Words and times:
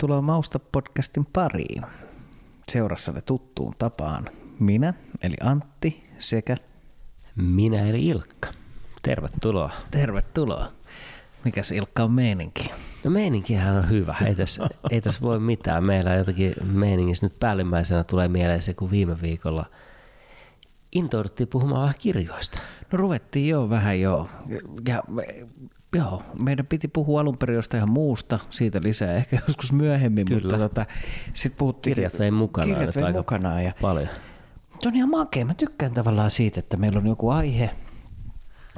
tervetuloa 0.00 0.22
Mausta-podcastin 0.22 1.26
pariin. 1.32 1.82
Seurassanne 2.68 3.20
tuttuun 3.20 3.74
tapaan 3.78 4.30
minä, 4.58 4.94
eli 5.22 5.34
Antti, 5.42 6.02
sekä 6.18 6.56
Minä 7.36 7.88
eli 7.88 8.06
Ilkka. 8.06 8.48
Tervetuloa. 9.02 9.70
tervetuloa. 9.90 10.72
Mikäs 11.44 11.72
Ilkka 11.72 12.02
on 12.02 12.12
meininki? 12.12 12.70
No 13.04 13.10
meininkihän 13.10 13.76
on 13.76 13.90
hyvä. 13.90 14.16
Ei 14.26 14.34
tässä, 14.34 14.68
ei 14.90 15.00
tässä 15.00 15.20
voi 15.20 15.40
mitään. 15.40 15.84
Meillä 15.84 16.14
jotenkin 16.14 16.54
meiningissä 16.62 17.26
nyt 17.26 17.38
päällimmäisenä 17.38 18.04
tulee 18.04 18.28
mieleen 18.28 18.62
se, 18.62 18.74
kun 18.74 18.90
viime 18.90 19.20
viikolla 19.22 19.66
intouduttiin 20.92 21.48
puhumaan 21.48 21.82
vähän 21.82 21.94
kirjoista. 21.98 22.58
No 22.92 22.96
ruvettiin 22.96 23.48
jo 23.48 23.70
vähän 23.70 24.00
joo. 24.00 24.28
Ja 24.88 25.02
joo, 25.94 26.22
meidän 26.40 26.66
piti 26.66 26.88
puhua 26.88 27.20
alun 27.20 27.38
perin 27.38 27.56
jostain 27.56 27.78
ihan 27.78 27.90
muusta, 27.90 28.38
siitä 28.50 28.80
lisää 28.84 29.14
ehkä 29.14 29.38
joskus 29.48 29.72
myöhemmin, 29.72 30.26
Kyllä. 30.26 30.42
mutta 30.42 30.58
tota, 30.58 30.86
sitten 31.32 31.58
puhuttiin... 31.58 31.94
Kirjat 31.94 32.18
vei 32.18 32.30
mukanaan 32.30 32.74
Kirjat 32.74 32.96
vei 32.96 33.04
aika 33.04 33.18
mukanaan 33.18 33.64
ja 33.64 33.72
Paljon. 33.80 34.08
Se 34.80 34.88
on 34.88 34.96
ihan 34.96 35.10
makea. 35.10 35.44
Mä 35.44 35.54
tykkään 35.54 35.92
tavallaan 35.92 36.30
siitä, 36.30 36.60
että 36.60 36.76
meillä 36.76 36.98
on 36.98 37.06
joku 37.06 37.30
aihe 37.30 37.70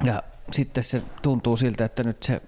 ja 0.03 0.23
sitten 0.51 0.83
se 0.83 1.01
tuntuu 1.21 1.57
siltä, 1.57 1.85
että 1.85 2.03
nyt 2.03 2.23
se 2.23 2.41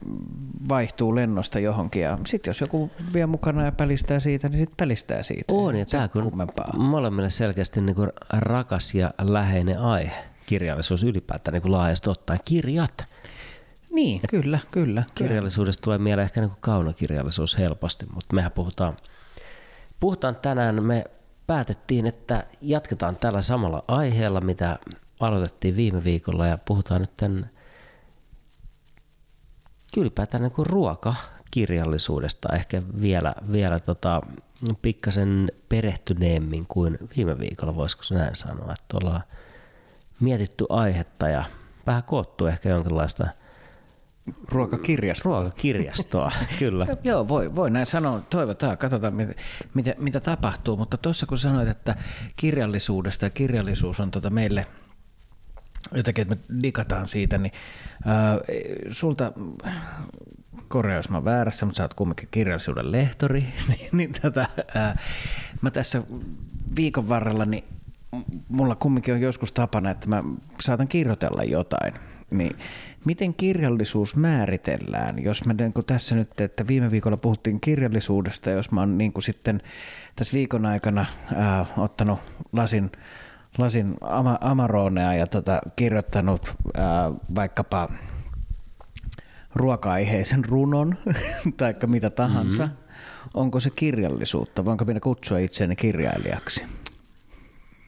vaihtuu 0.70 1.16
lennosta 1.16 1.60
johonkin 1.60 2.02
ja 2.02 2.18
sitten 2.26 2.50
jos 2.50 2.62
joku 2.62 2.90
vie 3.14 3.26
mukana 3.26 3.66
ja 3.66 3.72
pälistää 3.72 4.20
siitä, 4.20 4.50
niin 4.50 4.60
sitten 4.60 4.78
pälistää 4.78 5.24
siitä. 5.24 5.54
On, 5.54 5.76
ja 5.76 5.86
tämä 5.86 6.08
kummempaa. 6.08 6.78
molemmille 6.78 7.30
selkeästi 7.30 7.82
niin 7.82 7.96
kuin 7.96 8.12
rakas 8.30 8.96
ja 8.96 9.14
läheinen 9.22 9.80
aihe. 9.80 10.24
Kirjallisuus 10.46 11.04
ylipäätään 11.04 11.54
niin 11.54 11.62
kuin 11.62 11.72
laajasti 11.72 12.10
ottaen. 12.10 12.40
Kirjat. 12.46 13.06
Niin, 13.96 14.22
kyllä, 14.30 14.60
kyllä. 14.72 15.04
Kirjallisuudesta 15.16 15.82
tulee 15.84 15.98
mieleen 15.98 16.24
ehkä 16.24 16.42
niin 16.42 16.50
kuin 16.50 16.62
kaunokirjallisuus 16.62 17.58
helposti, 17.58 18.06
mutta 18.14 18.36
mehän 18.36 18.52
puhutaan, 18.52 18.98
puhutaan 20.00 20.36
tänään, 20.36 20.84
me 20.84 21.04
päätettiin, 21.48 22.08
että 22.08 22.44
jatketaan 22.62 23.16
tällä 23.16 23.42
samalla 23.42 23.84
aiheella, 23.88 24.42
mitä 24.42 24.80
aloitettiin 25.20 25.76
viime 25.76 26.04
viikolla 26.04 26.48
ja 26.48 26.58
puhutaan 26.58 27.02
nyt 27.02 27.18
tämän 27.18 27.50
ylipäätään 29.98 30.44
niin 30.44 30.52
kuin 30.52 30.66
ruokakirjallisuudesta 30.66 32.56
ehkä 32.56 32.82
vielä, 33.02 33.36
vielä 33.52 33.80
tota, 33.80 34.22
pikkasen 34.82 35.52
perehtyneemmin 35.70 36.66
kuin 36.68 36.98
viime 37.18 37.40
viikolla, 37.40 37.76
voisiko 37.76 38.04
se 38.04 38.16
näin 38.16 38.36
sanoa, 38.36 38.74
että 38.74 38.98
ollaan 38.98 39.24
mietitty 40.20 40.66
aihetta 40.70 41.30
ja 41.30 41.44
vähän 41.88 42.04
koottu 42.04 42.48
ehkä 42.48 42.70
jonkinlaista 42.70 43.28
Ruokakirjasta. 44.48 45.30
ruokakirjastoa, 45.30 46.32
kyllä. 46.60 46.88
Joo, 47.04 47.28
voi, 47.28 47.56
voi 47.56 47.70
näin 47.72 47.86
sanoa. 47.86 48.20
Toivotaan, 48.20 48.78
katsotaan 48.78 49.14
mitä, 49.14 49.34
mitä, 49.74 49.96
mitä 49.98 50.20
tapahtuu. 50.20 50.78
Mutta 50.78 50.98
tuossa 50.98 51.26
kun 51.26 51.38
sanoit, 51.38 51.70
että 51.70 51.96
kirjallisuudesta 52.36 53.26
ja 53.26 53.30
kirjallisuus 53.30 54.00
on 54.00 54.12
tota 54.12 54.30
meille 54.30 54.66
jotenkin, 55.92 56.22
että 56.22 56.36
me 56.36 56.62
digataan 56.64 57.08
siitä, 57.08 57.38
niin 57.38 57.52
ää, 58.06 58.38
sulta, 58.92 59.34
korjaa 60.68 60.98
jos 60.98 61.10
mä 61.10 61.18
oon 61.18 61.26
väärässä, 61.26 61.66
mutta 61.66 61.78
sä 61.78 61.84
oot 61.84 61.94
kumminkin 61.94 62.28
kirjallisuuden 62.32 62.92
lehtori, 62.92 63.42
niin, 63.70 63.90
niin 63.92 64.14
tota, 64.22 64.46
ää, 64.76 64.98
mä 65.62 65.72
tässä 65.72 66.02
viikon 66.76 67.10
varrella, 67.10 67.46
niin 67.46 67.64
mulla 68.50 68.76
kumminkin 68.76 69.14
on 69.14 69.22
joskus 69.22 69.52
tapana, 69.52 69.90
että 69.90 70.10
mä 70.10 70.24
saatan 70.60 70.88
kirjoitella 70.88 71.44
jotain. 71.44 71.94
Niin 72.32 72.58
miten 73.06 73.34
kirjallisuus 73.34 74.16
määritellään, 74.16 75.24
jos 75.24 75.46
mä 75.46 75.54
niin 75.54 75.74
kuin 75.74 75.86
tässä 75.86 76.16
nyt, 76.16 76.42
että 76.42 76.68
viime 76.68 76.92
viikolla 76.92 77.18
puhuttiin 77.18 77.60
kirjallisuudesta, 77.60 78.50
jos 78.50 78.72
mä 78.72 78.80
oon 78.80 78.98
niin 78.98 79.14
kuin 79.14 79.24
sitten 79.24 79.62
tässä 80.16 80.34
viikon 80.34 80.66
aikana 80.66 81.06
ää, 81.36 81.66
ottanut 81.78 82.20
lasin, 82.54 82.92
lasin 83.58 83.96
ama, 84.02 84.38
amaronea 84.42 85.14
ja 85.14 85.28
tota, 85.28 85.62
kirjoittanut 85.76 86.56
ää, 86.78 87.12
vaikkapa 87.36 87.90
ruoka-aiheisen 89.56 90.46
runon 90.46 90.98
tai 91.58 91.76
mitä 91.86 92.10
tahansa, 92.10 92.66
mm-hmm. 92.66 93.30
onko 93.34 93.60
se 93.60 93.70
kirjallisuutta? 93.70 94.66
Voinko 94.66 94.86
minä 94.86 95.00
kutsua 95.00 95.38
itseäni 95.38 95.76
kirjailijaksi? 95.76 96.64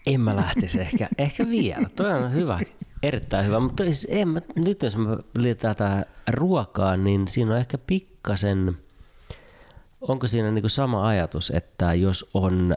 En 0.08 0.22
mä 0.22 0.36
lähtisi 0.36 0.82
ehkä, 0.82 1.08
ehkä 1.18 1.50
vielä. 1.50 1.90
Toi 1.96 2.14
on 2.14 2.34
hyvä, 2.34 2.60
erittäin 3.04 3.46
hyvä. 3.46 3.60
Mutta 3.60 3.84
siis 3.84 4.08
en 4.10 4.28
mä, 4.28 4.42
nyt 4.56 4.84
jos 4.84 4.98
me 4.98 5.18
liitetään 5.38 5.76
tähän 5.76 6.06
ruokaan, 6.30 7.04
niin 7.04 7.28
siinä 7.28 7.52
on 7.52 7.58
ehkä 7.58 7.78
pikkasen, 7.78 8.78
onko 10.02 10.28
siinä 10.28 10.52
niinku 10.52 10.70
sama 10.70 11.08
ajatus, 11.08 11.52
että 11.56 11.94
jos 11.94 12.30
on 12.34 12.76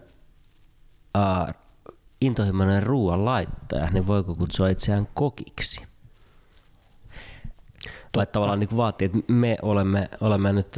äh, 1.16 1.54
intohimoinen 2.20 2.82
ruoan 2.82 3.24
laittaja, 3.24 3.90
niin 3.90 4.06
voiko 4.06 4.34
kutsua 4.34 4.68
itseään 4.68 5.08
kokiksi? 5.14 5.82
Vai 8.16 8.26
tavallaan 8.26 8.60
niin 8.60 8.76
vaatii, 8.76 9.06
että 9.06 9.18
me 9.28 9.56
olemme, 9.62 10.08
olemme 10.20 10.52
nyt 10.52 10.76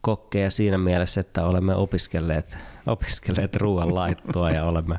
kokkeja 0.00 0.50
siinä 0.50 0.78
mielessä, 0.78 1.20
että 1.20 1.44
olemme 1.44 1.74
opiskelleet, 1.74 2.56
opiskelleet 2.86 3.56
ruoan 3.56 3.94
laittoa 3.94 4.50
ja 4.50 4.64
olemme 4.64 4.98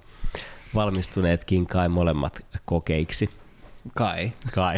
valmistuneetkin 0.75 1.67
kai 1.67 1.89
molemmat 1.89 2.45
kokeiksi. 2.65 3.29
Kai. 3.95 4.31
Kai, 4.55 4.77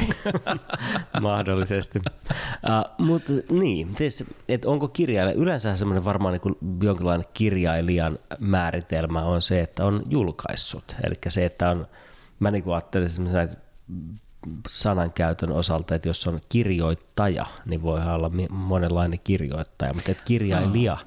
mahdollisesti. 1.21 1.99
Uh, 1.99 3.05
mutta 3.05 3.33
niin, 3.49 3.95
siis, 3.97 4.23
että 4.49 4.69
onko 4.69 4.87
kirjailija, 4.87 5.41
yleensä 5.41 5.75
semmoinen 5.75 6.05
varmaan 6.05 6.39
niin 6.43 6.81
jonkinlainen 6.83 7.25
kirjailijan 7.33 8.19
määritelmä 8.39 9.21
on 9.21 9.41
se, 9.41 9.61
että 9.61 9.85
on 9.85 10.03
julkaissut. 10.09 10.95
Eli 11.03 11.15
se, 11.27 11.45
että 11.45 11.69
on, 11.69 11.87
mä 12.39 12.51
niin 12.51 12.63
ajattelen 12.67 13.09
semmoisen 13.09 13.49
sanankäytön 14.69 15.51
osalta, 15.51 15.95
että 15.95 16.09
jos 16.09 16.27
on 16.27 16.39
kirjoittaja, 16.49 17.45
niin 17.65 17.81
voi 17.81 18.01
olla 18.01 18.31
monenlainen 18.49 19.19
kirjoittaja, 19.23 19.93
mutta 19.93 20.11
että 20.11 20.23
kirjailija 20.25 20.97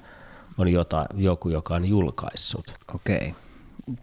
on 0.58 0.68
jota, 0.68 1.06
joku, 1.14 1.48
joka 1.48 1.74
on 1.74 1.84
julkaissut. 1.84 2.74
Okei. 2.94 3.34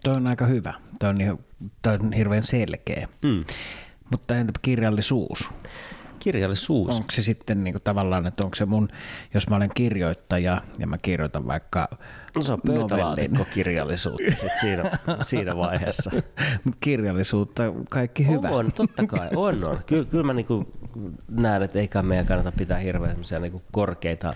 Toi 0.03 0.13
on 0.17 0.27
aika 0.27 0.45
hyvä. 0.45 0.73
Toi 0.99 1.09
on, 1.09 1.21
ihan- 1.21 1.39
toi 1.81 1.93
on 1.93 2.13
hirveän 2.13 2.43
selkeä. 2.43 3.07
Mm. 3.21 3.43
Mutta 4.11 4.35
entäpä 4.35 4.59
kirjallisuus? 4.61 5.49
Kirjallisuus. 6.19 6.95
Onko 6.95 7.11
se 7.11 7.21
sitten 7.21 7.63
niinku 7.63 7.79
tavallaan, 7.79 8.27
että 8.27 8.43
onko 8.43 8.55
se 8.55 8.65
mun, 8.65 8.89
jos 9.33 9.49
mä 9.49 9.55
olen 9.55 9.69
kirjoittaja 9.75 10.61
ja 10.79 10.87
mä 10.87 10.97
kirjoitan 10.97 11.47
vaikka 11.47 11.87
No 12.35 12.41
se 12.41 12.51
on 12.51 12.61
pöytälaatikko-kirjallisuutta 12.67 14.35
sit 14.35 14.51
siinä, 14.61 14.91
siinä 15.21 15.57
vaiheessa. 15.57 16.11
Mutta 16.63 16.77
kirjallisuutta 16.79 17.63
kaikki 17.89 18.27
hyvä. 18.27 18.49
On, 18.49 18.71
totta 18.71 19.07
kai, 19.07 19.29
on, 19.35 19.63
on. 19.63 19.79
Kyllä, 19.85 20.05
kyllä 20.05 20.23
mä 20.23 20.33
niinku 20.33 20.65
näen, 21.29 21.63
että 21.63 21.79
eikä 21.79 22.01
meidän 22.01 22.25
kannata 22.25 22.51
pitää 22.51 22.77
hirveän 22.77 23.15
niinku 23.39 23.63
korkeita 23.71 24.33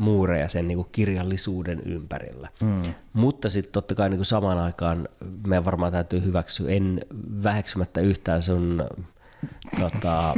muureja 0.00 0.48
sen 0.48 0.68
niinku 0.68 0.84
kirjallisuuden 0.84 1.80
ympärillä. 1.84 2.48
Mm. 2.60 2.82
Mutta 3.12 3.50
sitten 3.50 3.72
totta 3.72 3.94
kai 3.94 4.10
niinku 4.10 4.24
samaan 4.24 4.58
aikaan 4.58 5.08
meidän 5.46 5.64
varmaan 5.64 5.92
täytyy 5.92 6.24
hyväksyä, 6.24 6.70
en 6.70 7.00
väheksymättä 7.42 8.00
yhtään 8.00 8.42
sun 8.42 8.88
tota, 9.80 10.34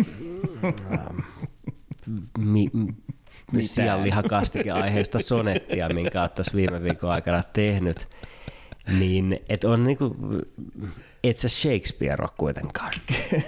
ähm, 0.64 1.18
mi, 2.38 2.70
sianlihakastike-aiheista 3.60 5.18
sonettia, 5.18 5.88
minkä 5.88 6.20
olet 6.20 6.34
tässä 6.34 6.52
viime 6.54 6.82
viikon 6.82 7.10
aikana 7.10 7.42
tehnyt, 7.52 8.08
niin 8.98 9.40
et 9.48 9.64
on 9.64 9.84
niinku, 9.84 10.16
et 11.24 11.38
sä 11.38 11.48
Shakespeare 11.48 12.22
ole 12.22 12.30
kuitenkaan 12.38 12.92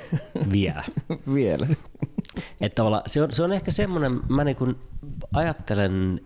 vielä. 0.52 0.84
Vielä. 1.34 1.67
Että 2.60 2.82
se 3.06 3.22
on, 3.22 3.32
se 3.32 3.42
on 3.42 3.52
ehkä 3.52 3.70
semmoinen, 3.70 4.20
mä 4.28 4.44
niin 4.44 4.56
kuin 4.56 4.76
ajattelen 5.34 6.20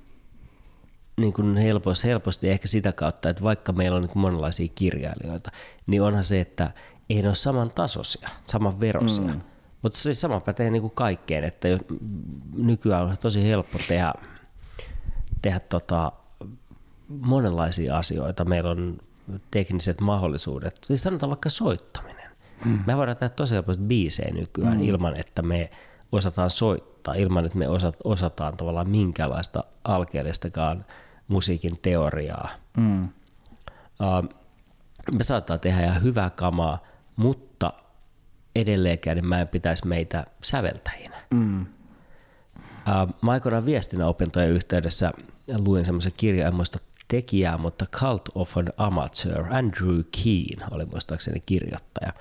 niin 1.17 1.33
kuin 1.33 1.57
helposti, 1.57 2.09
helposti 2.09 2.51
ehkä 2.51 2.69
sitä 2.69 2.93
kautta, 2.93 3.31
että 3.31 3.43
vaikka 3.43 3.73
meillä 3.73 3.97
on 3.97 4.03
niin 4.03 4.11
kuin 4.11 4.21
monenlaisia 4.21 4.69
kirjailijoita, 4.75 5.51
niin 5.87 6.03
onhan 6.03 6.25
se, 6.25 6.41
että 6.41 6.71
ei 7.11 7.23
ne 7.23 7.29
ole 7.29 7.35
saman 7.35 7.71
tasoisia, 7.71 8.29
saman 8.45 8.81
verosia. 8.81 9.35
Mm. 9.35 9.41
Mutta 9.83 9.99
se 9.99 10.15
sama 10.15 10.41
pätee 10.41 10.71
niin 10.71 10.83
kuin 10.83 10.93
kaikkeen, 10.95 11.45
että 11.45 11.69
nykyään 12.57 13.03
on 13.03 13.19
tosi 13.21 13.45
helppo 13.45 13.79
tehdä, 13.89 14.13
tehdä 15.43 15.61
tota, 15.61 16.13
monenlaisia 17.09 17.99
asioita. 17.99 18.45
Meillä 18.45 18.71
on 18.71 18.99
tekniset 19.51 20.01
mahdollisuudet. 20.01 20.79
Siis 20.85 21.03
sanotaan 21.03 21.31
vaikka 21.31 21.51
soittaminen. 21.51 22.31
Mm. 22.65 22.79
Me 22.87 22.97
voidaan 22.97 23.17
tehdä 23.17 23.35
tosi 23.35 23.55
helposti 23.55 23.83
biisejä 23.83 24.35
nykyään 24.35 24.77
mm. 24.77 24.85
ilman, 24.85 25.21
että 25.21 25.43
me 25.43 25.71
osataan 26.13 26.51
soittaa, 26.51 27.15
ilman, 27.15 27.47
että 27.47 27.59
me 27.59 27.67
osataan 28.05 28.57
tavallaan 28.57 28.89
minkäänlaista 28.89 29.65
alkeellistakaan 29.85 30.85
musiikin 31.29 31.73
teoriaa. 31.83 32.49
Mm. 32.77 33.05
Uh, 33.05 34.29
me 35.13 35.23
saattaa 35.23 35.59
tehdä 35.59 35.85
ihan 35.85 36.03
hyvää 36.03 36.31
kamaa, 36.31 36.79
mutta 37.17 37.73
edelleenkään 38.57 39.17
niin 39.17 39.27
mä 39.27 39.41
en 39.41 39.49
pitäisi 39.49 39.87
meitä 39.87 40.27
säveltäjinä. 40.43 41.17
Mm. 41.31 41.61
Äh, 42.89 43.09
mä 43.23 43.31
aikoinaan 43.31 43.67
viestinnän 43.67 44.09
opintojen 44.09 44.51
yhteydessä 44.51 45.13
luin 45.59 45.85
semmoisen 45.85 46.13
kirjan, 46.17 46.49
en 46.49 46.55
muista 46.55 46.79
tekijää, 47.09 47.59
mutta 47.59 47.87
Cult 47.87 48.29
of 48.35 48.57
an 48.59 48.73
Amateur, 48.77 49.45
Andrew 49.51 50.01
Keen 50.23 50.71
oli 50.71 50.85
muistaakseni 50.85 51.41
kirjoittaja, 51.41 52.13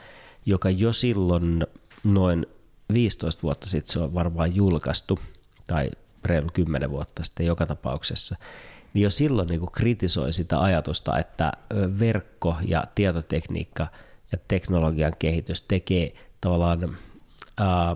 joka 0.45 0.69
jo 0.69 0.93
silloin 0.93 1.67
noin 2.03 2.45
15 2.93 3.43
vuotta 3.43 3.67
sitten 3.67 3.93
se 3.93 3.99
on 3.99 4.13
varmaan 4.13 4.55
julkaistu, 4.55 5.19
tai 5.67 5.89
reilu 6.25 6.47
10 6.53 6.91
vuotta 6.91 7.23
sitten 7.23 7.45
joka 7.45 7.65
tapauksessa, 7.65 8.35
niin 8.93 9.03
jo 9.03 9.09
silloin 9.09 9.47
niin 9.47 9.71
kritisoi 9.71 10.33
sitä 10.33 10.59
ajatusta, 10.59 11.19
että 11.19 11.51
verkko 11.99 12.57
ja 12.67 12.83
tietotekniikka 12.95 13.87
ja 14.31 14.37
teknologian 14.47 15.13
kehitys 15.19 15.61
tekee 15.61 16.13
tavallaan, 16.41 16.97
ää, 17.57 17.95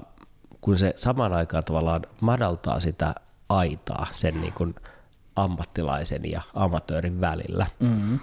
kun 0.61 0.77
se 0.77 0.93
samaan 0.95 1.33
aikaan 1.33 1.63
tavallaan 1.63 2.01
madaltaa 2.21 2.79
sitä 2.79 3.15
aitaa 3.49 4.07
sen 4.11 4.41
niin 4.41 4.53
kuin 4.53 4.75
ammattilaisen 5.35 6.31
ja 6.31 6.41
amatöörin 6.53 7.21
välillä, 7.21 7.67
mm-hmm. 7.79 8.19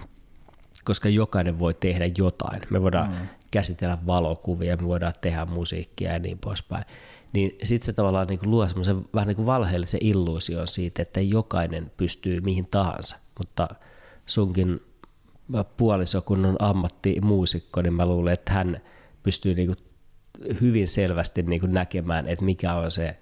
koska 0.83 1.09
jokainen 1.09 1.59
voi 1.59 1.73
tehdä 1.73 2.09
jotain. 2.17 2.61
Me 2.69 2.81
voidaan 2.81 3.09
mm-hmm. 3.09 3.27
Käsitellä 3.51 3.97
valokuvia, 4.07 4.77
me 4.77 4.87
voidaan 4.87 5.13
tehdä 5.21 5.45
musiikkia 5.45 6.13
ja 6.13 6.19
niin 6.19 6.39
poispäin. 6.39 6.85
Niin 7.33 7.57
sitten 7.63 7.85
se 7.85 7.93
tavallaan 7.93 8.27
niin 8.27 8.39
kuin 8.39 8.51
luo 8.51 8.67
semmoisen 8.67 9.05
vähän 9.13 9.27
niin 9.27 9.35
kuin 9.35 9.45
valheellisen 9.45 9.99
illuusion 10.03 10.67
siitä, 10.67 11.01
että 11.01 11.21
jokainen 11.21 11.91
pystyy 11.97 12.41
mihin 12.41 12.67
tahansa, 12.67 13.17
mutta 13.37 13.67
sunkin 14.25 14.81
puoliso, 15.77 16.21
kun 16.21 16.45
on 16.45 16.55
ammattimuusikko, 16.59 17.81
niin 17.81 17.93
mä 17.93 18.05
luulen, 18.05 18.33
että 18.33 18.53
hän 18.53 18.81
pystyy 19.23 19.55
niin 19.55 19.67
kuin 19.67 19.77
hyvin 20.61 20.87
selvästi 20.87 21.43
niin 21.43 21.59
kuin 21.59 21.73
näkemään, 21.73 22.27
että 22.27 22.45
mikä 22.45 22.73
on 22.73 22.91
se 22.91 23.17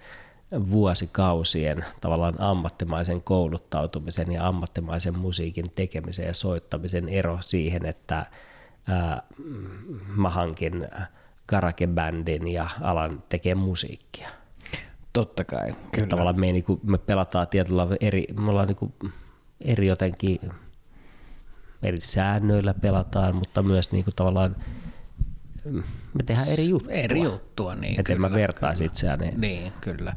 vuosikausien 0.72 1.86
tavallaan 2.02 2.42
ammattimaisen 2.42 3.22
kouluttautumisen 3.22 4.32
ja 4.32 4.48
ammattimaisen 4.48 5.20
musiikin 5.20 5.66
tekemisen 5.76 6.26
ja 6.26 6.34
soittamisen 6.34 7.10
ero 7.10 7.38
siihen, 7.42 7.86
että 7.86 8.26
ää, 8.88 9.24
mä 10.16 10.30
hankin 10.30 10.88
karakebändin 11.46 12.48
ja 12.48 12.70
alan 12.82 13.24
tekee 13.30 13.56
musiikkia. 13.56 14.30
Totta 15.14 15.44
kai, 15.44 15.76
kyllä. 15.92 16.08
Tavallaan 16.08 16.40
me, 16.40 16.52
niinku, 16.52 16.80
me 16.84 16.98
pelataan 16.98 17.48
tietyllä 17.48 17.88
eri, 18.02 18.26
me 18.40 18.50
ollaan 18.50 18.68
niinku 18.68 18.96
eri 19.62 19.88
jotenkin, 19.88 20.40
eri 21.84 22.02
säännöillä 22.02 22.74
pelataan, 22.74 23.36
mutta 23.36 23.64
myös 23.64 23.92
niinku 23.92 24.12
tavallaan 24.16 24.56
me 26.14 26.24
tehdään 26.26 26.48
eri 26.48 26.70
juttua. 26.70 26.92
Eri 26.92 27.22
juttua, 27.22 27.76
niin 27.76 28.00
Että 28.00 28.16
mä 28.16 28.32
vertaisi 28.32 28.86
itseäni. 28.86 29.26
Niin. 29.26 29.42
niin, 29.42 29.74
kyllä. 29.82 30.14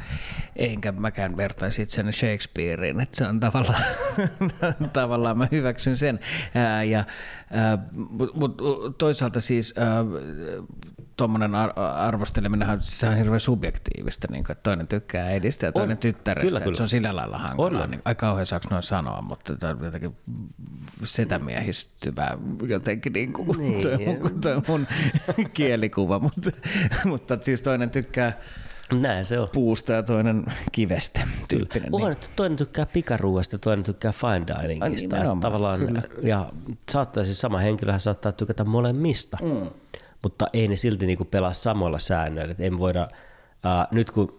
Enkä 0.56 0.92
mäkään 0.92 1.36
vertaisi 1.36 1.82
itseäni 1.82 2.12
Shakespearein, 2.12 3.00
että 3.00 3.16
se 3.16 3.26
on 3.26 3.40
tavallaan, 3.40 3.82
tavallaan 4.92 5.38
mä 5.38 5.48
hyväksyn 5.52 5.96
sen. 5.96 6.20
Ää, 6.54 6.84
ja, 6.84 7.04
mutta 8.10 8.38
mut, 8.38 8.62
toisaalta 8.98 9.40
siis 9.40 9.74
ää, 9.78 10.04
tuommoinen 11.20 11.54
ar- 11.54 11.72
arvosteleminen 11.78 12.68
se 12.80 13.08
on 13.08 13.16
hirveän 13.16 13.40
subjektiivistä, 13.40 14.28
niin 14.30 14.44
kuin, 14.44 14.52
että 14.52 14.62
toinen 14.62 14.88
tykkää 14.88 15.30
edistä 15.30 15.66
ja 15.66 15.72
toinen 15.72 15.96
on, 15.96 15.98
tyttärestä, 15.98 16.48
kyllä, 16.48 16.60
kyllä. 16.60 16.76
se 16.76 16.82
on 16.82 16.88
sillä 16.88 17.16
lailla 17.16 17.38
hankalaa. 17.38 17.86
Niin, 17.86 18.02
aika 18.04 18.26
kauhean 18.26 18.46
saako 18.46 18.66
noin 18.70 18.82
sanoa, 18.82 19.22
mutta 19.22 19.56
tämä 19.56 19.72
on 19.72 19.84
jotenkin 19.84 20.14
setämiehistyvää 21.04 22.38
jotenkin 22.66 23.12
niin 23.12 23.32
kuin, 23.32 23.58
niin. 23.58 23.82
Toi, 23.82 24.30
toi 24.40 24.62
mun 24.68 24.86
kielikuva, 25.54 26.18
mutta, 26.18 26.50
mutta 27.04 27.38
siis 27.40 27.62
toinen 27.62 27.90
tykkää 27.90 28.40
näin 28.92 29.24
se 29.24 29.38
on. 29.38 29.48
puusta 29.52 29.92
ja 29.92 30.02
toinen 30.02 30.44
kivestä 30.72 31.20
tyyppinen. 31.48 31.90
Kyllä. 31.92 32.08
Niin. 32.08 32.18
toinen 32.36 32.58
tykkää 32.58 32.86
pikaruuasta 32.86 33.54
ja 33.54 33.58
toinen 33.58 33.84
tykkää 33.84 34.12
fine 34.12 34.68
diningista. 34.68 35.16
Ai, 35.16 35.22
tavallaan, 35.40 35.80
kyllä. 35.80 36.02
ja 36.22 36.52
saattaa 36.90 37.24
siis 37.24 37.40
sama 37.40 37.58
henkilö 37.58 37.98
saattaa 37.98 38.32
tykätä 38.32 38.64
molemmista. 38.64 39.38
Mm 39.42 39.70
mutta 40.22 40.46
ei 40.52 40.68
ne 40.68 40.76
silti 40.76 41.06
niinku 41.06 41.24
pelaa 41.24 41.52
samoilla 41.52 41.98
säännöillä. 41.98 42.52
Et 42.52 42.60
en 42.60 42.78
voida, 42.78 43.08
uh, 43.52 43.96
nyt 43.96 44.10
kun 44.10 44.38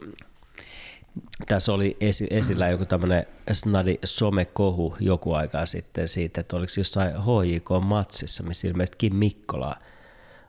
tässä 1.47 1.73
oli 1.73 1.97
esi- 1.99 2.27
esillä 2.29 2.69
joku 2.69 2.85
tämmöinen 2.85 3.25
snadi 3.53 3.99
somekohu 4.05 4.95
joku 4.99 5.33
aikaa 5.33 5.65
sitten 5.65 6.07
siitä, 6.07 6.41
että 6.41 6.57
oliko 6.57 6.73
jossain 6.77 7.11
HJK-matsissa, 7.11 8.43
missä 8.43 8.67
ilmeisesti 8.67 9.09
Mikkola 9.09 9.75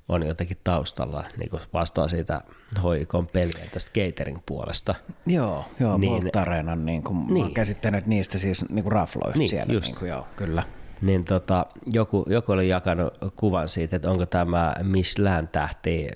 on 0.09 0.27
jotenkin 0.27 0.57
taustalla, 0.65 1.25
niin 1.37 1.51
kuin 1.51 1.63
vastaa 1.73 2.09
siitä 2.09 2.41
HJKn 2.79 3.27
peliä 3.33 3.67
tästä 3.73 3.91
catering-puolesta. 3.95 4.95
Joo, 5.27 5.65
joo 5.81 5.99
niin, 5.99 6.13
Bolt 6.13 6.77
niin 6.85 7.03
kuin 7.03 7.35
niin. 7.35 7.55
käsittänyt 7.55 8.07
niistä 8.07 8.39
siis 8.39 8.71
niin 8.71 8.83
kuin 8.83 8.93
rafloista 8.93 9.39
niin, 9.39 9.49
siellä. 9.51 9.73
Just. 9.73 9.87
Niin 9.87 9.99
kuin, 9.99 10.09
joo, 10.09 10.27
kyllä 10.37 10.63
niin 11.03 11.25
tota, 11.25 11.67
joku, 11.93 12.25
joku 12.29 12.53
oli 12.53 12.69
jakanut 12.69 13.15
kuvan 13.37 13.69
siitä, 13.69 13.97
että 13.97 14.11
onko 14.11 14.27
tämä 14.27 14.75
Michelin-tähti 14.83 16.09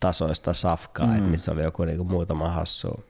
tasoista 0.00 0.52
safkaa, 0.52 1.06
mm. 1.06 1.22
missä 1.22 1.52
oli 1.52 1.62
joku 1.62 1.84
niinku 1.84 2.04
muutama 2.04 2.50
hassu 2.50 3.04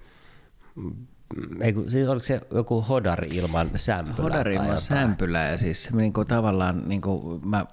ei, 1.60 1.74
siis 1.88 2.08
oliko 2.08 2.24
se 2.24 2.40
joku 2.54 2.82
hodari 2.82 3.36
ilman 3.36 3.70
sämpylää? 3.76 4.22
Hodari 4.22 4.54
ilman 4.54 4.80
sämpylää 4.80 5.50
ja 5.50 5.58
siis 5.58 5.92
niin 5.92 6.12
kuin 6.12 6.26
tavallaan 6.26 6.82
niin 6.88 7.00
kuin 7.00 7.48
mä 7.48 7.66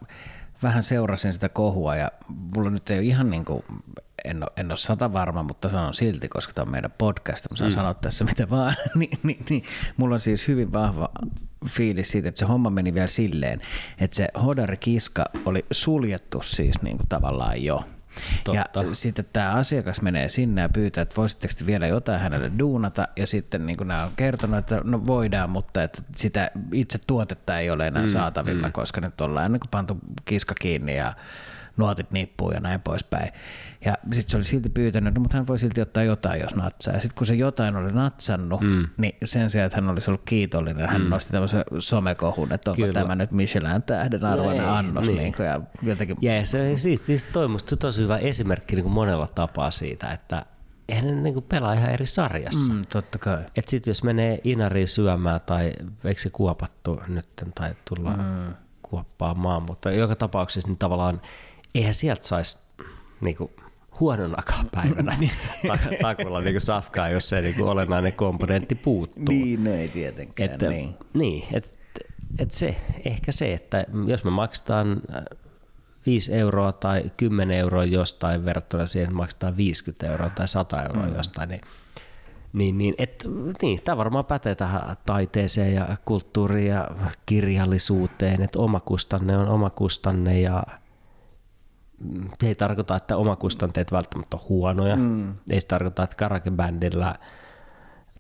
vähän 0.64 0.84
seurasin 0.84 1.34
sitä 1.34 1.50
kohua 1.50 1.96
ja 1.96 2.12
mulla 2.56 2.70
nyt 2.70 2.90
ei 2.90 2.98
ole 2.98 3.06
ihan 3.06 3.30
niin 3.30 3.46
kuin, 3.46 3.64
en 4.26 4.44
ole, 4.44 4.52
en 4.58 4.72
ole 4.72 4.78
sata 4.78 5.14
varma, 5.14 5.44
mutta 5.44 5.70
sanon 5.70 5.94
silti, 5.94 6.30
koska 6.30 6.54
tämä 6.54 6.64
on 6.64 6.72
meidän 6.72 6.94
podcast, 6.98 7.50
mä 7.50 7.58
saan 7.58 7.72
mm. 7.72 7.76
sanoa 7.76 7.94
tässä 7.94 8.26
mitä 8.26 8.50
vaan, 8.50 8.76
niin, 8.96 9.20
niin, 9.24 9.46
niin, 9.50 9.64
mulla 9.98 10.14
on 10.14 10.20
siis 10.20 10.48
hyvin 10.48 10.74
vahva 10.74 11.10
fiilis 11.68 12.12
siitä, 12.12 12.30
että 12.30 12.40
se 12.40 12.46
homma 12.46 12.70
meni 12.70 12.94
vielä 12.94 13.08
silleen, 13.08 13.62
että 14.00 14.16
se 14.16 14.28
Hodari 14.44 14.78
Kiska 14.78 15.26
oli 15.46 15.66
suljettu 15.72 16.42
siis 16.42 16.82
niin 16.82 16.98
kuin 16.98 17.10
tavallaan 17.10 17.64
jo. 17.64 17.84
Totta. 18.44 18.84
Ja 18.84 18.96
sitten 18.96 19.26
tämä 19.34 19.52
asiakas 19.52 20.02
menee 20.02 20.30
sinne 20.30 20.62
ja 20.62 20.70
pyytää, 20.70 21.02
että 21.02 21.16
voisitteko 21.16 21.54
vielä 21.66 21.88
jotain 21.88 22.22
hänelle 22.22 22.52
duunata, 22.60 23.08
ja 23.16 23.28
sitten 23.28 23.66
niin 23.66 23.78
kuin 23.78 23.88
nämä 23.88 24.04
on 24.04 24.12
kertonut, 24.16 24.60
että 24.60 24.82
no 24.84 25.08
voidaan, 25.08 25.50
mutta 25.50 25.84
että 25.84 26.02
sitä 26.16 26.52
itse 26.74 27.00
tuotetta 27.08 27.60
ei 27.60 27.70
ole 27.70 27.88
enää 27.88 28.04
mm, 28.04 28.10
saatavilla, 28.10 28.68
mm. 28.68 28.74
koska 28.74 29.02
nyt 29.02 29.22
ollaan 29.22 29.46
ennen 29.46 29.60
kuin 29.60 29.72
pantu 29.72 29.98
kiska 30.26 30.56
kiinni 30.56 30.98
ja 30.98 31.14
nuotit 31.78 32.12
nippuun 32.12 32.54
ja 32.54 32.60
näin 32.60 32.82
poispäin. 32.82 33.32
Ja 33.86 33.98
sitten 34.12 34.30
se 34.30 34.38
oli 34.38 34.44
silti 34.44 34.70
pyytänyt, 34.70 35.14
no, 35.14 35.22
mutta 35.22 35.38
hän 35.38 35.48
voi 35.48 35.60
silti 35.60 35.82
ottaa 35.82 36.04
jotain, 36.04 36.42
jos 36.42 36.56
natsaa. 36.56 36.94
Ja 36.94 37.00
sitten 37.00 37.18
kun 37.18 37.28
se 37.28 37.36
jotain 37.36 37.76
oli 37.76 37.92
natsannut, 37.92 38.62
mm. 38.62 38.88
niin 38.98 39.16
sen 39.26 39.50
sijaan, 39.50 39.66
että 39.66 39.78
hän 39.78 39.90
olisi 39.90 40.12
ollut 40.12 40.22
kiitollinen, 40.26 40.90
hän 40.90 41.02
mm. 41.02 41.10
nosti 41.10 41.32
tämmöisen 41.32 41.64
somekohun, 41.80 42.54
että 42.54 42.72
onko 42.72 42.82
Kyllä. 42.82 43.00
tämä 43.00 43.16
nyt 43.16 43.32
Michelin 43.32 43.84
tähden 43.84 44.26
arvoinen 44.26 44.66
no 44.66 44.74
annos. 44.74 45.08
Niin. 45.08 45.18
Niin 45.18 45.34
kuin, 45.34 45.46
ja 45.46 45.62
jotenkin... 45.82 46.18
ja 46.22 46.46
se, 46.46 46.76
siis, 46.76 47.06
siis 47.06 47.24
toi 47.24 47.48
musta 47.48 47.78
tosi 47.78 48.02
hyvä 48.02 48.18
esimerkki 48.18 48.76
niin 48.76 48.84
kuin 48.84 48.94
monella 48.94 49.28
tapaa 49.28 49.72
siitä, 49.72 50.12
että 50.12 50.46
eihän 50.90 51.08
ne 51.08 51.22
niin 51.22 51.34
kuin 51.34 51.46
pelaa 51.50 51.74
ihan 51.74 51.90
eri 51.90 52.06
sarjassa. 52.06 52.74
Mm, 52.74 52.86
totta 52.86 53.18
kai. 53.18 53.46
Et 53.56 53.68
sit 53.68 53.88
jos 53.88 54.04
menee 54.04 54.40
Inariin 54.44 54.88
syömään 54.88 55.42
tai 55.46 55.74
eikö 56.04 56.22
se 56.22 56.30
kuopattu 56.30 57.02
nyt 57.08 57.30
tai 57.56 57.76
tulla 57.90 58.12
mm. 58.12 58.54
kuoppaamaan, 58.82 59.64
mutta 59.64 59.92
joka 59.92 60.16
tapauksessa 60.16 60.70
niin 60.70 60.78
tavallaan 60.78 61.22
eihän 61.76 61.94
sieltä 61.94 62.28
saisi 62.28 62.60
niinku, 63.22 63.52
huononakaan 64.00 64.70
päivänä 64.72 65.16
niin. 65.20 65.32
takulla 66.02 66.42
niinku 66.42 66.60
safkaa, 66.60 67.10
jos 67.10 67.30
se 67.30 67.42
niinku 67.42 67.64
olennainen 67.64 68.14
komponentti 68.14 68.76
puuttuu. 68.76 69.24
Niin, 69.30 69.64
no 69.64 69.72
ei 69.72 69.88
tietenkään. 69.88 70.52
Että, 70.52 70.70
niin, 70.70 70.96
niin 71.14 71.44
et, 71.54 71.74
et 72.40 72.52
se, 72.52 72.76
ehkä 73.06 73.32
se, 73.32 73.54
että 73.54 73.86
jos 74.08 74.24
me 74.24 74.32
maksetaan 74.32 75.02
5 76.06 76.34
euroa 76.34 76.74
tai 76.74 77.04
10 77.18 77.58
euroa 77.58 77.84
jostain 77.84 78.46
verrattuna 78.46 78.88
siihen, 78.88 79.08
että 79.08 79.18
maksetaan 79.18 79.58
50 79.58 80.08
euroa 80.08 80.30
tai 80.30 80.48
100 80.48 80.84
euroa 80.84 81.06
mm. 81.06 81.16
jostain, 81.16 81.50
niin 81.50 81.62
niin, 82.54 82.78
niin, 82.78 82.96
et, 82.98 83.28
niin, 83.62 83.80
tämä 83.84 83.98
varmaan 83.98 84.26
pätee 84.26 84.56
tähän 84.56 84.96
taiteeseen 85.06 85.74
ja 85.74 85.98
kulttuuriin 86.06 86.68
ja 86.68 86.88
kirjallisuuteen, 87.26 88.42
että 88.42 88.60
omakustanne 88.60 89.38
on 89.38 89.48
omakustanne 89.50 90.40
ja 90.40 90.64
se 92.42 92.48
ei 92.48 92.56
tarkoita, 92.56 92.96
että 92.96 93.18
omakustanteet 93.18 93.92
välttämättä 93.92 94.38
on 94.38 94.44
huonoja. 94.50 94.96
Mm. 94.96 95.36
Ei 95.50 95.62
se 95.62 95.68
tarkoita, 95.68 96.04
että 96.04 96.16
karakebändillä 96.16 97.16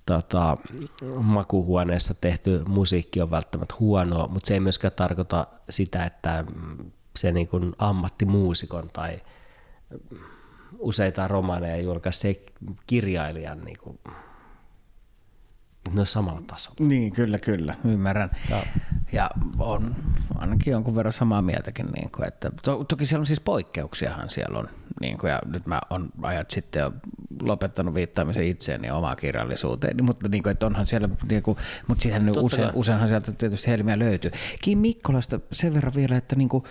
tota, 0.06 0.58
makuhuoneessa 1.22 2.14
tehty 2.14 2.64
musiikki 2.68 3.22
on 3.22 3.32
välttämättä 3.32 3.76
huonoa, 3.80 4.28
mutta 4.28 4.48
se 4.48 4.54
ei 4.54 4.60
myöskään 4.60 4.94
tarkoita 4.96 5.48
sitä, 5.70 6.06
että 6.06 6.44
se 7.16 7.32
niin 7.32 7.48
kuin 7.48 7.74
ammattimuusikon 7.78 8.90
tai 8.94 9.22
useita 10.80 11.28
romaneja 11.28 11.84
julkaisi 11.84 12.20
se 12.20 12.46
kirjailijan 12.88 13.62
niin 13.66 13.78
kuin 13.84 14.00
ne 15.92 16.00
on 16.00 16.06
samalla 16.06 16.42
tasolla. 16.48 16.78
Niin, 16.80 17.14
kyllä, 17.14 17.38
kyllä, 17.38 17.76
ymmärrän. 17.86 18.32
Ja, 18.50 18.58
ja 19.12 19.30
on 19.60 19.96
ainakin 20.36 20.72
jonkun 20.72 20.96
verran 20.96 21.14
samaa 21.14 21.42
mieltäkin. 21.42 21.86
Niin 21.86 22.12
kuin, 22.12 22.28
että 22.28 22.52
to, 22.64 22.84
toki 22.84 23.06
siellä 23.06 23.22
on 23.22 23.26
siis 23.26 23.40
poikkeuksiahan 23.40 24.30
siellä 24.30 24.60
on. 24.60 24.70
Niin 25.02 25.18
kuin, 25.18 25.32
ja 25.32 25.40
nyt 25.46 25.66
mä 25.66 25.82
on 25.90 26.10
ajat 26.22 26.52
sitten 26.52 26.80
jo 26.80 26.94
lopettanut 27.42 27.94
viittaamisen 27.94 28.48
itseeni 28.48 28.88
ja 28.88 28.96
omaan 28.96 29.18
kirjallisuuteen, 29.18 30.06
mutta 30.06 30.28
niin 30.28 30.44
kuin, 30.44 30.52
että 30.52 30.66
onhan 30.66 30.88
siellä, 30.88 31.10
niin 31.30 31.44
kuin, 31.44 31.58
mutta 31.88 32.02
siihen 32.02 32.32
usein, 32.40 32.70
useinhan 32.74 33.08
sieltä 33.08 33.32
tietysti 33.32 33.68
helmiä 33.68 34.00
löytyy. 34.00 34.32
Kim 34.62 34.80
Mikkolasta 34.80 35.40
sen 35.52 35.74
verran 35.74 35.94
vielä, 35.96 36.18
että 36.18 36.36
niin 36.36 36.50
kuin, 36.50 36.64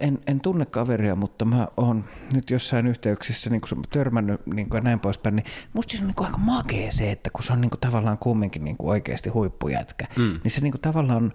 en, 0.00 0.18
en 0.26 0.40
tunne 0.40 0.66
kaveria, 0.66 1.16
mutta 1.16 1.44
mä 1.44 1.68
oon 1.76 2.04
nyt 2.34 2.50
jossain 2.50 2.86
yhteyksissä 2.86 3.50
niin 3.50 3.60
kuin 3.60 3.82
törmännyt 3.92 4.46
niin 4.46 4.68
kuin, 4.68 4.78
ja 4.78 4.82
näin 4.82 5.00
poispäin, 5.00 5.36
niin 5.36 5.46
musta 5.72 5.96
se 5.96 6.02
on 6.02 6.06
niin 6.06 6.14
kuin 6.14 6.26
aika 6.26 6.38
makea 6.38 6.92
se, 6.92 7.10
että 7.10 7.30
kun 7.32 7.42
se 7.42 7.52
on 7.52 7.60
niin 7.60 7.70
kuin, 7.70 7.80
tavallaan 7.80 8.18
kumminkin 8.42 8.64
niin 8.64 8.76
kuin 8.76 8.90
oikeasti 8.90 9.30
huippujätkä, 9.30 10.06
mm. 10.16 10.40
niin 10.44 10.50
se 10.50 10.60
niin 10.60 10.72
kuin, 10.72 10.80
tavallaan 10.80 11.32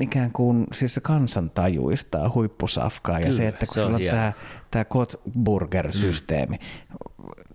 ikään 0.00 0.32
kuin 0.32 0.66
siis 0.72 0.94
se 0.94 1.00
kansantajuistaa 1.00 2.30
huippusafkaa 2.34 3.20
ja 3.20 3.32
se, 3.32 3.48
että 3.48 3.66
kun 3.66 3.74
se 3.74 3.84
on 3.84 4.00
tämä, 4.10 4.32
tämä 4.70 4.84
Kotburger-systeemi, 4.84 6.56
mm. 6.56 6.94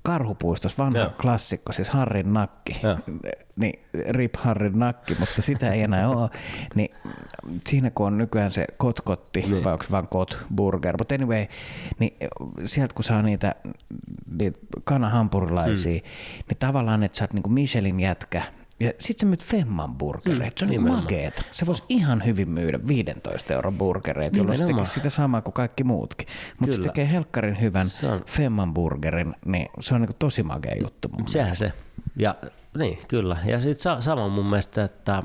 Karhupuistossa 0.04 0.84
vanha 0.84 1.00
Joo. 1.00 1.10
klassikko, 1.22 1.72
siis 1.72 1.90
Harrin 1.90 2.34
nakki, 2.34 2.80
Joo. 2.84 2.98
niin 3.62 3.80
Rip 4.10 4.36
Harrin 4.36 4.80
nakki, 4.80 5.16
mutta 5.20 5.42
sitä 5.42 5.74
ei 5.74 5.82
enää 5.82 6.10
ole, 6.10 6.30
niin 6.76 6.96
siinä 7.68 7.90
kun 7.90 8.08
on 8.08 8.18
nykyään 8.18 8.52
se 8.52 8.66
kotkotti, 8.78 9.42
niin. 9.42 9.64
vai 9.64 9.74
onko 9.74 9.86
vaan 9.92 10.08
kotburger, 10.08 10.96
mutta 10.98 11.16
anyway, 11.16 11.46
niin 12.00 12.18
sieltä 12.66 12.94
kun 12.94 13.04
saa 13.04 13.22
niitä, 13.22 13.56
niitä 14.38 14.60
kanahampurilaisia, 14.84 16.02
mm. 16.02 16.44
niin 16.50 16.58
tavallaan, 16.60 17.04
että 17.04 17.18
sä 17.18 17.24
oot 17.24 17.34
niinku 17.34 17.50
Michelin 17.50 18.00
jätkä, 18.00 18.44
ja 18.80 18.92
sitten 19.00 19.20
se 19.20 19.26
myyt 19.26 19.44
Femman 19.44 19.96
burgereita. 19.96 20.46
Mm, 20.46 20.58
se 20.58 20.66
on 20.66 20.70
niin 20.70 20.88
makeeta. 20.88 21.42
Se 21.52 21.66
voisi 21.66 21.84
ihan 21.90 22.26
hyvin 22.26 22.50
myydä 22.50 22.80
15 22.88 23.54
euron 23.54 23.78
burgereita, 23.78 24.38
jolloin 24.38 24.58
se 24.58 24.66
tekisi 24.66 24.94
sitä 24.94 25.10
samaa 25.10 25.42
kuin 25.42 25.54
kaikki 25.54 25.84
muutkin. 25.84 26.28
Mutta 26.60 26.76
se 26.76 26.82
tekee 26.82 27.12
helkkarin 27.12 27.62
hyvän 27.62 27.88
on... 28.14 28.24
Femman 28.26 28.74
burgerin, 28.74 29.36
niin 29.46 29.70
se 29.80 29.96
on 29.96 30.02
niin 30.02 30.16
tosi 30.20 30.44
makea 30.44 30.76
juttu. 30.82 31.10
Sehän 31.26 31.56
se. 31.56 31.74
Ja 32.16 32.36
niin, 32.78 33.00
kyllä. 33.08 33.38
Ja 33.46 33.60
sitten 33.60 33.82
sa- 33.82 34.02
sama 34.02 34.30
mun 34.30 34.46
mielestä, 34.46 34.84
että 34.84 35.24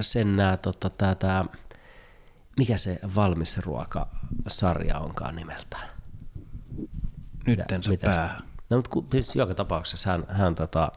sen 0.00 0.36
nää, 0.36 0.56
tota, 0.56 0.90
tää, 0.90 1.14
tää, 1.14 1.44
mikä 2.58 2.76
se 2.76 2.98
valmis 3.14 3.58
ruokasarja 3.58 4.98
onkaan 4.98 5.36
nimeltään? 5.36 5.88
Nyt 7.46 7.72
en 7.72 7.82
se 7.82 7.96
pää. 7.96 8.40
No, 8.70 8.76
mutta 8.76 9.12
siis 9.12 9.36
joka 9.36 9.54
tapauksessa 9.54 10.10
hän, 10.10 10.24
hän 10.28 10.54
tota, 10.54 10.92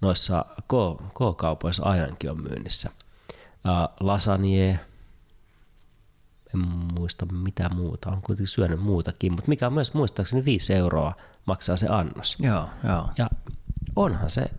noissa 0.00 0.44
K- 0.62 1.02
K-kaupoissa 1.14 1.82
ainakin 1.84 2.30
on 2.30 2.42
myynnissä. 2.42 2.90
Uh, 3.64 3.96
lasagne, 4.00 4.80
en 6.54 6.60
muista 6.94 7.26
mitä 7.26 7.68
muuta, 7.68 8.10
on 8.10 8.22
kuitenkin 8.22 8.46
syönyt 8.46 8.80
muutakin, 8.80 9.32
mutta 9.32 9.48
mikä 9.48 9.66
on 9.66 9.72
myös 9.72 9.94
muistaakseni 9.94 10.44
5 10.44 10.74
euroa 10.74 11.12
maksaa 11.46 11.76
se 11.76 11.86
annos. 11.88 12.36
Joo, 12.40 12.68
joo. 12.84 13.10
Ja 13.18 13.30
onhan 13.96 14.30
se 14.30 14.50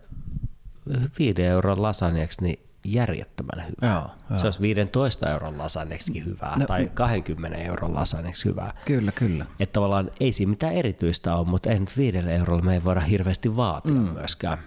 5 1.18 1.42
euron 1.42 1.82
lasagneeksi 1.82 2.42
niin 2.42 2.70
järjettömän 2.84 3.66
hyvä. 3.66 3.92
Joo, 3.92 4.10
joo. 4.30 4.38
Se 4.38 4.46
olisi 4.46 4.60
15 4.60 5.30
euron 5.30 5.58
lasagneksi 5.58 6.24
hyvää 6.24 6.58
no, 6.58 6.66
tai 6.66 6.90
20 6.94 7.58
euron 7.58 7.94
lasagneksi 7.94 8.44
hyvää. 8.44 8.74
Kyllä, 8.84 9.12
kyllä. 9.12 9.46
Että 9.60 9.72
tavallaan 9.72 10.10
ei 10.20 10.32
siinä 10.32 10.50
mitään 10.50 10.74
erityistä 10.74 11.34
ole, 11.34 11.46
mutta 11.46 11.70
ei 11.70 11.80
nyt 11.80 11.96
viidelle 11.96 12.34
eurolla 12.34 12.62
me 12.62 12.74
ei 12.74 12.84
voida 12.84 13.00
hirveästi 13.00 13.56
vaatia 13.56 13.94
mm. 13.94 14.08
myöskään. 14.12 14.58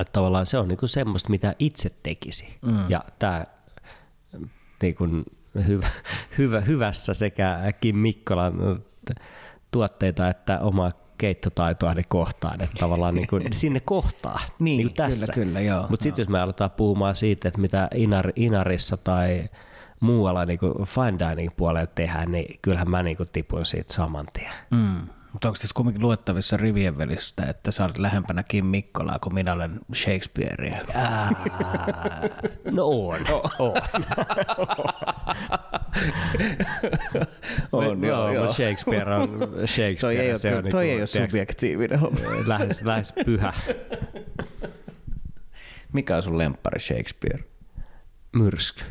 Että 0.00 0.12
tavallaan 0.12 0.46
se 0.46 0.58
on 0.58 0.68
niinku 0.68 0.86
semmoista, 0.86 1.30
mitä 1.30 1.54
itse 1.58 1.90
tekisi. 2.02 2.58
Mm. 2.62 2.78
Ja 2.88 3.04
tämä 3.18 3.44
niinku 4.82 5.08
hyvä, 5.66 5.88
hyvä, 6.38 6.60
hyvässä 6.60 7.14
sekä 7.14 7.72
Kim 7.80 7.96
Mikkolan 7.96 8.82
tuotteita 9.70 10.28
että 10.28 10.60
omaa 10.60 10.92
keittotaitoa 11.18 11.94
ne 11.94 12.02
kohtaan, 12.08 12.60
että 12.60 12.76
tavallaan 12.80 13.14
niin 13.14 13.26
kuin, 13.26 13.52
sinne 13.52 13.80
kohtaa 13.80 14.40
niin, 14.58 14.76
niin 14.78 14.88
kuin 14.88 14.94
tässä. 14.94 15.32
Kyllä, 15.32 15.46
kyllä, 15.46 15.60
joo. 15.60 15.86
Mutta 15.90 16.02
sitten 16.02 16.22
jos 16.22 16.28
me 16.28 16.40
aletaan 16.40 16.70
puhumaan 16.70 17.14
siitä, 17.14 17.48
että 17.48 17.60
mitä 17.60 17.88
Inar, 17.94 18.32
Inarissa 18.36 18.96
tai 18.96 19.48
muualla 20.00 20.44
niin 20.44 20.58
kuin 20.58 20.74
fine 20.84 21.18
dining 21.18 21.50
puolella 21.56 21.86
tehdään, 21.86 22.32
niin 22.32 22.58
kyllähän 22.62 22.90
mä 22.90 23.02
niin 23.02 23.16
kuin 23.16 23.28
tipun 23.32 23.66
siitä 23.66 23.94
saman 23.94 24.26
tien. 24.32 24.52
Mm. 24.70 25.08
Mutta 25.34 25.48
onko 25.48 25.58
tässä 25.58 25.74
kuitenkin 25.74 26.02
luettavissa 26.02 26.56
rivien 26.56 26.98
välistä, 26.98 27.44
että 27.44 27.70
sä 27.70 27.84
olet 27.84 27.98
lähempänä 27.98 28.42
Kim 28.42 28.66
Mikkolaa 28.66 29.18
kuin 29.18 29.34
minä 29.34 29.52
olen 29.52 29.80
Shakespearea? 29.94 30.76
no 32.70 32.86
on. 33.08 33.20
on. 33.58 33.74
on, 37.72 38.04
joo, 38.04 38.32
joo. 38.32 38.52
Shakespeare 38.52 39.14
on 39.14 39.28
Shakespeare. 39.66 39.96
Toi 40.00 40.16
ei 40.16 40.30
ole, 40.30 40.38
se 40.38 40.56
on, 40.56 40.62
toi 40.62 40.62
niinku, 40.62 40.78
ei 40.78 40.98
ole 40.98 41.06
subjektiivinen 41.06 42.00
lähes, 42.46 42.82
lähes 42.82 43.14
pyhä. 43.24 43.52
Mikä 45.92 46.16
on 46.16 46.22
sun 46.22 46.38
lemppari 46.38 46.80
Shakespeare? 46.80 47.44
Myrsky. 48.32 48.84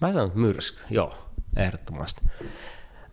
Mä 0.00 0.12
sanon 0.12 0.32
myrsky, 0.34 0.80
joo, 0.90 1.32
ehdottomasti. 1.56 2.22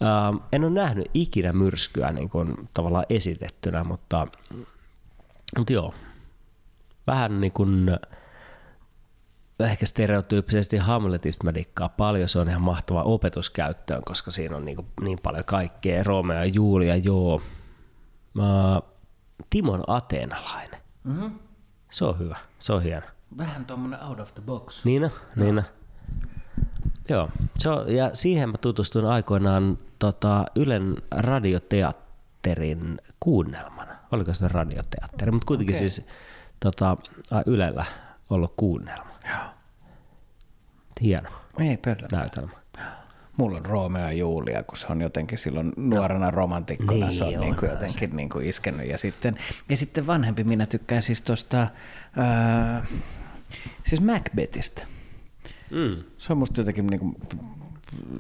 Ähm, 0.02 0.38
en 0.52 0.64
ole 0.64 0.72
nähnyt 0.72 1.08
ikinä 1.14 1.54
myrskyä 1.54 2.12
niin 2.12 2.30
kuin, 2.30 2.70
tavallaan 2.74 3.06
esitettynä, 3.10 3.84
mutta, 3.84 4.28
mutta 5.58 5.74
joo, 5.74 5.94
vähän 7.08 7.42
niin 7.42 7.52
kuin, 7.52 7.98
ehkä 9.60 9.86
stereotyyppisesti 9.86 10.78
Hamletista 10.78 11.44
mä 11.44 11.54
dikkaan 11.54 11.90
paljon, 11.90 12.30
se 12.30 12.40
on 12.40 12.50
ihan 12.50 12.62
mahtava 12.62 13.04
opetuskäyttöön, 13.04 14.02
koska 14.06 14.32
siinä 14.32 14.58
on 14.58 14.66
niin, 14.66 14.76
kuin, 14.76 14.88
niin 15.02 15.20
paljon 15.24 15.46
kaikkea, 15.46 16.04
Romeo 16.04 16.38
ja 16.38 16.46
Julia, 16.46 16.96
joo. 16.96 17.42
Mä, 18.34 18.82
Timon 19.50 19.84
Ateenalainen. 19.88 20.82
Mm-hmm. 21.04 21.40
Se 21.92 22.06
on 22.06 22.20
hyvä, 22.20 22.38
se 22.60 22.74
on 22.74 22.84
hieno. 22.84 23.06
Vähän 23.38 23.66
tuommoinen 23.66 24.04
out 24.04 24.20
of 24.20 24.34
the 24.34 24.44
box. 24.46 24.86
Niin 24.86 25.04
on, 25.04 25.12
niin 25.36 25.58
on. 25.58 25.64
Joo, 27.10 27.30
se 27.58 27.70
on, 27.70 27.96
ja 27.96 28.10
siihen 28.14 28.50
mä 28.50 28.58
tutustuin 28.58 29.06
aikoinaan 29.06 29.78
tota, 30.00 30.46
Ylen 30.56 30.96
radioteatterin 31.12 33.02
kuunnelmana. 33.20 33.96
Oliko 34.12 34.34
se 34.34 34.48
radioteatteri, 34.48 35.32
mutta 35.32 35.46
kuitenkin 35.46 35.76
okay. 35.76 35.90
siis 35.90 36.08
tota, 36.60 36.98
Ylellä 37.46 37.86
ollut 38.30 38.54
kuunnelma. 38.58 39.20
Joo. 39.30 39.44
Hieno 41.02 41.30
Ei 41.60 41.80
näytelmä. 42.12 42.58
Mulla 43.38 43.58
on 43.58 43.66
Romeo 43.66 44.06
ja 44.06 44.12
Julia, 44.12 44.64
kun 44.64 44.78
se 44.78 44.88
on 44.90 45.02
jotenkin 45.02 45.38
silloin 45.38 45.74
nuorena 45.78 46.32
romantikkona, 46.32 47.08
niin, 47.08 47.18
se 47.18 47.24
on 47.24 47.40
niin 47.40 47.56
kuin 47.56 47.72
jotenkin 47.72 48.16
niin 48.16 48.30
kuin 48.30 48.46
iskenyt. 48.46 48.90
Ja 48.90 48.98
sitten, 48.98 49.38
ja 49.70 49.78
sitten 49.78 50.08
vanhempi 50.08 50.44
minä 50.44 50.66
tykkään 50.66 51.04
siis 51.04 51.22
tuosta, 51.22 51.62
äh, 51.62 52.88
siis 53.84 54.02
Macbethistä. 54.02 54.82
Mm. 55.72 56.04
Se 56.18 56.34
on 56.34 56.38
musta 56.38 56.62
jotenkin 56.62 56.88
niin 56.88 57.00
kuin 57.00 57.16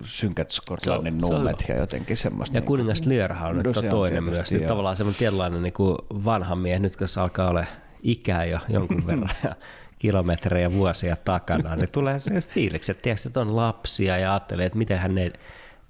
synkät 0.04 0.52
Skotlannin 0.52 1.18
nummet 1.18 1.66
ja 1.68 1.78
jotenkin 1.78 2.18
semmoista. 2.18 2.58
Ja 2.58 2.60
niin 2.60 2.68
kuningas 2.68 3.06
Learhan 3.06 3.50
on 3.50 3.58
nyt 3.58 3.78
on 3.78 3.86
toinen 3.86 4.24
myös. 4.24 4.52
Nyt 4.52 4.68
tavallaan 4.68 4.98
semmoinen 4.98 5.20
tietynlainen 5.20 5.64
niin 5.64 5.74
kuin 5.74 5.98
vanha 6.12 6.56
mies, 6.56 6.82
nyt 6.82 6.96
kun 6.96 7.08
se 7.08 7.22
alkaa 7.22 7.50
olla 7.50 7.66
ikää 8.04 8.46
jo 8.46 8.60
jonkun 8.70 9.08
verran 9.08 9.30
ja 9.44 9.56
kilometrejä 10.00 10.72
vuosia 10.72 11.16
takana, 11.16 11.76
niin 11.76 11.92
tulee 11.92 12.20
se 12.20 12.42
fiiliksi, 12.42 12.92
että, 12.92 13.02
tiedätkö, 13.02 13.30
että 13.30 13.42
on 13.42 13.56
lapsia 13.56 14.18
ja 14.18 14.32
ajattelee, 14.32 14.66
että 14.66 14.78
miten 14.78 14.98
hän 14.98 15.16
ne 15.16 15.32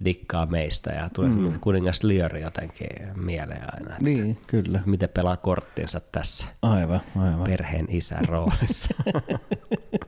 dikkaa 0.06 0.46
meistä 0.46 0.92
ja 0.92 1.10
tulee 1.10 1.30
mm. 1.30 1.60
kuningas 1.60 2.04
Lear 2.04 2.38
jotenkin 2.38 2.90
mieleen 3.16 3.64
aina. 3.74 3.96
Niin, 4.00 4.38
kyllä. 4.48 4.80
Miten 4.86 5.10
pelaa 5.10 5.38
korttinsa 5.38 6.00
tässä 6.00 6.48
aivan, 6.62 7.02
aivan. 7.16 7.44
perheen 7.44 7.86
isän 7.90 8.26
roolissa. 8.26 8.94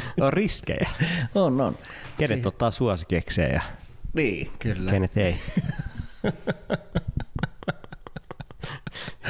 on 0.20 0.32
riskejä. 0.32 0.90
On, 1.34 1.60
on. 1.60 1.78
Kenet 2.18 2.42
si- 2.42 2.48
ottaa 2.48 2.70
suosikekseen 2.70 3.54
ja 3.54 3.62
niin, 4.12 4.50
kyllä. 4.58 4.90
kenet 4.90 5.16
ei. 5.16 5.36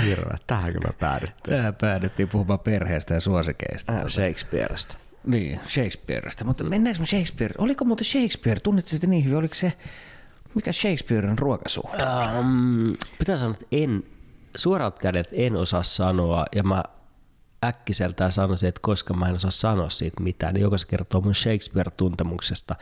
Hirveä, 0.05 0.39
tähän 0.47 0.73
kyllä 0.73 0.93
päädyttiin. 1.01 1.57
Tähän 1.57 1.75
päädyttiin 1.75 2.29
puhumaan 2.29 2.59
perheestä 2.61 3.15
ja 3.15 3.21
suosikeista. 3.21 3.93
Äh, 3.93 4.07
Shakespeareista. 4.09 4.95
Niin, 5.27 5.61
Shakespeareista. 5.69 6.45
Mutta 6.45 6.65
mennäänkö 6.65 7.01
me 7.01 7.07
Shakespeare? 7.07 7.55
Oliko 7.59 7.85
muuten 7.85 8.05
Shakespeare? 8.05 8.61
Tunnitko 8.61 8.89
sitä 8.89 9.07
niin 9.07 9.25
hyvin? 9.25 9.39
Oliko 9.39 9.55
se, 9.55 9.73
mikä 10.55 10.73
Shakespearen 10.73 11.39
ruokasuhde? 11.39 12.03
Um, 12.39 12.97
pitää 13.19 13.37
sanoa, 13.37 13.55
että 13.55 13.67
en, 13.73 14.03
suoralta 14.57 15.01
kädet 15.01 15.29
en 15.33 15.57
osaa 15.57 15.83
sanoa, 15.83 16.47
ja 16.55 16.63
mä 16.63 16.85
äkkiseltään 17.65 18.33
sanoisin, 18.33 18.69
että 18.69 18.81
koska 18.83 19.15
mä 19.15 19.29
en 19.29 19.35
osaa 19.35 19.50
sanoa 19.50 19.91
siitä 19.91 20.23
mitään, 20.23 20.55
niin 20.55 20.62
joka 20.62 20.79
se 20.79 20.87
kertoo 20.87 21.21
mun 21.21 21.35
Shakespeare-tuntemuksesta. 21.35 22.75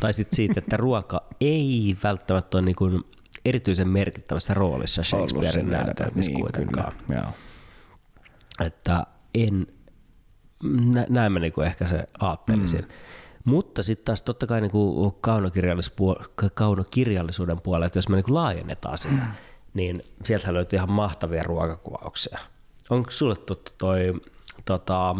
tai 0.00 0.12
sitten 0.12 0.36
siitä, 0.36 0.54
että 0.58 0.76
ruoka 0.76 1.24
ei 1.40 1.96
välttämättä 2.02 2.56
ole 2.56 2.64
niin 2.64 2.76
kuin 2.76 3.02
erityisen 3.44 3.88
merkittävässä 3.88 4.54
roolissa 4.54 5.02
Shakespearein 5.02 5.70
näytelmissä 5.70 6.32
niin, 6.32 6.40
kuitenkaan. 6.40 6.92
Kyllä, 7.06 7.20
joo. 7.20 7.32
Että 8.66 9.06
en, 9.34 9.66
nä, 10.94 11.06
näin 11.08 11.32
mä 11.32 11.38
niin 11.38 11.52
kuin 11.52 11.66
ehkä 11.66 11.86
se 11.86 12.08
ajattelisin. 12.18 12.80
Mm. 12.80 12.88
Mutta 13.44 13.82
sitten 13.82 14.04
taas 14.04 14.22
totta 14.22 14.46
kai 14.46 14.60
niin 14.60 14.70
kuin 14.70 15.14
kaunokirjallisuuden 16.54 17.60
puolella, 17.60 17.86
että 17.86 17.98
jos 17.98 18.08
me 18.08 18.16
niin 18.16 18.24
kuin 18.24 18.34
laajennetaan 18.34 18.98
sitä, 18.98 19.14
mm 19.14 19.32
niin 19.74 20.00
sieltä 20.24 20.54
löytyy 20.54 20.76
ihan 20.76 20.92
mahtavia 20.92 21.42
ruokakuvauksia. 21.42 22.38
Onko 22.92 23.10
sulle 23.10 23.36
tuttu 23.36 23.72
toi 23.78 24.20
tota, 24.64 25.14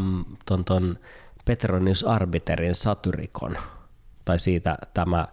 ton, 0.47 0.65
ton 0.65 0.99
Petronius 1.45 2.05
Arbiterin 2.05 2.75
Satyrikon, 2.75 3.57
tai 4.25 4.39
siitä 4.39 4.79
tämä 4.95 5.27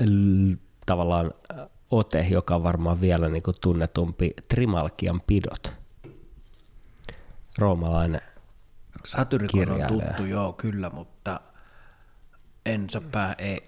l- 0.00 0.52
tavallaan 0.86 1.30
ote, 1.90 2.26
joka 2.30 2.54
on 2.54 2.62
varmaan 2.62 3.00
vielä 3.00 3.28
niin 3.28 3.42
kuin 3.42 3.56
tunnetumpi, 3.60 4.30
Trimalkian 4.48 5.20
pidot. 5.26 5.72
Roomalainen 7.58 8.20
Satyrikon 9.04 9.70
on 9.70 9.86
tuttu, 9.88 10.24
joo, 10.24 10.52
kyllä, 10.52 10.90
mutta 10.90 11.40
en 12.66 12.90
saa 12.90 13.02
pää, 13.12 13.34
ei, 13.38 13.62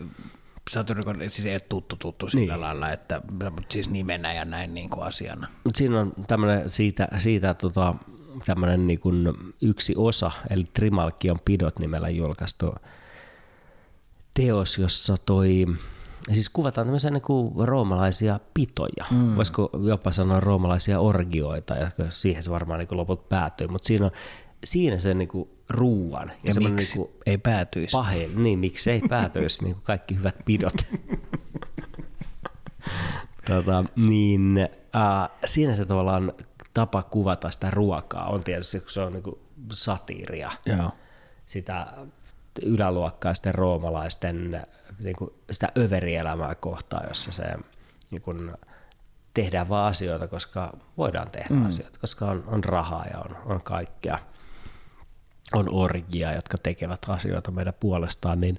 Satyrikon 0.71 1.17
siis 1.29 1.47
ei 1.47 1.61
tuttu 1.61 1.97
tuttu 1.97 2.29
sillä 2.29 2.53
Niin. 2.53 2.61
lailla, 2.61 2.91
että 2.93 3.21
mutta 3.51 3.73
siis 3.73 3.91
nimenä 3.91 4.35
ja 4.35 4.45
näin 4.45 4.75
niin 4.75 4.91
kuin 4.91 5.07
asiana. 5.07 5.49
Mut 5.65 5.77
siinä 5.77 6.01
on 6.01 6.13
tämmönen 6.29 6.71
siitä, 6.71 7.09
siitä 7.19 7.55
tota, 7.55 7.95
tämmönen 8.47 8.87
niin 8.87 9.01
kuin 9.01 9.35
yksi 9.63 9.95
osa, 9.97 10.31
eli 10.51 10.65
Trimalkion 10.75 11.41
pidot 11.45 11.79
nimellä 11.79 12.09
julkaistu 12.09 12.75
teos, 14.35 14.79
jossa 14.79 15.17
toi, 15.27 15.67
siis 16.33 16.49
kuvataan 16.49 16.87
tämmöisiä 16.87 17.11
niin 17.11 17.23
kuin 17.23 17.69
roomalaisia 17.69 18.41
pitoja, 18.55 19.05
mm. 19.11 19.37
voisiko 19.37 19.71
jopa 19.87 20.13
sanoa 20.13 20.41
roomalaisia 20.41 21.01
orgioita, 21.01 21.75
ja 21.75 21.91
siihen 22.09 22.43
se 22.43 22.51
varmaan 22.51 22.79
niin 22.79 22.89
kuin 22.89 22.99
loput 22.99 23.29
päätyy, 23.29 23.69
mutta 23.69 23.87
siinä 23.87 24.05
on 24.05 24.11
siinä 24.65 24.99
se 24.99 25.15
niin 25.15 25.29
kuin 25.29 25.49
ruuan 25.69 26.33
ja, 26.45 26.53
Ja 26.55 26.69
miksi 26.71 26.99
niin 26.99 27.07
kuin 27.07 27.23
ei 27.27 27.39
päätyisi? 27.39 27.93
pahin, 27.93 28.43
niin 28.43 28.59
miksi 28.59 28.91
ei 28.91 29.01
päätyisi 29.09 29.65
niin 29.65 29.75
kuin 29.75 29.85
kaikki 29.85 30.17
hyvät 30.17 30.37
pidot. 30.45 30.75
tota, 33.49 33.85
niin 33.97 34.59
äh, 34.97 35.31
siinä 35.45 35.75
se 35.75 35.85
tavallaan 35.85 36.33
tapa 36.75 37.03
kuvata 37.03 37.51
sitä 37.51 37.71
ruokaa 37.71 38.29
on 38.29 38.45
tietysti, 38.45 38.81
kun 38.81 38.91
se 38.91 39.01
on 39.01 39.13
niin 39.13 39.23
kuin 39.23 39.39
satiiria, 39.73 40.51
Joo. 40.67 40.91
sitä 41.47 41.87
yläluokkaisten 42.63 43.55
roomalaisten 43.55 44.67
niin 45.05 45.17
kuin 45.17 45.31
sitä 45.53 45.69
överielämää 45.79 46.55
kohtaan, 46.55 47.09
jossa 47.09 47.33
se 47.33 47.45
niin 48.11 48.23
kuin, 48.23 48.53
tehdään 49.35 49.69
vaan 49.69 49.91
asioita, 49.91 50.29
koska 50.29 50.77
voidaan 50.97 51.31
tehdä 51.31 51.55
mm. 51.55 51.67
asioita, 51.67 51.99
koska 51.99 52.27
on, 52.27 52.45
on 52.47 52.65
rahaa 52.65 53.07
ja 53.13 53.19
on, 53.19 53.37
on 53.45 53.63
kaikkea 53.63 54.19
on 55.53 55.75
orgia, 55.75 56.35
jotka 56.35 56.59
tekevät 56.59 57.01
asioita 57.09 57.51
meidän 57.51 57.75
puolestaan, 57.81 58.41
niin 58.41 58.59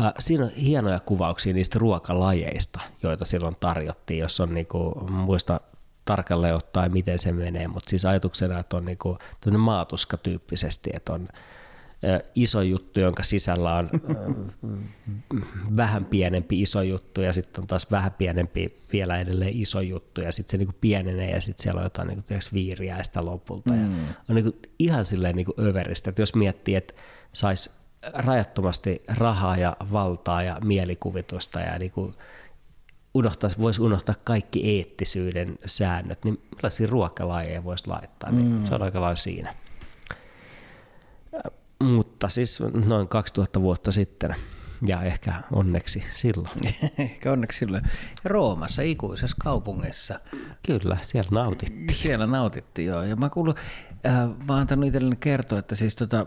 äh, 0.00 0.12
siinä 0.18 0.44
on 0.44 0.50
hienoja 0.50 1.00
kuvauksia 1.00 1.54
niistä 1.54 1.78
ruokalajeista, 1.78 2.80
joita 3.02 3.24
silloin 3.24 3.56
tarjottiin, 3.60 4.20
jos 4.20 4.40
on 4.40 4.54
niinku, 4.54 5.08
muista 5.10 5.60
tarkalleen 6.04 6.54
ottaen, 6.54 6.92
miten 6.92 7.18
se 7.18 7.32
menee, 7.32 7.68
mutta 7.68 7.90
siis 7.90 8.04
ajatuksena, 8.04 8.58
että 8.58 8.76
on 8.76 8.84
niinku, 8.84 9.18
maatuska 9.58 10.16
tyyppisesti, 10.16 10.90
että 10.94 11.12
on 11.12 11.28
iso 12.34 12.62
juttu, 12.62 13.00
jonka 13.00 13.22
sisällä 13.22 13.74
on 13.74 13.90
äh, 13.94 14.34
vähän 15.76 16.04
pienempi 16.04 16.62
iso 16.62 16.82
juttu 16.82 17.20
ja 17.20 17.32
sitten 17.32 17.62
on 17.62 17.66
taas 17.66 17.90
vähän 17.90 18.12
pienempi 18.12 18.80
vielä 18.92 19.18
edelleen 19.18 19.60
iso 19.60 19.80
juttu 19.80 20.20
ja 20.20 20.32
sitten 20.32 20.50
se 20.50 20.56
niinku 20.56 20.74
pienenee 20.80 21.30
ja 21.30 21.40
sitten 21.40 21.62
siellä 21.62 21.78
on 21.78 21.84
jotain 21.84 22.08
niinku, 22.08 22.24
viiriäistä 22.52 23.24
lopulta. 23.24 23.70
Mm. 23.70 24.06
Ja 24.06 24.14
on 24.28 24.34
niinku 24.34 24.58
ihan 24.78 25.04
silleen 25.04 25.36
niinku 25.36 25.54
överistä, 25.58 26.10
että 26.10 26.22
jos 26.22 26.34
miettii, 26.34 26.74
että 26.74 26.94
saisi 27.32 27.70
rajattomasti 28.12 29.02
rahaa 29.08 29.56
ja 29.56 29.76
valtaa 29.92 30.42
ja 30.42 30.58
mielikuvitusta 30.64 31.60
ja 31.60 31.78
niinku 31.78 32.14
unohtaisi, 33.14 33.58
voisi 33.58 33.82
unohtaa 33.82 34.14
kaikki 34.24 34.78
eettisyyden 34.78 35.58
säännöt, 35.66 36.24
niin 36.24 36.42
millaisia 36.54 36.86
ruokalajeja 36.86 37.64
voisi 37.64 37.88
laittaa, 37.88 38.30
niin 38.30 38.52
mm. 38.52 38.64
se 38.64 38.74
on 38.74 38.82
aika 38.82 39.00
lailla 39.00 39.16
siinä. 39.16 39.54
Mutta 41.84 42.28
siis 42.28 42.62
noin 42.86 43.08
2000 43.08 43.60
vuotta 43.60 43.92
sitten, 43.92 44.34
ja 44.86 45.02
ehkä 45.02 45.34
onneksi 45.52 46.04
silloin. 46.12 46.48
Ehkä 46.98 47.32
onneksi 47.32 47.58
silloin. 47.58 47.82
Ja 48.24 48.30
Roomassa, 48.30 48.82
ikuisessa 48.82 49.36
kaupungissa. 49.40 50.20
Kyllä, 50.66 50.96
siellä 51.00 51.30
nautittiin. 51.30 51.94
Siellä 51.94 52.26
nautittiin, 52.26 52.88
joo. 52.88 53.02
Ja 53.02 53.16
mä 53.16 53.28
kuulun, 53.30 53.54
äh, 54.06 54.12
mä 54.14 54.28
oon 54.48 54.60
antanut 54.60 54.86
itselleni 54.86 55.16
kertoa, 55.16 55.58
että 55.58 55.74
siis 55.74 55.96
tota, 55.96 56.26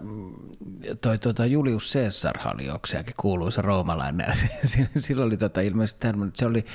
toi 1.02 1.18
tota 1.18 1.46
Julius 1.46 1.94
Caesar 1.94 2.36
oli 2.54 2.66
jokseenkin 2.66 3.16
kuuluisa 3.18 3.62
roomalainen. 3.62 4.28
Ja 4.28 4.36
si- 4.64 4.90
Silloin 4.98 5.28
oli 5.28 5.38
tota, 5.38 5.62
ilmeisesti 5.62 6.00
tämmöinen, 6.00 6.32
se 6.36 6.46
oli, 6.46 6.66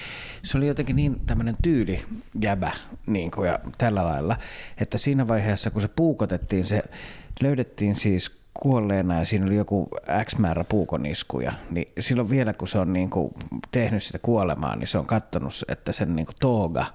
se 0.43 0.57
oli 0.59 0.67
jotenkin 0.67 0.97
niin 0.97 1.21
tämmöinen 1.27 1.55
tyyli 1.63 2.05
jäbä 2.41 2.73
niin 3.07 3.31
kuin, 3.31 3.49
ja 3.49 3.59
tällä 3.79 4.05
lailla, 4.05 4.37
että 4.79 4.99
siinä 4.99 5.29
vaiheessa 5.29 5.71
kun 5.71 5.83
se 5.83 5.89
puukotettiin, 5.89 6.65
se 6.65 6.83
löydettiin 7.43 7.95
siis 7.97 8.42
kuolleena 8.55 9.19
ja 9.19 9.25
siinä 9.25 9.47
oli 9.47 9.57
joku 9.57 9.89
X 10.25 10.39
määrä 10.39 10.65
puukoniskuja, 10.65 11.53
niin 11.71 11.93
silloin 12.01 12.31
vielä 12.31 12.53
kun 12.53 12.69
se 12.69 12.79
on 12.79 12.93
niin 12.93 13.11
kuin 13.11 13.35
tehnyt 13.71 14.03
sitä 14.03 14.19
kuolemaa, 14.19 14.77
niin 14.77 14.89
se 14.89 14.99
on 14.99 15.07
katsonut, 15.07 15.55
että 15.69 15.93
sen 15.93 16.17
niin 16.17 16.27
kuin 16.27 16.37
tooga 16.41 16.87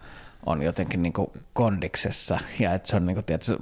on 0.46 0.62
jotenkin 0.62 1.02
niin 1.02 1.13
kuin 1.13 1.32
kondiksessa 1.54 2.38
ja 2.60 2.74
että 2.74 2.89
se 2.89 2.96
on 2.96 3.06
niin 3.06 3.15
kuin, 3.15 3.26
tiedätkö, 3.26 3.58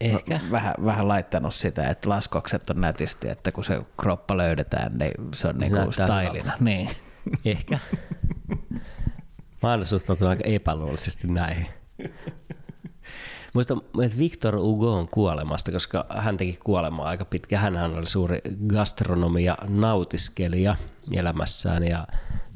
Ehkä. 0.00 0.40
Vähän, 0.50 0.74
vähän 0.84 1.08
laittanut 1.08 1.54
sitä, 1.54 1.88
että 1.88 2.08
laskokset 2.08 2.70
on 2.70 2.80
nätisti, 2.80 3.28
että 3.28 3.52
kun 3.52 3.64
se 3.64 3.82
kroppa 4.00 4.36
löydetään, 4.36 4.98
niin 4.98 5.14
se 5.34 5.48
on 5.48 5.58
niin 5.58 5.72
kuin 5.72 5.92
stylina. 5.92 6.52
Niin. 6.60 6.90
Ehkä. 7.44 7.78
Mä 9.62 9.70
aina 9.70 9.84
suhtautun 9.84 10.28
aika 10.28 10.44
epäluuloisesti 10.44 11.28
näihin. 11.28 11.66
Muistan, 13.54 13.82
että 14.02 14.18
Victor 14.18 14.58
Hugon 14.58 15.08
kuolemasta, 15.08 15.72
koska 15.72 16.06
hän 16.08 16.36
teki 16.36 16.58
kuolemaa 16.64 17.06
aika 17.06 17.24
pitkä. 17.24 17.58
Hänhän 17.58 17.94
oli 17.94 18.06
suuri 18.06 18.38
gastronomia 18.68 19.56
nautiskelija 19.68 20.76
elämässään 21.12 21.84
ja 21.84 22.06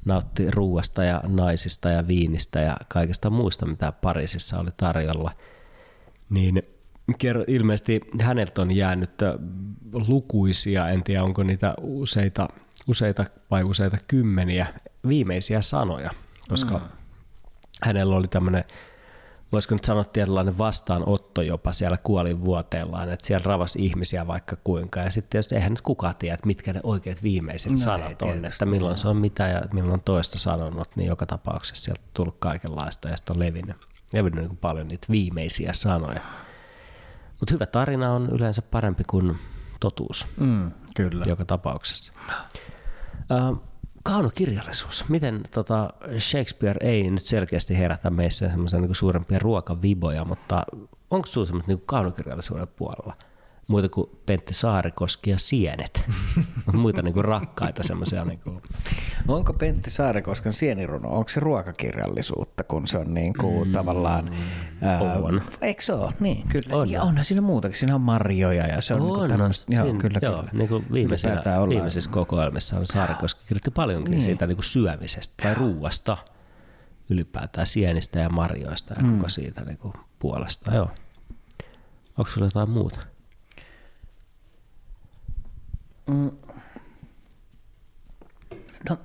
nautti 0.04 0.50
ruuasta 0.50 1.04
ja 1.04 1.20
naisista 1.26 1.88
ja 1.88 2.08
viinistä 2.08 2.61
ja 2.61 2.76
kaikesta 2.88 3.30
muusta, 3.30 3.66
mitä 3.66 3.92
Pariisissa 3.92 4.58
oli 4.58 4.70
tarjolla. 4.76 5.30
Niin 6.30 6.62
ilmeisesti 7.46 8.00
häneltä 8.20 8.62
on 8.62 8.76
jäänyt 8.76 9.11
lukuisia, 9.92 10.88
en 10.88 11.02
tiedä 11.02 11.24
onko 11.24 11.42
niitä 11.42 11.74
useita, 11.80 12.48
useita 12.87 13.24
vai 13.50 13.64
useita 13.64 13.96
kymmeniä 14.08 14.66
viimeisiä 15.08 15.62
sanoja, 15.62 16.11
koska 16.48 16.74
mm. 16.74 16.84
hänellä 17.82 18.16
oli 18.16 18.28
tämmöinen 18.28 18.64
voisiko 19.52 19.74
nyt 19.74 19.84
sanoa 19.84 20.04
tietynlainen 20.04 20.58
vastaanotto 20.58 21.42
jopa 21.42 21.72
siellä 21.72 21.96
kuolinvuoteellaan, 22.02 23.11
että 23.11 23.26
siellä 23.26 23.44
ravas 23.44 23.76
ihmisiä 23.76 24.26
vaikka 24.26 24.56
kuinka, 24.64 25.00
ja 25.00 25.11
sitten 25.11 25.38
jos 25.38 25.52
eihän 25.52 25.72
nyt 25.72 25.80
kukaan 25.80 26.14
tiedä, 26.18 26.34
että 26.34 26.46
mitkä 26.46 26.72
ne 26.72 26.80
oikeat 26.82 27.22
viimeiset 27.22 27.72
No 27.72 27.78
ei 27.78 27.84
sanat 27.84 28.22
on, 28.22 28.28
tietysti, 28.28 28.46
että 28.46 28.66
milloin 28.66 28.96
se 28.96 29.08
on 29.08 29.16
mitä 29.16 29.48
ja 29.48 29.62
milloin 29.72 30.00
toista 30.00 30.38
sanonut, 30.38 30.88
niin 30.96 31.06
joka 31.06 31.26
tapauksessa 31.26 31.84
sieltä 31.84 32.00
on 32.04 32.11
tullut 32.14 32.37
kaikenlaista, 32.38 33.08
ja 33.08 33.16
sitten 33.16 33.37
on 33.37 33.40
levinnyt, 33.40 33.76
levinnyt 34.12 34.48
niin 34.48 34.56
paljon 34.56 34.88
niitä 34.88 35.06
viimeisiä 35.11 35.72
sanoja. 35.72 36.20
Mutta 37.40 37.54
hyvä 37.54 37.66
tarina 37.66 38.12
on 38.12 38.28
yleensä 38.32 38.62
parempi 38.62 39.04
kuin 39.11 39.38
totuus 39.80 40.26
Mm, 40.37 40.70
kyllä. 40.96 41.24
joka 41.28 41.44
tapauksessa. 41.44 42.12
Äh, 43.32 43.58
kaunokirjallisuus. 44.09 45.05
Miten 45.09 45.40
tota, 45.51 45.90
Shakespeare 46.18 46.88
ei 46.88 47.11
nyt 47.11 47.27
selkeästi 47.27 47.79
herätä 47.79 48.11
meissä 48.11 48.49
semmoisia 48.49 48.81
niin 48.81 48.94
suurempia 48.94 49.38
ruokaviboja, 49.38 50.25
mutta 50.25 50.62
onko 51.11 51.27
sinulla 51.27 51.47
semmoista 51.47 51.73
niin 51.73 51.83
kaunokirjallisuuden 51.87 52.68
puolella? 52.68 53.16
Muita 53.68 53.88
kuin 53.88 54.11
Pentti 54.26 54.54
Saarikoski 54.54 55.31
ja 55.31 55.38
Sienet. 55.38 56.02
Muita 56.72 57.02
niin 57.02 57.14
kuin 57.14 57.24
rakkaita 57.24 57.83
semmoisia. 57.83 58.24
Niin 58.24 58.38
kuin... 58.38 58.62
Onko 59.28 59.52
Pentti 59.52 59.90
Saarikosken 59.90 60.52
sieniruno, 60.52 61.09
onko 61.09 61.28
se 61.28 61.40
ruokakirjallisuutta, 61.40 62.64
kun 62.64 62.88
se 62.88 62.98
on 62.98 63.14
niin 63.14 63.35
kuin 63.40 63.68
mm, 63.68 63.72
tavallaan... 63.72 64.31
Ää, 64.83 65.00
on. 65.00 65.42
Eikö 65.61 65.83
se 65.83 65.92
ole? 65.92 66.12
Niin, 66.20 66.48
kyllä. 66.48 66.76
On. 66.76 66.90
Ja 66.90 67.02
onhan 67.02 67.24
siinä 67.24 67.40
muutakin, 67.40 67.78
siinä 67.78 67.94
on 67.94 68.00
marjoja 68.00 68.66
ja 68.66 68.81
se 68.81 68.94
on, 68.94 69.00
niin 69.02 69.14
kuin 69.14 69.31
tämmöistä. 69.31 69.74
Joo, 69.74 69.85
Siinä- 69.85 70.00
kyllä, 70.00 70.18
joo, 70.22 70.37
kyllä. 70.37 70.50
Niin 70.52 70.68
kuin 70.68 70.85
ollaan- 71.46 71.68
viimeisissä 71.68 72.11
kokoelmissa 72.11 72.78
on 72.78 72.87
Saarikoski 72.87 73.40
kirjoitti 73.48 73.70
paljonkin 73.70 74.11
niin. 74.11 74.22
siitä 74.22 74.46
niin 74.46 74.57
kuin 74.57 74.64
syömisestä 74.64 75.35
tai 75.42 75.54
ruuasta 75.54 76.16
ylipäätään 77.11 77.66
sienistä 77.66 78.18
ja 78.18 78.28
marjoista 78.28 78.94
ja 78.94 79.02
mm. 79.02 79.16
koko 79.16 79.28
siitä 79.28 79.61
niin 79.64 79.78
kuin 79.78 79.94
puolesta. 80.18 80.74
Joo. 80.74 80.90
Onko 82.18 82.31
sulla 82.31 82.46
jotain 82.46 82.70
muuta? 82.70 83.00
No, 88.88 88.99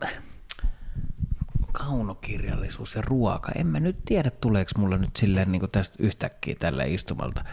kaunokirjallisuus 1.72 2.96
ja 2.96 3.02
ruoka. 3.02 3.52
En 3.56 3.68
mä 3.68 3.80
nyt 3.80 3.98
tiedä, 4.06 4.30
tuleeko 4.30 4.72
mulle 4.78 4.98
nyt 4.98 5.16
silleen 5.16 5.52
niin 5.52 5.72
tästä 5.72 6.04
yhtäkkiä 6.04 6.56
tällä 6.60 6.84
istumalta 6.84 7.44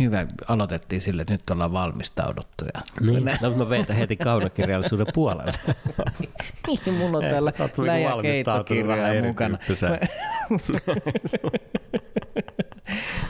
Hyvä, 0.00 0.26
aloitettiin 0.48 1.00
sille, 1.00 1.22
että 1.22 1.34
nyt 1.34 1.50
ollaan 1.50 1.72
valmistauduttu. 1.72 2.64
Ja... 2.74 2.80
Niin, 3.00 3.24
no, 3.42 3.50
mä 3.50 3.68
veitän 3.68 3.96
heti 3.96 4.16
kaunokirjallisuuden 4.16 5.06
puolelle. 5.14 5.52
niin, 6.66 6.94
mulla 6.94 7.18
on 7.18 7.24
Ei, 7.24 7.30
täällä 7.30 7.52
niinku 7.58 7.86
läjä 7.86 8.08
vähän 8.08 8.22
keittokirjaa 8.22 9.22
mukana. 9.22 9.58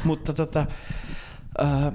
Mutta 0.05 0.33
tota, 0.33 0.67
äh, 1.63 1.93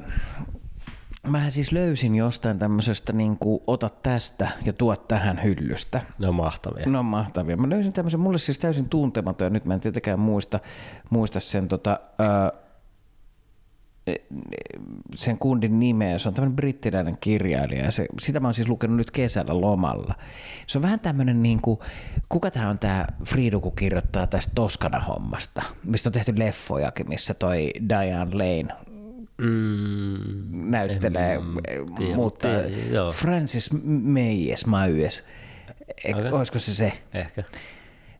mä 1.28 1.50
siis 1.50 1.72
löysin 1.72 2.16
jostain 2.16 2.60
tämmöisestä 2.60 3.14
niin 3.14 3.38
kuin, 3.40 3.64
ota 3.68 3.90
tästä 3.90 4.50
ja 4.66 4.74
tuo 4.74 4.96
tähän 4.96 5.44
hyllystä. 5.44 6.02
Ne 6.20 6.28
on 6.28 6.36
mahtavia. 6.36 6.86
Ne 6.86 6.98
on 6.98 7.06
mahtavia. 7.06 7.58
Mä 7.58 7.70
löysin 7.70 7.94
tämmöisen, 7.94 8.20
mulle 8.20 8.38
siis 8.38 8.60
täysin 8.60 8.90
tuntematon 8.90 9.46
ja 9.46 9.50
nyt 9.50 9.66
mä 9.66 9.74
en 9.74 9.80
tietenkään 9.80 10.20
muista, 10.20 10.60
muista 11.10 11.40
sen, 11.40 11.68
tota, 11.68 12.00
äh, 12.22 12.60
sen 15.16 15.38
kundin 15.38 15.80
nimeä. 15.80 16.20
Se 16.20 16.28
on 16.28 16.34
tämmöinen 16.34 16.56
brittiläinen 16.56 17.18
kirjailija 17.18 17.86
ja 17.86 17.92
se, 17.92 18.06
sitä 18.20 18.40
mä 18.40 18.48
oon 18.48 18.54
siis 18.54 18.70
lukenut 18.70 18.98
nyt 18.98 19.12
kesällä 19.12 19.62
lomalla. 19.62 20.14
Se 20.68 20.78
on 20.78 20.82
vähän 20.82 21.00
tämmöinen, 21.00 21.44
niin 21.44 21.62
kuin, 21.62 21.80
kuka 22.30 22.52
tämä 22.52 22.70
on 22.70 22.80
tämä 22.80 23.06
Friidu, 23.26 23.62
kun 23.62 23.76
kirjoittaa 23.76 24.28
tästä 24.28 24.52
Toskana-hommasta, 24.56 25.64
mistä 25.84 26.10
on 26.10 26.14
tehty 26.14 26.34
leffojakin, 26.38 27.10
missä 27.10 27.34
toi 27.34 27.72
Diane 27.90 28.32
Lane 28.34 28.92
Mm, 29.38 30.69
näyttelee, 30.72 31.39
tiedä, 31.98 32.15
mutta 32.15 32.48
joo. 32.91 33.12
Francis 33.12 33.69
Meyes, 33.84 34.65
Mayes, 34.65 35.24
okay. 36.10 36.32
olisiko 36.32 36.60
se 36.60 36.74
se? 36.74 36.93
ehkä. 37.13 37.43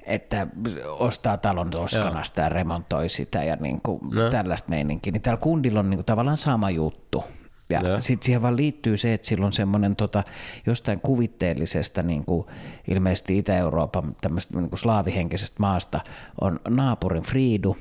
että 0.04 0.47
ostaa 0.86 1.38
talon 1.38 1.69
Toskanasta 1.69 2.41
ja 2.41 2.49
remontoi 2.49 3.10
sitä 3.10 3.43
ja 3.43 3.56
niin 3.56 3.82
kuin 3.82 3.99
No. 4.12 4.30
tällaista 4.30 4.69
meininkiä, 4.69 5.12
niin 5.13 5.21
täällä 5.21 5.41
kundilla 5.41 5.80
on 5.80 5.89
niin 5.89 5.97
kuin 5.97 6.06
tavallaan 6.06 6.38
sama 6.38 6.69
juttu. 6.69 7.23
Ja 7.69 7.82
Joo. 7.84 8.02
sitten 8.02 8.26
siihen 8.26 8.41
vaan 8.41 8.56
liittyy 8.56 8.97
se, 8.97 9.13
että 9.13 9.28
sillä 9.28 9.45
on 9.45 9.54
semmoinen 9.54 9.95
tota, 9.95 10.23
jostain 10.65 10.99
kuvitteellisesta, 10.99 12.04
niin 12.04 12.26
kuin 12.26 12.47
ilmeisesti 12.88 13.38
Itä-Euroopan 13.38 14.15
tämmöistä 14.21 14.58
niin 14.58 14.69
kuin 14.69 14.80
slaavihenkisestä 14.80 15.56
maasta, 15.60 15.99
on 16.41 16.60
naapurin 16.69 17.23
Friidu, 17.23 17.78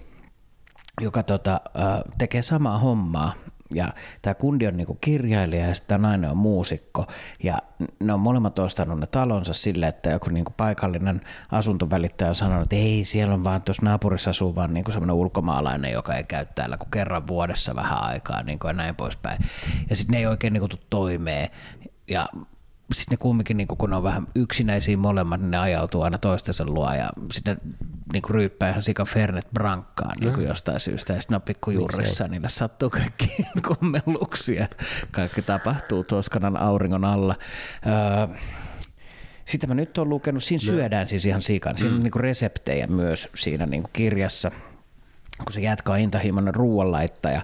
joka 1.00 1.22
tota, 1.22 1.60
tekee 2.18 2.42
samaa 2.42 2.78
hommaa. 2.78 3.32
Ja 3.74 3.88
tämä 4.22 4.34
kundi 4.34 4.66
on 4.66 4.76
niinku 4.76 4.98
kirjailija 5.00 5.66
ja 5.66 5.74
sitten 5.74 6.02
nainen 6.02 6.30
on 6.30 6.36
muusikko. 6.36 7.06
Ja 7.42 7.58
ne 8.00 8.12
on 8.12 8.20
molemmat 8.20 8.58
ostanut 8.58 9.00
ne 9.00 9.06
talonsa 9.06 9.54
sille, 9.54 9.88
että 9.88 10.10
joku 10.10 10.30
niinku 10.30 10.52
paikallinen 10.56 11.20
asuntovälittäjä 11.50 12.28
on 12.28 12.34
sanonut, 12.34 12.62
että 12.62 12.76
ei, 12.76 13.04
siellä 13.04 13.34
on 13.34 13.44
vaan 13.44 13.62
tuossa 13.62 13.84
naapurissa 13.84 14.30
asuu 14.30 14.54
vaan 14.54 14.74
niinku 14.74 14.90
semmoinen 14.90 15.16
ulkomaalainen, 15.16 15.92
joka 15.92 16.14
ei 16.14 16.24
käy 16.24 16.46
täällä 16.54 16.76
kuin 16.76 16.90
kerran 16.90 17.26
vuodessa 17.26 17.74
vähän 17.74 18.02
aikaa 18.02 18.42
niinku 18.42 18.66
ja 18.66 18.72
näin 18.72 18.96
poispäin. 18.96 19.44
Ja 19.90 19.96
sitten 19.96 20.12
ne 20.12 20.18
ei 20.18 20.26
oikein 20.26 20.52
niinku 20.52 20.68
toimeen. 20.90 21.50
Ja 22.08 22.26
sitten 22.94 23.16
ne 23.16 23.16
kumminkin, 23.16 23.56
niin 23.56 23.68
kun 23.68 23.90
ne 23.90 23.96
on 23.96 24.02
vähän 24.02 24.26
yksinäisiä 24.34 24.96
molemmat, 24.96 25.40
niin 25.40 25.50
ne 25.50 25.58
ajautuu 25.58 26.02
aina 26.02 26.18
toistensa 26.18 26.64
luo 26.66 26.94
ja 26.94 27.08
sitten 27.32 27.56
niin 28.12 28.22
ryyppää 28.30 28.70
ihan 28.70 28.82
sikan 28.82 29.06
Fernet 29.06 29.48
Brankkaan 29.54 30.16
niin 30.20 30.48
jostain 30.48 30.80
syystä. 30.80 31.12
Ja 31.12 31.20
sitten 31.20 31.34
ne 31.34 31.36
on 31.36 31.42
pikkujurrissa, 31.42 32.28
niille 32.28 32.48
sattuu 32.48 32.90
kaikki 32.90 33.36
kommelluksia. 33.68 34.68
Kaikki 35.10 35.42
tapahtuu 35.42 36.04
Toskanan 36.04 36.56
auringon 36.56 37.04
alla. 37.04 37.34
Öö, 37.86 38.36
sitä 39.44 39.66
mä 39.66 39.74
nyt 39.74 39.98
oon 39.98 40.08
lukenut, 40.08 40.44
siinä 40.44 40.60
syödään 40.60 41.06
siis 41.06 41.26
ihan 41.26 41.42
sikan. 41.42 41.78
Siinä 41.78 41.94
on 41.94 42.02
niin 42.02 42.20
reseptejä 42.20 42.86
myös 42.86 43.28
siinä 43.34 43.66
niin 43.66 43.84
kirjassa, 43.92 44.50
kun 45.38 45.52
se 45.52 45.60
jätkä 45.60 45.92
on 45.92 45.98
intohimoinen 45.98 46.54
ruoanlaittaja, 46.54 47.42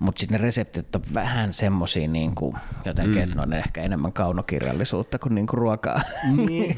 mutta 0.00 0.20
sitten 0.20 0.38
ne 0.38 0.42
reseptit 0.44 0.94
on 0.96 1.02
vähän 1.14 1.52
semmosia 1.52 2.08
niin 2.08 2.34
kuin, 2.34 2.56
jotenkin, 2.84 3.22
että 3.22 3.34
ne 3.36 3.42
on 3.42 3.52
ehkä 3.52 3.82
enemmän 3.82 4.12
kaunokirjallisuutta 4.12 5.18
kuin, 5.18 5.34
niin 5.34 5.46
kuin 5.46 5.58
ruokaa. 5.64 6.00
Niin, 6.36 6.76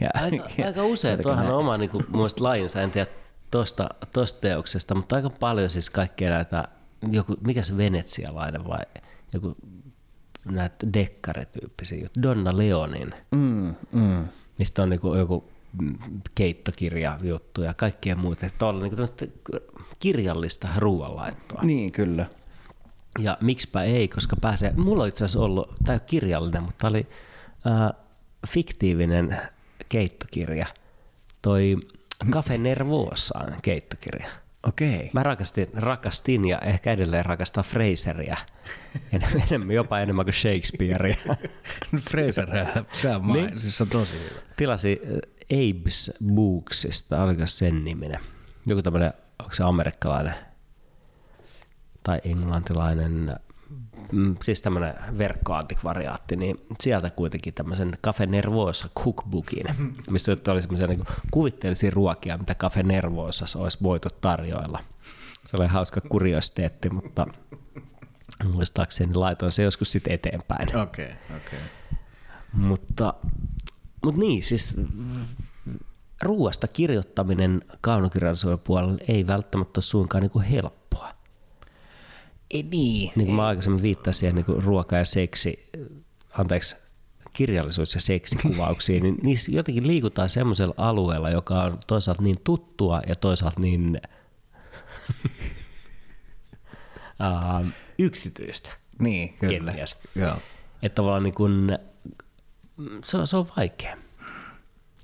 ja, 0.00 0.10
Aika, 0.14 0.48
ja- 0.58 0.66
aika 0.66 0.82
usein, 0.84 1.22
tuohan 1.22 1.46
on 1.46 1.58
oma 1.58 1.76
niinku, 1.78 1.98
mun 1.98 2.06
mielestä 2.16 2.44
lajinsa, 2.44 2.80
en 2.82 2.90
tiedä 2.90 3.10
tosta, 3.50 3.88
tosta 4.12 4.40
teoksesta, 4.40 4.94
mutta 4.94 5.16
aika 5.16 5.30
paljon 5.30 5.70
siis 5.70 5.90
kaikkea 5.90 6.30
näitä, 6.30 6.64
joku, 7.10 7.34
mikä 7.46 7.62
se 7.62 7.76
venetsialainen 7.76 8.68
vai 8.68 8.82
joku 9.32 9.56
näitä 10.44 10.86
dekkarityyppisiä 10.92 11.98
juttuja, 11.98 12.22
Donna 12.22 12.56
Leonin, 12.58 13.14
Mm, 13.30 13.74
mm. 13.92 14.24
mistä 14.58 14.82
on 14.82 14.90
niinku 14.90 15.14
joku 15.14 15.48
mm, 15.80 15.98
keittokirja 16.34 17.18
juttu 17.22 17.62
ja 17.62 17.74
kaikkea 17.74 18.16
muuta, 18.16 18.46
että 18.46 18.66
on 18.66 18.90
tämmöistä 18.90 19.26
kirjallista 19.98 20.68
ruoanlaittoa. 20.76 21.62
Niin, 21.62 21.92
kyllä. 21.92 22.26
Ja 23.18 23.38
miksipä 23.40 23.82
ei, 23.82 24.08
koska 24.08 24.36
pääsee, 24.40 24.72
mulla 24.76 25.02
on 25.02 25.08
itse 25.08 25.24
asiassa 25.24 25.44
ollut, 25.44 25.74
tämä 25.84 25.98
kirjallinen, 25.98 26.62
mutta 26.62 26.88
oli 26.88 27.06
äh, 27.66 28.02
fiktiivinen 28.48 29.38
keittokirja, 29.88 30.66
toi 31.42 31.76
Cafe 32.30 32.58
Nervosaan 32.58 33.56
keittokirja. 33.62 34.28
Okei. 34.68 35.10
Mä 35.12 35.22
rakastin, 35.22 35.68
rakastin 35.74 36.44
ja 36.44 36.58
ehkä 36.58 36.92
edelleen 36.92 37.24
rakastan 37.24 37.64
Fraseria, 37.64 38.36
En- 39.12 39.26
enemmän, 39.50 39.74
jopa 39.74 39.98
enemmän 39.98 40.24
kuin 40.24 40.34
Shakespearea. 40.34 41.16
Fraser, 42.10 42.48
se 42.92 43.16
on, 43.16 43.32
niin? 43.32 43.60
siis 43.60 43.80
on 43.80 43.88
tosi 43.88 44.14
hyvä. 44.14 44.40
Tilasi 44.56 45.00
äh, 45.04 45.10
Abe's 45.52 46.26
Booksista, 46.34 47.22
oliko 47.22 47.46
sen 47.46 47.84
niminen? 47.84 48.20
Joku 48.66 48.82
tämmönen, 48.82 49.12
onko 49.38 49.54
se 49.54 49.64
amerikkalainen 49.64 50.34
tai 52.02 52.20
englantilainen, 52.24 53.36
mm, 54.12 54.36
siis 54.42 54.62
tämmöinen 54.62 54.94
verkkoantikvariaatti, 55.18 56.36
niin 56.36 56.66
sieltä 56.80 57.10
kuitenkin 57.10 57.54
tämmöisen 57.54 57.92
Cafe 58.04 58.26
Nervosa 58.26 58.88
cookbookin, 59.04 59.66
missä 60.10 60.36
oli 60.48 60.62
semmoisia 60.62 60.86
niin 60.86 61.04
kuvitteellisia 61.30 61.90
ruokia, 61.90 62.38
mitä 62.38 62.54
Cafe 62.54 62.82
Nervosassa 62.82 63.58
olisi 63.58 63.78
voitu 63.82 64.08
tarjoilla. 64.20 64.80
Se 65.46 65.56
oli 65.56 65.66
hauska 65.66 66.00
kuriositeetti, 66.00 66.90
mutta 66.90 67.26
muistaakseni 68.44 69.14
laitoin 69.14 69.52
se 69.52 69.62
joskus 69.62 69.92
sitten 69.92 70.12
eteenpäin. 70.12 70.76
Okei, 70.76 71.12
okei. 71.36 71.58
Mutta, 72.52 73.14
mutta 74.04 74.20
niin, 74.20 74.42
siis 74.42 74.74
ruoasta 76.22 76.68
kirjoittaminen 76.68 77.62
kaunokirjallisuuden 77.80 78.58
puolella 78.58 78.98
ei 79.08 79.26
välttämättä 79.26 79.78
ole 79.78 79.82
suinkaan 79.82 80.22
niin 80.22 80.30
kuin 80.30 80.44
helppoa. 80.44 81.14
Ei 82.50 82.62
niin. 82.62 83.12
Niin 83.16 83.26
kuin 83.26 83.36
mä 83.36 83.46
aikaisemmin 83.46 83.82
viittasin 83.82 84.20
siihen 84.20 84.34
niin 84.34 84.44
kuin 84.44 84.64
ruoka 84.64 84.96
ja 84.96 85.04
seksi, 85.04 85.70
anteeksi, 86.38 86.76
kirjallisuus- 87.32 87.94
ja 87.94 88.00
seksikuvauksiin, 88.00 89.02
niin 89.02 89.16
niissä 89.22 89.52
jotenkin 89.52 89.86
liikutaan 89.86 90.28
semmoisella 90.28 90.74
alueella, 90.76 91.30
joka 91.30 91.62
on 91.62 91.78
toisaalta 91.86 92.22
niin 92.22 92.40
tuttua 92.44 93.02
ja 93.06 93.14
toisaalta 93.14 93.60
niin 93.60 94.00
uh, 97.20 97.66
yksityistä. 97.98 98.70
Niin, 98.98 99.34
kyllä. 99.34 99.72
Kenties. 99.72 99.96
Joo. 100.14 100.36
Että 100.82 100.94
tavallaan 100.94 101.22
niin 101.22 101.34
kun, 101.34 101.78
se, 103.04 103.16
on, 103.16 103.26
se 103.26 103.36
on 103.36 103.46
vaikea. 103.56 103.96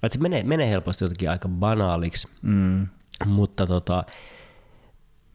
Et 0.03 0.13
se 0.13 0.19
menee, 0.19 0.43
menee 0.43 0.71
helposti 0.71 1.05
jotenkin 1.05 1.31
aika 1.31 1.49
banaaliksi, 1.49 2.29
Mm. 2.43 2.87
mutta 3.27 3.67
tota, 3.67 4.05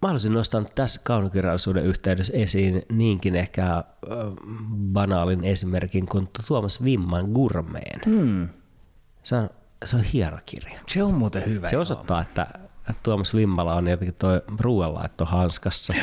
mä 0.02 0.08
haluaisin 0.08 0.34
nostaa 0.34 0.63
tässä 0.76 1.02
kaunokirjallisuuden 1.04 1.86
yhteydessä 1.86 2.34
esiin 2.36 2.82
niinkin 2.91 3.36
ehkä 3.36 3.65
äh, 3.76 3.84
banaalin 4.93 5.43
esimerkin 5.43 6.06
kuin 6.06 6.30
Tuomas 6.48 6.84
Vimman 6.84 7.26
Gurmeen. 7.32 8.02
Mm. 8.06 8.50
Se 9.24 9.36
on, 9.36 9.50
se 9.84 9.95
on 9.95 10.04
hieno 10.04 10.38
kirja. 10.45 10.80
Se 10.88 11.04
on 11.04 11.13
muuten 11.13 11.45
hyvä. 11.45 11.69
Se 11.69 11.76
joo. 11.76 11.82
osoittaa, 11.82 12.21
että, 12.21 12.48
Tuomas 13.04 13.36
Vimmala 13.36 13.74
on 13.76 13.88
jotenkin 13.88 14.15
toi 14.15 14.41
ruoanlaitto 14.60 15.26
hanskassa 15.26 15.93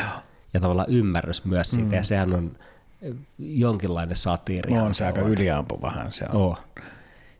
ja 0.55 0.61
tavallaan 0.61 0.89
ymmärrys 0.91 1.45
myös 1.45 1.71
siitä, 1.71 1.89
mm. 1.89 1.95
ja 1.95 2.05
sehän 2.05 2.35
on 2.35 2.57
jonkinlainen 3.39 4.17
satiiri. 4.17 4.79
On 4.79 4.95
se 4.95 5.07
aika 5.07 5.21
yliampuvahan 5.21 6.13
se 6.13 6.25
on. 6.25 6.41
Oh. 6.41 6.59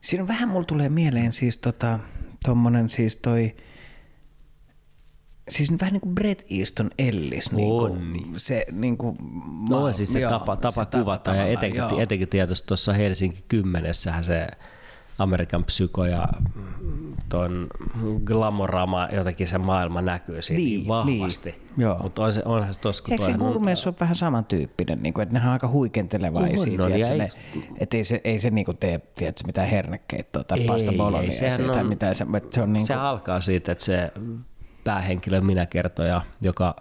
Siinä 0.01 0.23
on 0.23 0.29
vähän, 0.29 0.49
mulla 0.49 0.65
tulee 0.65 0.89
mieleen 0.89 1.33
siis 1.33 1.59
tota, 1.59 1.99
tommonen 2.45 2.89
siis 2.89 3.17
toi, 3.17 3.57
siis 5.49 5.71
vähän 5.81 5.93
niin 5.93 6.01
kuin 6.01 6.15
Bret 6.15 6.47
Easton 6.51 6.91
Ellis. 6.99 7.53
Niin 7.53 7.73
On 7.73 7.91
kuin, 7.91 8.13
niin. 8.13 8.33
Se 8.37 8.67
niin 8.73 8.97
kuin, 8.97 9.17
No 9.69 9.93
siis 9.93 10.13
se 10.13 10.21
joo, 10.21 10.31
tapa, 10.31 10.57
tapa 10.57 10.85
se 10.85 10.99
kuvata 10.99 11.31
ja 11.31 11.37
tavallaan, 11.37 11.49
etenkin, 11.49 11.79
joo. 11.79 12.01
etenkin 12.01 12.29
tietysti 12.29 12.67
tuossa 12.67 12.93
Helsinki 12.93 13.45
kymmenessähän 13.49 14.25
se 14.25 14.47
Amerikan 15.19 15.65
psyko 15.65 16.05
ja 16.05 16.29
ton 17.29 17.67
glamorama, 18.25 19.09
jotenkin 19.13 19.49
se 19.49 19.59
maailma 19.59 20.03
näkyy 20.03 20.43
siinä 20.43 20.59
niin, 20.59 20.79
Niin, 20.79 20.89
vahvasti. 20.89 21.55
niin. 21.77 21.89
Mutta 22.03 22.23
on 22.25 22.33
se, 22.33 22.43
onhan 22.45 22.75
se 22.75 22.81
tossa, 22.81 23.05
kun 23.05 23.13
Eikö 23.13 23.25
se 23.25 23.31
on- 23.33 23.39
Gurmeessa 23.39 23.91
ole 23.91 23.97
vähän 24.01 24.15
samantyyppinen, 24.15 25.03
niin 25.03 25.15
kuin, 25.15 25.23
että 25.23 25.33
nehän 25.33 25.49
on 25.49 25.53
aika 25.53 25.69
huikentelevaisia, 25.69 26.73
On, 26.75 26.81
on, 26.81 26.91
ja 27.01 27.07
tiedätkö, 27.07 27.13
ei- 27.13 27.19
ne, 27.19 27.73
että 27.79 27.97
ei 27.97 28.05
se, 28.05 28.21
ei 28.25 28.39
se 28.39 28.51
niin 28.51 28.65
kuin 28.65 28.77
tee 28.77 28.99
tiedätkö, 29.15 29.47
mitään 29.47 29.69
hernekeittoa 29.69 30.45
tai 30.45 30.61
Ei, 30.61 30.67
pasta 30.67 30.93
bolonia 30.97 31.31
tai 31.41 31.81
on- 31.81 31.87
mitään, 31.87 32.15
se, 32.15 32.27
se 32.55 32.63
on 32.63 32.73
niin 32.73 32.87
se 32.87 32.93
kuin, 32.95 33.03
alkaa 33.03 33.41
siitä, 33.41 33.73
että 33.73 33.85
se 33.85 34.13
päähenkilö 34.85 35.41
minä 35.41 35.67
kertoja, 35.67 36.21
joka 36.43 36.75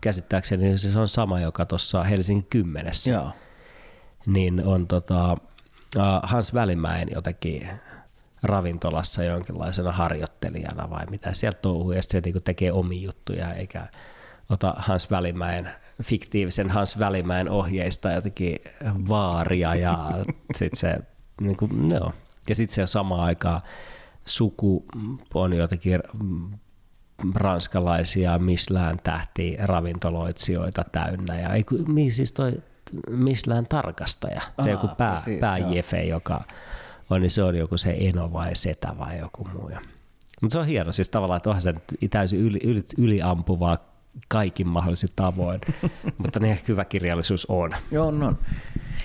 käsittääkseni 0.00 0.78
se 0.78 0.98
on 0.98 1.08
sama, 1.08 1.40
joka 1.40 1.66
tuossa 1.66 2.04
Helsingin 2.04 2.46
kymmenessä, 2.50 3.10
Joo. 3.10 3.30
niin 4.26 4.64
on 4.66 4.86
tota, 4.86 5.36
Hans 6.22 6.54
Välimäen 6.54 7.08
jotenkin 7.14 7.68
ravintolassa 8.42 9.24
jonkinlaisena 9.24 9.92
harjoittelijana 9.92 10.90
vai 10.90 11.06
mitä 11.10 11.32
sieltä 11.32 11.58
touhuu, 11.62 11.92
ja 11.92 12.02
se 12.02 12.20
niinku 12.20 12.40
tekee 12.40 12.72
omia 12.72 13.02
juttuja, 13.02 13.54
eikä 13.54 13.88
ota 14.50 14.74
Hans 14.76 15.10
Välimäen, 15.10 15.70
fiktiivisen 16.02 16.70
Hans 16.70 16.98
Välimäen 16.98 17.50
ohjeista 17.50 18.12
jotenkin 18.12 18.58
vaaria, 19.08 19.74
ja 19.74 20.10
sitten 20.58 20.80
se, 20.80 20.98
niinku, 21.40 21.68
joo. 21.90 22.12
ja 22.48 22.54
sitten 22.54 22.74
se 22.74 22.86
samaan 22.86 23.24
aikaan 23.24 23.60
suku 24.24 24.84
on 25.34 25.52
jotenkin 25.52 26.02
ranskalaisia 27.34 28.38
Michelin 28.38 28.98
tähti 29.02 29.56
ravintoloitsijoita 29.58 30.84
täynnä, 30.92 31.40
ja 31.40 31.54
ei, 31.54 31.64
siis 32.10 32.32
toi 32.32 32.52
Michelin 33.10 33.66
tarkastaja, 33.68 34.40
se 34.40 34.68
Aa, 34.68 34.68
joku 34.68 34.88
pää, 34.88 35.20
siis, 35.20 35.40
pääjefe, 35.40 36.02
joka 36.02 36.44
on, 37.10 37.20
niin 37.20 37.30
se 37.30 37.42
on 37.42 37.56
joku 37.56 37.78
se 37.78 37.96
eno 37.98 38.32
vai 38.32 38.56
setä 38.56 38.94
vai 38.98 39.18
joku 39.18 39.48
muu. 39.52 39.70
Mutta 40.40 40.52
se 40.52 40.58
on 40.58 40.66
hieno, 40.66 40.92
siis 40.92 41.08
tavallaan, 41.08 41.36
että 41.36 41.50
onhan 41.50 41.62
se 41.62 41.74
täysin 42.10 42.40
yli, 42.40 42.58
yli, 42.64 42.84
yliampuvaa 42.98 43.78
kaikin 44.28 44.68
mahdollisin 44.68 45.10
tavoin, 45.16 45.60
mutta 46.18 46.40
niin 46.40 46.58
hyvä 46.68 46.84
kirjallisuus 46.84 47.46
on. 47.46 47.74
Joo, 47.90 48.06
on, 48.06 48.22
on. 48.22 48.38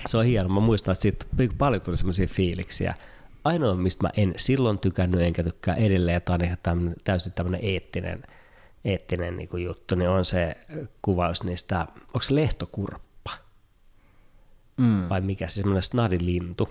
Se 0.06 0.16
on 0.16 0.24
hieno. 0.24 0.48
Mä 0.48 0.60
muistan, 0.60 0.92
että 0.92 1.02
siitä 1.02 1.26
niinku 1.38 1.54
paljon 1.58 1.82
tuli 1.82 1.96
semmoisia 1.96 2.26
fiiliksiä. 2.26 2.94
Ainoa, 3.44 3.74
mistä 3.74 4.02
mä 4.04 4.10
en 4.16 4.34
silloin 4.36 4.78
tykännyt, 4.78 5.20
enkä 5.20 5.42
tykkää 5.42 5.74
edelleen, 5.74 6.16
että 6.16 6.32
on 6.32 6.44
ihan 6.44 6.58
tämmönen, 6.62 6.94
täysin 7.04 7.32
tämmöinen 7.32 7.60
eettinen, 7.62 8.22
eettinen 8.84 9.36
niin 9.36 9.64
juttu, 9.64 9.94
niin 9.94 10.10
on 10.10 10.24
se 10.24 10.56
kuvaus 11.02 11.42
niistä, 11.42 11.86
onko 12.06 12.22
se 12.22 12.34
lehtokurppa? 12.34 13.09
Mm. 14.80 15.08
Vai 15.08 15.20
mikä 15.20 15.48
se 15.48 15.54
semmoinen 15.54 15.82
snadilintu, 15.82 16.68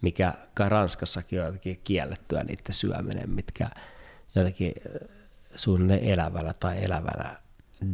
mikä 0.00 0.34
kai 0.54 0.68
Ranskassakin 0.68 1.40
on 1.40 1.46
jotenkin 1.46 1.80
kiellettyä 1.84 2.44
niiden 2.44 2.74
syöminen, 2.74 3.30
mitkä 3.30 3.70
jotenkin 4.34 4.72
suunnilleen 5.54 6.04
elävänä 6.04 6.54
tai 6.60 6.84
elävänä 6.84 7.36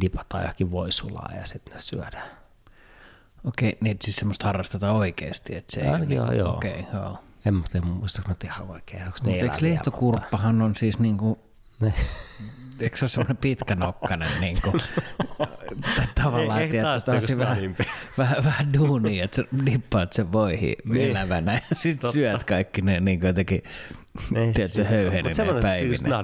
dipataan 0.01 0.43
johonkin 0.43 0.71
voisulaa 0.71 1.31
ja 1.35 1.45
sitten 1.45 1.73
ne 1.73 1.79
syödään. 1.79 2.31
Okei, 3.43 3.77
niin 3.81 3.97
siis 4.01 4.15
semmoista 4.15 4.45
harrastetaan 4.45 4.95
oikeasti, 4.95 5.55
että 5.55 5.73
se 5.73 5.81
ei 5.81 5.89
ole 5.89 6.05
joo, 6.15 6.31
joo. 6.31 6.53
Okei, 6.53 6.85
joo. 6.93 7.19
En 7.45 7.63
tiedä, 7.71 7.85
muista 7.85 8.21
nyt 8.27 8.43
ihan 8.43 8.69
oikein. 8.69 9.03
Onko 9.03 9.17
ne 9.23 9.31
Mutta 9.31 9.45
eikö 9.45 9.57
lehtokurppahan 9.61 10.61
on 10.61 10.75
siis 10.75 10.99
niinku, 10.99 11.39
Ne. 11.79 11.93
eikö 12.81 12.97
se 12.97 13.03
ole 13.05 13.09
semmoinen 13.09 13.37
pitkänokkainen 13.37 14.27
niinku, 14.41 14.71
t- 14.77 16.15
tavallaan, 16.23 16.61
Ei- 16.61 16.77
ei 16.77 16.83
tosi 17.05 17.27
niinku 17.27 17.37
vähän, 17.39 17.55
snadimpi. 17.55 17.83
vähän, 18.17 18.43
vähän 18.43 18.73
duunia, 18.73 19.23
että 19.23 19.35
sä 19.35 19.43
dippaat 19.65 20.13
sen 20.13 20.31
voihin 20.31 20.75
Niin. 20.85 21.11
elävänä 21.11 21.53
ja 21.53 21.75
sitten 21.75 22.11
syöt 22.11 22.43
kaikki 22.43 22.81
ne 22.81 22.99
niin 22.99 23.19
jotenkin, 23.23 23.63
Ei, 24.35 24.53
tiedätkö, 24.53 24.83
höyheninen 24.85 25.61
päivinä. 25.61 26.23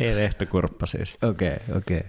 Ei 0.00 0.16
lehtokurppa 0.16 0.86
siis. 0.86 1.18
Okei, 1.22 1.56
okei. 1.76 2.02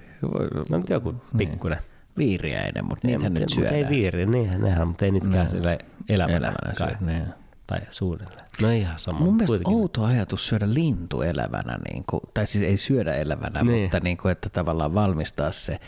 No 0.70 0.78
nyt 0.78 0.90
joku 0.90 1.16
pikkunen. 1.38 1.78
Viiriäinen, 2.18 2.86
mutta 2.86 3.08
Niin, 3.08 3.18
niitä 3.20 3.30
mutta, 3.30 3.40
nyt 3.40 3.50
mutta 3.50 3.56
syödään. 3.56 3.76
ei 3.76 3.90
viiri, 3.90 4.26
niinhän 4.26 4.62
nehän, 4.62 4.88
mutta 4.88 5.06
ei 5.06 5.12
niitäkään 5.12 5.50
sille 5.50 5.78
elävänä, 6.10 6.38
Elävänä 6.38 6.74
kai. 6.78 6.88
syöt, 6.90 7.02
niin. 7.02 7.24
Tai 7.68 7.80
suunnilleen. 7.90 8.43
No 8.62 8.70
ihan 8.70 9.00
sama. 9.00 9.20
Mun 9.20 9.34
mielestä 9.34 9.48
kuitenkin. 9.48 9.74
outo 9.82 10.04
ajatus 10.04 10.48
syödä 10.48 10.74
lintu 10.74 11.22
elävänä, 11.22 11.78
niin 11.92 12.04
kuin, 12.10 12.22
tai 12.34 12.48
siis 12.48 12.64
ei 12.64 12.78
syödä 12.78 13.14
elävänä, 13.14 13.64
Niin. 13.64 13.82
mutta 13.82 14.00
niin 14.00 14.18
kuin, 14.18 14.32
että 14.32 14.50
tavallaan 14.50 14.94
valmistaa 14.94 15.52
se 15.52 15.80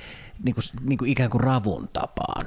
niin 0.43 0.55
kuin, 0.55 0.63
niin 0.81 0.97
kuin 0.97 1.11
ikään 1.11 1.29
kuin 1.29 1.41
ravun 1.41 1.89
tapaan. 1.93 2.45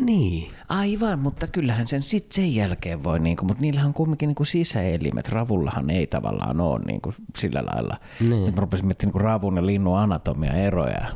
Niin. 0.00 0.50
Aivan, 0.68 1.18
mutta 1.18 1.46
kyllähän 1.46 1.86
sen 1.86 2.02
sit 2.02 2.32
sen 2.32 2.54
jälkeen 2.54 3.04
voi, 3.04 3.20
niin 3.20 3.36
kuin, 3.36 3.46
mutta 3.46 3.60
niillähän 3.60 3.86
on 3.88 3.94
kumminkin 3.94 4.26
niin 4.26 4.34
kuin 4.34 4.46
sisäelimet. 4.46 5.28
Ravullahan 5.28 5.90
ei 5.90 6.06
tavallaan 6.06 6.60
ole 6.60 6.80
niin 6.84 7.00
kuin 7.00 7.14
sillä 7.38 7.62
lailla. 7.72 7.96
Niin. 8.20 8.44
Nyt 8.44 8.54
mä 8.54 8.60
rupesin 8.60 8.86
miettimään 8.86 9.08
niin 9.08 9.12
kuin 9.12 9.22
ravun 9.24 9.56
ja 9.56 9.66
linnun 9.66 9.98
anatomia 9.98 10.52
eroja. 10.52 11.06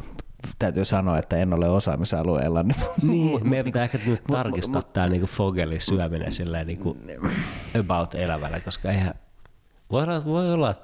Täytyy 0.59 0.85
sanoa, 0.85 1.19
että 1.19 1.37
en 1.37 1.53
ole 1.53 1.69
osaamisalueella. 1.69 2.63
Niin, 2.63 2.77
Niin, 3.03 3.49
meidän 3.49 3.65
pitää 3.65 3.83
ehkä 3.85 3.99
nyt 4.07 4.25
tarkistaa 4.25 4.83
tämä 4.83 5.09
niinku 5.09 5.27
Fogelin 5.27 5.81
syöminen 5.81 6.33
silleen 6.33 6.67
niinku 6.67 6.97
about 7.81 8.15
elävällä, 8.15 8.61
koska 8.61 8.91
eihän, 8.91 9.15
voi 9.91 10.03
olla, 10.03 10.25
voi 10.25 10.53
olla 10.53 10.75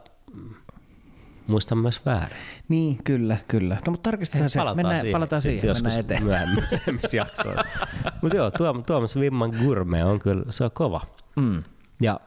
muistan 1.46 1.78
myös 1.78 2.06
väärin. 2.06 2.36
niin, 2.68 2.98
kyllä, 3.04 3.36
kyllä. 3.48 3.74
No 3.86 3.90
mutta 3.90 4.10
tarkistetaan 4.10 4.50
se. 4.50 4.60
Mennään, 4.74 5.06
palataan 5.12 5.42
sitten 5.42 5.60
siihen, 5.60 5.68
joskus 5.68 5.82
mennään 5.82 6.00
eteen. 6.00 6.22
myöhemmin- 6.22 6.64
myöhemmissä 6.70 7.16
jaksoissa. 7.16 7.62
Mutta 8.22 8.36
joo, 8.36 8.50
Tuom, 8.50 8.84
Tuomas 8.84 9.16
Vimman 9.16 9.52
gourmet 9.64 10.04
on 10.04 10.18
kyllä, 10.18 10.44
se 10.52 10.64
on 10.64 10.70
kova. 10.70 11.00
Mm. 11.36 11.62
Ja 12.02 12.20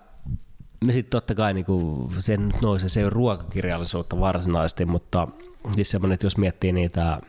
me 0.83 0.91
sitten 0.91 1.11
totta 1.11 1.35
kai 1.35 1.53
niinku, 1.53 2.09
sen 2.19 2.47
nyt 2.47 2.61
nousee, 2.61 2.89
se 2.89 2.99
ei 2.99 3.03
ole 3.03 3.09
ruokakirjallisuutta 3.09 4.19
varsinaisesti, 4.19 4.85
mutta 4.85 5.27
siis 5.75 5.91
semmoinen, 5.91 6.13
että 6.13 6.25
jos 6.25 6.37
miettii 6.37 6.71
niitä 6.71 7.19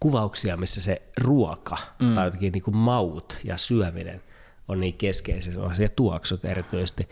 kuvauksia, 0.00 0.56
missä 0.56 0.80
se 0.80 1.02
ruoka 1.20 1.76
mm. 2.02 2.14
tai 2.14 2.26
jotenkin 2.26 2.52
niinku 2.52 2.70
maut 2.70 3.38
ja 3.44 3.56
syöminen 3.56 4.22
on 4.68 4.80
niin 4.80 4.94
keskeisiä, 4.94 5.52
ja 5.78 5.88
tuoksut 5.88 6.44
erityisesti, 6.44 7.08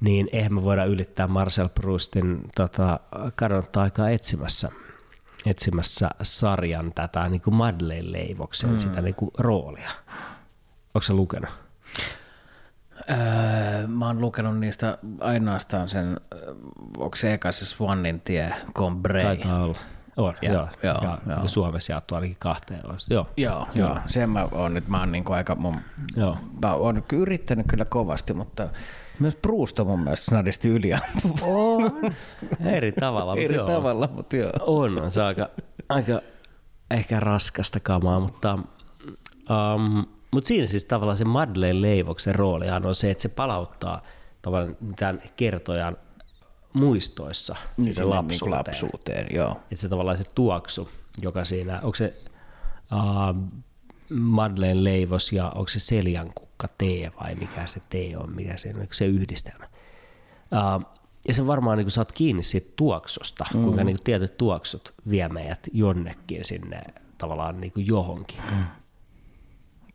niin 0.00 0.28
eihän 0.32 0.54
me 0.54 0.62
voida 0.62 0.84
ylittää 0.84 1.26
Marcel 1.26 1.68
Proustin 1.68 2.40
tota, 2.54 3.00
kadonnutta 3.34 3.82
aikaa 3.82 4.10
etsimässä, 4.10 4.70
etsimässä 5.46 6.10
sarjan 6.22 6.92
tätä 6.94 7.28
niin 7.28 7.40
kuin 7.40 7.54
Madeleine-leivoksen 7.54 8.70
mm. 8.70 8.76
sitä 8.76 9.02
niin 9.02 9.14
kuin 9.14 9.30
roolia. 9.38 9.90
Onko 10.94 11.02
se 11.02 11.12
lukenut? 11.12 11.50
Öö, 13.10 13.86
mä 13.86 14.06
oon 14.06 14.20
lukenut 14.20 14.58
niistä 14.58 14.98
ainoastaan 15.20 15.88
sen, 15.88 16.20
öö, 16.34 16.54
onko 16.98 17.16
se 17.16 17.34
eka 17.34 17.52
se 17.52 17.66
Swannin 17.66 18.20
tie, 18.20 18.54
Combray. 18.74 19.22
Taitaa 19.22 19.64
olla. 19.64 19.78
On, 20.16 20.34
Ja- 20.42 20.52
joo. 20.52 20.68
joo, 20.82 20.98
ja, 21.02 21.18
joo. 21.26 21.48
Suomessa 21.48 21.92
jaettu 21.92 22.14
ainakin 22.14 22.36
kahteen. 22.38 22.90
olisi. 22.90 23.14
Joo. 23.14 23.26
Joo, 23.36 23.66
joo. 23.74 23.96
Sen 24.06 24.30
mä 24.30 24.48
oon 24.52 24.74
nyt, 24.74 24.88
mä 24.88 24.98
oon 25.00 25.12
niinku 25.12 25.32
aika, 25.32 25.54
mun, 25.54 25.76
Joo. 26.16 26.36
mä 26.62 26.74
oon 26.74 27.02
yrittänyt 27.12 27.66
kyllä 27.66 27.84
kovasti, 27.84 28.34
mutta 28.34 28.68
myös 29.18 29.34
Proust 29.34 29.78
on 29.78 29.86
mun 29.86 30.00
mielestä 30.00 30.24
snadisti 30.24 30.68
yliampuva. 30.68 31.46
On. 31.46 31.90
Eri 32.64 32.92
tavalla, 32.92 33.32
mutta 33.34 33.44
Eri 33.44 33.54
joo. 33.54 33.66
tavalla, 33.66 34.08
mutta 34.12 34.36
joo. 34.36 34.50
On, 34.60 35.02
on 35.02 35.10
se 35.10 35.22
aika, 35.22 35.48
aika 35.88 36.20
ehkä 36.90 37.20
raskasta 37.20 37.80
kamaa, 37.80 38.20
mutta, 38.20 38.58
um, 39.50 40.06
mutta 40.30 40.48
siinä 40.48 40.66
siis 40.66 40.84
tavallaan 40.84 41.16
se 41.16 41.24
Madeleine 41.24 41.82
Leivoksen 41.82 42.34
roolihan 42.34 42.86
on 42.86 42.94
se, 42.94 43.10
että 43.10 43.22
se 43.22 43.28
palauttaa 43.28 44.02
tavallaan 44.42 44.76
tämän 44.96 45.22
kertojan 45.36 45.96
muistoissa 46.72 47.56
Niin 47.76 47.84
sinne 47.84 47.94
sinne 47.94 48.08
lapsuuteen. 48.08 48.50
Niinku 48.50 48.70
lapsuuteen, 48.70 49.26
joo. 49.30 49.50
Että 49.50 49.76
se 49.76 49.88
tavallaan 49.88 50.18
se 50.18 50.24
tuoksu, 50.34 50.88
joka 51.22 51.44
siinä, 51.44 51.80
onko 51.82 51.94
se 51.94 52.14
uh, 52.92 53.50
Madeleine 54.10 54.84
leivos 54.84 55.32
ja 55.32 55.48
onko 55.48 55.68
se 55.68 55.78
seljankukka 55.78 56.68
tee 56.78 57.12
vai 57.20 57.34
mikä 57.34 57.66
se 57.66 57.80
tee 57.90 58.16
on, 58.16 58.32
mikä 58.34 58.56
se, 58.56 58.68
onko 58.74 58.92
se 58.92 59.06
yhdistelmä. 59.06 59.64
Uh, 59.64 60.98
ja 61.28 61.34
se 61.34 61.46
varmaan 61.46 61.78
niin 61.78 61.90
saat 61.90 62.12
kiinni 62.12 62.42
siitä 62.42 62.72
tuoksusta, 62.76 63.44
mm. 63.54 63.64
kuinka 63.64 63.84
niin 63.84 63.98
tietyt 64.04 64.36
tuoksut 64.36 64.94
vie 65.10 65.28
meidät 65.28 65.66
jonnekin 65.72 66.44
sinne 66.44 66.82
tavallaan 67.18 67.60
niin 67.60 67.72
johonkin. 67.76 68.40
Mm. 68.50 68.64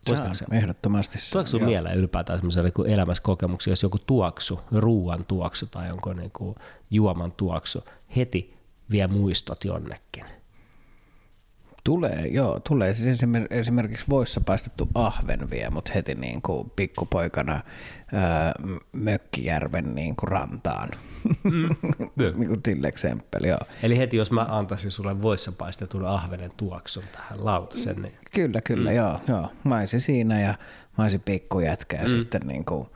Saan, 0.08 0.36
ehdottomasti. 0.52 1.18
Tuleeko 1.32 1.58
joo. 1.58 1.70
mieleen 1.70 1.98
ylipäätään 1.98 2.40
sellaisia 2.40 2.64
niin 2.64 2.94
elämässä 2.94 3.24
kokemuksia, 3.24 3.72
jos 3.72 3.84
joku 3.84 3.98
tuoksu, 4.06 4.60
ruuan 4.72 5.26
tuoksu 5.26 5.66
tai 5.66 5.88
jonkun 5.88 6.18
niin 6.18 6.32
kuin 6.32 6.56
juoman 6.92 7.32
tuoksu 7.32 7.84
heti 8.16 8.58
vie 8.92 9.08
muistot 9.08 9.66
jonnekin? 9.66 10.26
Tulee, 11.84 12.28
joo, 12.28 12.60
tulee. 12.60 12.94
Siis 12.94 13.22
esimer- 13.22 13.48
esimerkiksi 13.50 14.06
voissa 14.10 14.42
paistettu 14.42 14.90
ahven 14.96 15.50
vie 15.50 15.70
mut 15.70 15.96
heti 15.96 16.16
niin 16.16 16.42
kuin 16.42 16.70
pikkupoikana 16.76 17.62
ää, 18.14 18.54
Mökkijärven 18.92 19.96
niin 19.96 20.16
kuin 20.16 20.28
rantaan. 20.28 20.90
Mm. 21.44 21.70
niin 22.38 22.48
kuin 22.48 22.62
Tilleksempeli, 22.62 23.48
joo. 23.48 23.60
Eli 23.84 23.98
heti 23.98 24.18
jos 24.18 24.32
mä 24.32 24.46
antaisin 24.50 24.92
sulle 24.92 25.22
voissa 25.22 25.52
paistetun 25.52 26.06
ahvenen 26.06 26.52
tuoksun 26.58 27.04
tähän 27.12 27.46
lautasen, 27.46 28.02
niin 28.02 28.14
Kyllä, 28.34 28.62
kyllä, 28.62 28.90
mm. 28.90 28.96
joo, 28.96 29.20
joo. 29.28 29.52
Mä 29.64 29.78
olisin 29.78 30.02
siinä 30.02 30.42
ja 30.42 30.54
mä 30.98 31.04
olisin 31.04 31.22
pikkujätkä 31.22 31.98
ja 31.98 32.04
mm. 32.04 32.10
sitten 32.10 32.42
niin 32.48 32.66
kuin 32.66 32.88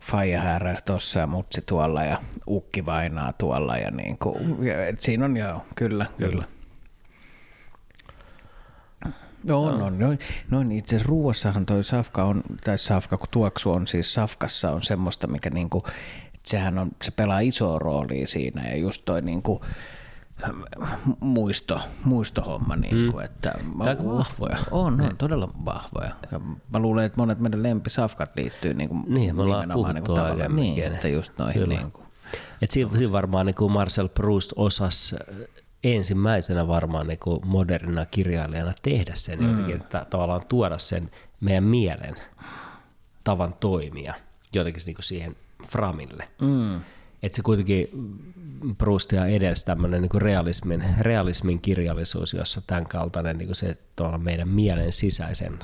faija 0.00 0.40
hääräisi 0.40 0.84
tossa 0.84 1.20
ja 1.20 1.26
mutsi 1.26 1.62
tuolla 1.66 2.04
ja 2.04 2.18
ukki 2.48 2.86
vainaa 2.86 3.32
tuolla 3.32 3.76
ja 3.76 3.90
niin 3.90 4.18
kuin, 4.18 4.66
ja, 4.66 4.86
et 4.86 5.00
siinä 5.00 5.24
on 5.24 5.36
joo, 5.36 5.62
kyllä, 5.74 6.06
kyllä. 6.18 6.44
No, 9.44 9.62
on, 9.64 9.82
on. 9.82 9.98
Noin, 9.98 10.18
noin 10.50 10.72
itse 10.72 10.96
asiassa 10.96 11.08
ruuassahan 11.08 11.66
toi 11.66 11.84
safka 11.84 12.24
on, 12.24 12.42
tai 12.64 12.78
safka 12.78 13.16
kun 13.16 13.28
tuoksu 13.30 13.70
on 13.72 13.86
siis 13.86 14.14
safkassa 14.14 14.70
on 14.70 14.82
semmoista, 14.82 15.26
mikä 15.26 15.50
niinku, 15.50 15.84
sehän 16.44 16.78
on, 16.78 16.90
se 17.02 17.10
pelaa 17.10 17.40
isoa 17.40 17.78
roolia 17.78 18.26
siinä 18.26 18.68
ja 18.68 18.76
just 18.76 19.02
toi 19.04 19.22
niinku, 19.22 19.64
muisto, 21.20 21.80
muistohomma. 22.04 22.76
Niin 22.76 23.12
kuin, 23.12 23.24
että, 23.24 23.52
Aika 23.78 24.04
vahvoja. 24.04 24.56
On, 24.70 25.00
on 25.00 25.16
todella 25.18 25.48
vahvoja. 25.64 26.10
Ja 26.32 26.40
mä 26.72 26.78
luulen, 26.78 27.04
että 27.04 27.18
monet 27.18 27.38
meidän 27.38 27.62
lempisafkat 27.62 28.30
liittyy 28.36 28.74
niin 28.74 28.88
kuin, 28.88 29.02
Niin, 29.08 29.36
me 29.36 29.42
ollaan 29.42 29.60
nimenomaan 29.68 29.94
puhuttu 29.94 30.14
tavallaan- 30.14 30.38
aiemminkin. 30.40 30.82
Niin, 30.84 30.94
että 30.94 31.08
just 31.08 31.32
noihin 31.38 31.62
Kyllä. 31.62 31.74
niin 31.78 31.92
kuin, 31.92 32.06
Et 32.62 32.70
siinä, 32.70 32.90
siinä 32.98 33.12
varmaan 33.12 33.46
niin 33.46 33.54
kuin 33.56 33.72
Marcel 33.72 34.08
Proust 34.08 34.52
osasi 34.56 35.16
ensimmäisenä 35.84 36.68
varmaan 36.68 37.06
niin 37.06 37.18
kuin 37.18 37.40
modernina 37.46 38.06
kirjailijana 38.06 38.72
tehdä 38.82 39.12
sen 39.14 39.38
mm. 39.38 39.50
jotenkin, 39.50 39.76
että 39.76 40.06
tavallaan 40.10 40.46
tuoda 40.46 40.78
sen 40.78 41.10
meidän 41.40 41.64
mielen 41.64 42.14
tavan 43.24 43.54
toimia 43.60 44.14
jotenkin 44.52 44.82
niin 44.86 44.94
kuin 44.94 45.04
siihen 45.04 45.36
framille. 45.66 46.28
mm, 46.40 46.80
Että 47.22 47.36
se 47.36 47.42
kuitenkin 47.42 47.88
Proustia 48.78 49.26
edes 49.26 49.64
tämmöinen 49.64 50.02
niin 50.02 50.22
realismin, 50.22 50.84
realismin 51.00 51.60
kirjallisuus, 51.60 52.34
jossa 52.34 52.60
tämän 52.66 52.86
kaltainen 52.86 53.38
niin 53.38 53.54
se 53.54 53.76
meidän 54.18 54.48
mielen 54.48 54.92
sisäisen 54.92 55.58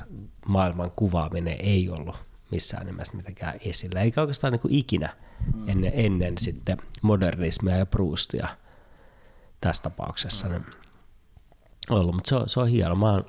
maailman 0.47 0.91
kuvaaminen 0.95 1.57
ei 1.59 1.89
ollut 1.89 2.15
missään 2.51 2.85
nimessä 2.85 3.17
mitenkään 3.17 3.59
esillä, 3.61 4.01
eikä 4.01 4.21
oikeastaan 4.21 4.53
niin 4.53 4.73
ikinä 4.73 5.09
ennen, 5.67 5.91
ennen 5.95 6.37
sitten 6.37 6.77
modernismia 7.01 7.77
ja 7.77 7.85
Proustia 7.85 8.47
tässä 9.67 9.83
tapauksessa 9.83 10.49
niin 10.49 10.65
ollut, 11.89 12.15
mutta 12.15 12.29
se 12.29 12.35
on, 12.35 12.49
se 12.49 12.59
on 12.59 12.67
hieno. 12.67 12.95
Mä 12.95 13.11
oon 13.11 13.25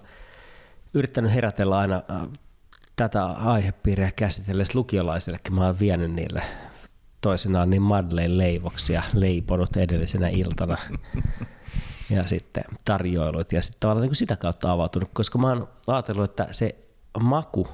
yrittänyt 0.94 1.34
herätellä 1.34 1.78
aina 1.78 2.02
äh, 2.10 2.28
tätä 2.96 3.24
aihepiiriä 3.24 4.12
käsitellessä 4.16 4.78
lukiolaisillekin. 4.78 5.54
Mä 5.54 5.66
oon 5.66 5.78
vienyt 5.78 6.12
niille 6.12 6.42
toisinaan 7.20 7.70
niin 7.70 7.82
Madeleine 7.82 8.38
leivoksia 8.38 9.02
leiponut 9.14 9.76
edellisenä 9.76 10.28
iltana. 10.28 10.76
ja 12.10 12.26
sitten 12.26 12.64
tarjoilut 12.84 13.52
ja 13.52 13.62
sitten 13.62 13.80
tavallaan 13.80 14.02
niin 14.02 14.10
kuin 14.10 14.16
sitä 14.16 14.36
kautta 14.36 14.72
avautunut, 14.72 15.10
koska 15.12 15.38
mä 15.38 15.48
oon 15.48 15.68
ajatellut, 15.86 16.30
että 16.30 16.46
se 16.50 16.74
maku 17.20 17.68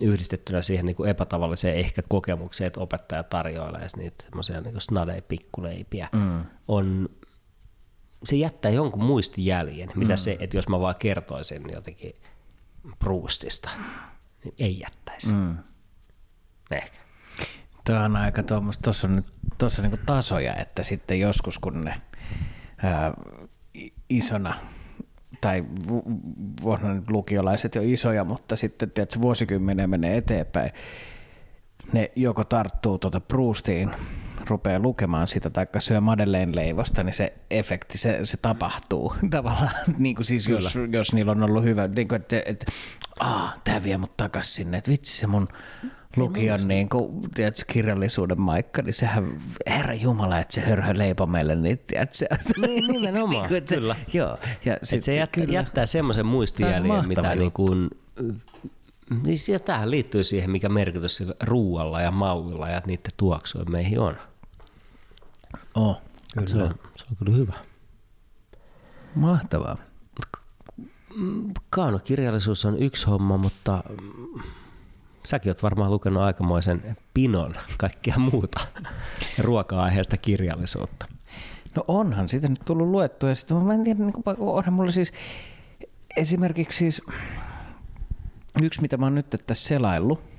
yhdistettynä 0.00 0.60
siihen 0.60 0.86
niin 0.86 0.96
kuin 0.96 1.10
epätavalliseen 1.10 1.76
ehkä 1.76 2.02
kokemukseen, 2.08 2.66
että 2.66 2.80
opettaja 2.80 3.22
tarjoilee 3.22 3.86
niitä 3.96 4.24
semmoisia 4.24 4.60
niin 4.60 4.80
snadeja 4.80 5.22
pikkuleipiä, 5.22 6.08
mm. 6.12 6.44
on 6.68 7.08
se 8.24 8.36
jättää 8.36 8.70
jonkun 8.70 9.04
muistijäljen, 9.04 9.90
mitä 9.94 10.12
mm. 10.12 10.18
se, 10.18 10.36
että 10.40 10.56
jos 10.56 10.68
mä 10.68 10.80
vaan 10.80 10.94
kertoisin 10.98 11.62
jotenkin 11.72 12.14
Proustista, 12.98 13.70
niin 14.44 14.54
ei 14.58 14.80
jättäisi. 14.80 15.32
Mm. 15.32 15.56
Ehkä. 16.70 16.98
Tuo 17.86 17.96
on 17.96 18.16
aika 18.16 18.42
tuommoista, 18.42 18.82
tuossa 18.82 19.06
on 19.06 19.16
nyt 19.16 19.28
tuossa 19.58 19.82
niinku 19.82 19.98
tasoja, 20.06 20.54
että 20.54 20.82
sitten 20.82 21.20
joskus 21.20 21.58
kun 21.58 21.84
ne 21.84 22.00
ää, 22.82 23.14
isona 24.08 24.54
tai 25.40 25.64
vu- 25.88 26.04
vuonna 26.62 26.94
nyt 26.94 27.10
lukiolaiset 27.10 27.74
jo 27.74 27.82
isoja, 27.84 28.24
mutta 28.24 28.56
sitten 28.56 28.90
tiedätkö, 28.90 29.20
vuosikymmenen 29.20 29.90
menee 29.90 30.16
eteenpäin, 30.16 30.70
ne 31.92 32.12
joko 32.16 32.44
tarttuu 32.44 32.98
tuota 32.98 33.20
Proustiin, 33.20 33.90
rupeaa 34.50 34.78
lukemaan 34.78 35.28
sitä, 35.28 35.50
tai 35.50 35.66
syö 35.78 36.00
Madeleine 36.00 36.56
leivosta, 36.56 37.02
niin 37.02 37.14
se 37.14 37.32
efekti, 37.50 37.98
se, 37.98 38.20
se 38.22 38.36
tapahtuu 38.36 39.14
tavallaan, 39.30 39.70
niin 39.98 40.16
kuin 40.16 40.26
siis 40.26 40.48
jos, 40.48 40.78
jos 40.92 41.12
niillä 41.12 41.32
on 41.32 41.42
ollut 41.42 41.64
hyvä, 41.64 41.88
niin 41.88 42.08
kuin, 42.08 42.20
että, 42.20 42.42
että 42.46 42.66
aah, 43.20 43.60
tämä 43.64 43.82
vie 43.82 43.98
mut 43.98 44.16
takas 44.16 44.54
sinne, 44.54 44.78
että 44.78 44.90
vitsi 44.90 45.18
se 45.18 45.26
mun 45.26 45.48
lukion 46.16 46.68
niin 46.68 46.88
kuin, 46.88 47.30
tiedätkö, 47.34 47.62
kirjallisuuden 47.72 48.40
maikka, 48.40 48.82
niin 48.82 48.94
sehän, 48.94 49.36
herra 49.66 49.94
jumala, 49.94 50.38
että 50.38 50.54
se 50.54 50.60
hörhö 50.60 50.98
leipoi 50.98 51.26
meille 51.26 51.56
niitä, 51.56 51.84
tiedätkö? 51.86 52.26
Niin, 52.66 52.84
nimenomaan, 52.92 53.48
kuin, 53.48 53.58
että 53.58 53.68
se- 53.68 53.76
kyllä. 53.76 53.96
Joo, 54.12 54.38
ja 54.64 54.76
Et 54.92 55.02
se 55.02 55.14
jättää, 55.14 55.44
jättää 55.44 55.86
semmoisen 55.86 56.26
muistijäljen, 56.26 56.82
Tämä 56.82 56.98
on 56.98 57.08
mitä 57.08 57.22
mahtava 57.22 57.40
niin 57.40 57.52
kuin, 57.52 57.90
niin 59.22 59.60
tähän 59.64 59.90
liittyy 59.90 60.24
siihen, 60.24 60.50
mikä 60.50 60.68
merkitys 60.68 61.16
sillä 61.16 61.34
ruualla 61.42 62.00
ja 62.00 62.10
mauilla 62.10 62.68
ja 62.68 62.82
niiden 62.86 63.12
tuoksuilla 63.16 63.70
meihin 63.70 64.00
on. 64.00 64.16
Oh, 65.74 66.00
Se 66.46 66.62
on, 66.62 66.74
se 66.96 67.04
on 67.10 67.16
kyllä 67.18 67.36
hyvä. 67.36 67.52
Mahtavaa. 69.14 69.76
Kaanokirjallisuus 71.70 72.64
on 72.64 72.78
yksi 72.82 73.06
homma, 73.06 73.36
mutta 73.36 73.84
säkin 75.26 75.50
oot 75.50 75.62
varmaan 75.62 75.90
lukenut 75.90 76.22
aikamoisen 76.22 76.96
pinon 77.14 77.54
kaikkea 77.78 78.14
muuta 78.18 78.60
ruoka-aiheesta 79.38 80.16
kirjallisuutta. 80.16 81.06
No 81.76 81.84
onhan 81.88 82.28
sitä 82.28 82.48
nyt 82.48 82.62
tullut 82.64 82.88
luettua 82.88 83.28
ja 83.28 83.34
sitten 83.34 83.56
mä 83.56 83.74
en 83.74 83.84
tiedä, 83.84 83.98
niin 83.98 84.12
kuin, 84.12 84.36
onhan 84.38 84.74
mulla 84.74 84.92
siis 84.92 85.12
esimerkiksi 86.16 86.78
siis 86.78 87.02
yksi, 88.62 88.80
mitä 88.80 88.96
mä 88.96 89.06
oon 89.06 89.14
nyt 89.14 89.36
tässä 89.46 89.68
selaillut, 89.68 90.29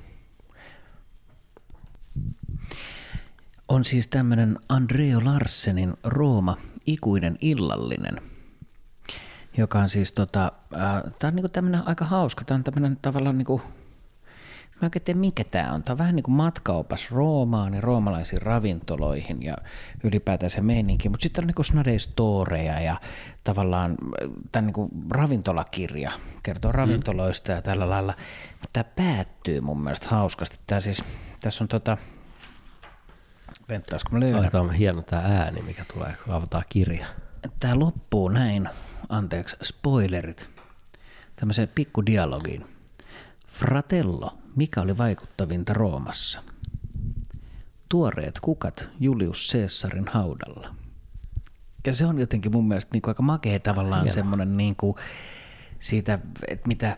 on 3.72 3.86
siis 3.86 4.08
tämmönen 4.08 4.60
Andreo 4.70 5.26
Larsenin 5.26 5.94
Rooma, 6.04 6.58
ikuinen 6.86 7.38
illallinen, 7.42 8.22
joka 9.58 9.80
on 9.80 9.90
siis 9.90 10.14
tota, 10.14 10.52
äh, 10.76 11.04
tää 11.20 11.28
on 11.28 11.36
niinku 11.36 11.50
tämmönen 11.50 11.88
aika 11.88 12.06
hauska, 12.06 12.46
tää 12.46 12.56
on 12.56 12.64
tämmönen 12.64 12.98
tavallaan 13.02 13.38
niinku, 13.38 13.62
Mä 14.82 14.90
en 14.96 15.02
tiedä, 15.02 15.20
mikä 15.20 15.44
tämä 15.44 15.74
on. 15.74 15.84
Tämä 15.84 15.94
on 15.94 15.98
vähän 15.98 16.16
niin 16.16 16.24
kuin 16.24 16.36
matkaopas 16.36 17.12
Roomaan 17.12 17.74
ja 17.74 17.82
roomalaisiin 17.82 18.42
ravintoloihin 18.42 19.44
ja 19.44 19.56
ylipäätään 20.04 20.50
se 20.50 20.62
meininki. 20.62 21.10
Mutta 21.10 21.24
sitten 21.24 21.44
on 21.44 21.48
niin 21.48 21.56
kuin 21.56 21.66
snade 21.66 22.00
storeja 22.00 22.80
ja 22.80 22.96
tavallaan 23.44 23.96
tämä 24.52 24.66
niin 24.66 24.74
kuin 24.74 24.90
ravintolakirja 25.10 26.12
kertoo 26.44 26.72
ravintoloista 26.72 27.52
ja 27.52 27.62
tällä 27.62 27.90
lailla. 27.90 28.14
Mutta 28.52 28.70
tämä 28.74 28.84
päättyy 28.96 29.62
mun 29.62 29.82
mielestä 29.82 30.08
hauskasti. 30.10 30.60
Tämä 30.68 30.82
siis, 30.82 31.04
tässä 31.40 31.64
on 31.64 31.68
tota, 31.68 31.98
Venttaisko 33.72 34.10
mä 34.12 34.20
löydän? 34.20 34.50
Tämä 34.50 34.64
on 34.64 34.74
hieno 34.74 35.02
tämä 35.02 35.22
ääni, 35.22 35.62
mikä 35.62 35.86
tulee, 35.94 36.16
kun 36.24 36.34
avataan 36.34 36.64
kirja. 36.70 37.06
Tämä 37.60 37.80
loppuu 37.80 38.30
näin, 38.30 38.70
anteeksi, 39.10 39.56
spoilerit, 39.64 40.50
tämmöiseen 41.36 41.68
pikkudialogiin. 41.68 42.66
Fratello, 43.48 44.38
mikä 44.56 44.82
oli 44.82 44.98
vaikuttavinta 44.98 45.74
Roomassa? 45.74 46.44
Tuoreet 47.90 48.40
kukat 48.40 48.90
Julius 49.00 49.50
Caesarin 49.52 50.08
haudalla. 50.08 50.76
Ja 51.86 51.94
se 51.94 52.06
on 52.06 52.20
jotenkin 52.20 52.52
mun 52.52 52.68
mielestä 52.68 52.90
niin 52.94 53.02
kuin 53.02 53.12
aika 53.12 53.24
makea 53.24 53.60
tavallaan 53.60 54.12
semmoinen 54.12 54.58
niin 54.58 54.76
kuin 54.76 54.96
siitä, 55.80 56.20
että 56.48 56.68
mitä 56.68 56.98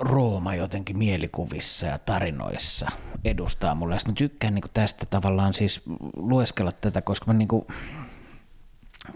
Rooma 0.00 0.54
jotenkin 0.54 0.98
mielikuvissa 0.98 1.86
ja 1.86 1.98
tarinoissa 1.98 2.86
edustaa 3.24 3.74
mulle. 3.74 3.94
Ja 3.94 3.98
sit 3.98 4.08
mä 4.08 4.14
tykkään 4.14 4.54
niin 4.54 4.64
tästä 4.74 5.06
tavallaan 5.10 5.54
siis 5.54 5.82
lueskella 6.16 6.72
tätä, 6.72 7.02
koska 7.02 7.26
mä 7.26 7.38
niin 7.38 7.48
kuin, 7.48 7.66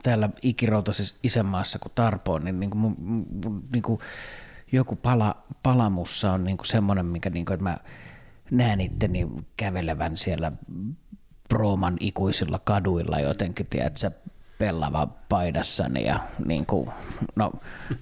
täällä 0.03 0.29
ikiroutasessa 0.43 1.15
isänmaassa 1.23 1.79
kun 1.79 1.91
tarpoon, 1.95 2.45
niin, 2.45 2.61
niin 2.61 2.71
kuin, 2.71 2.97
niin 3.73 3.83
kuin 3.83 4.01
joku 4.73 4.97
pala, 4.97 5.43
palamussa 5.63 6.33
on 6.33 6.45
niin 6.45 6.57
semmoinen, 6.65 7.07
mikä 7.07 7.31
niin 7.31 7.47
kuin, 7.47 7.55
että 7.55 7.65
mä 7.65 7.79
näen 8.51 8.81
itteni 8.81 9.29
kävelevän 9.57 10.17
siellä 10.17 10.53
Rooman 11.51 11.97
ikuisilla 12.01 12.59
kaduilla 12.65 13.21
jotenkin, 13.21 13.67
tiedätkö, 13.67 14.11
pellava 14.61 15.07
paidassani 15.29 16.05
ja 16.05 16.21
niin 16.47 16.67
kuin, 16.67 16.91
no 17.37 17.53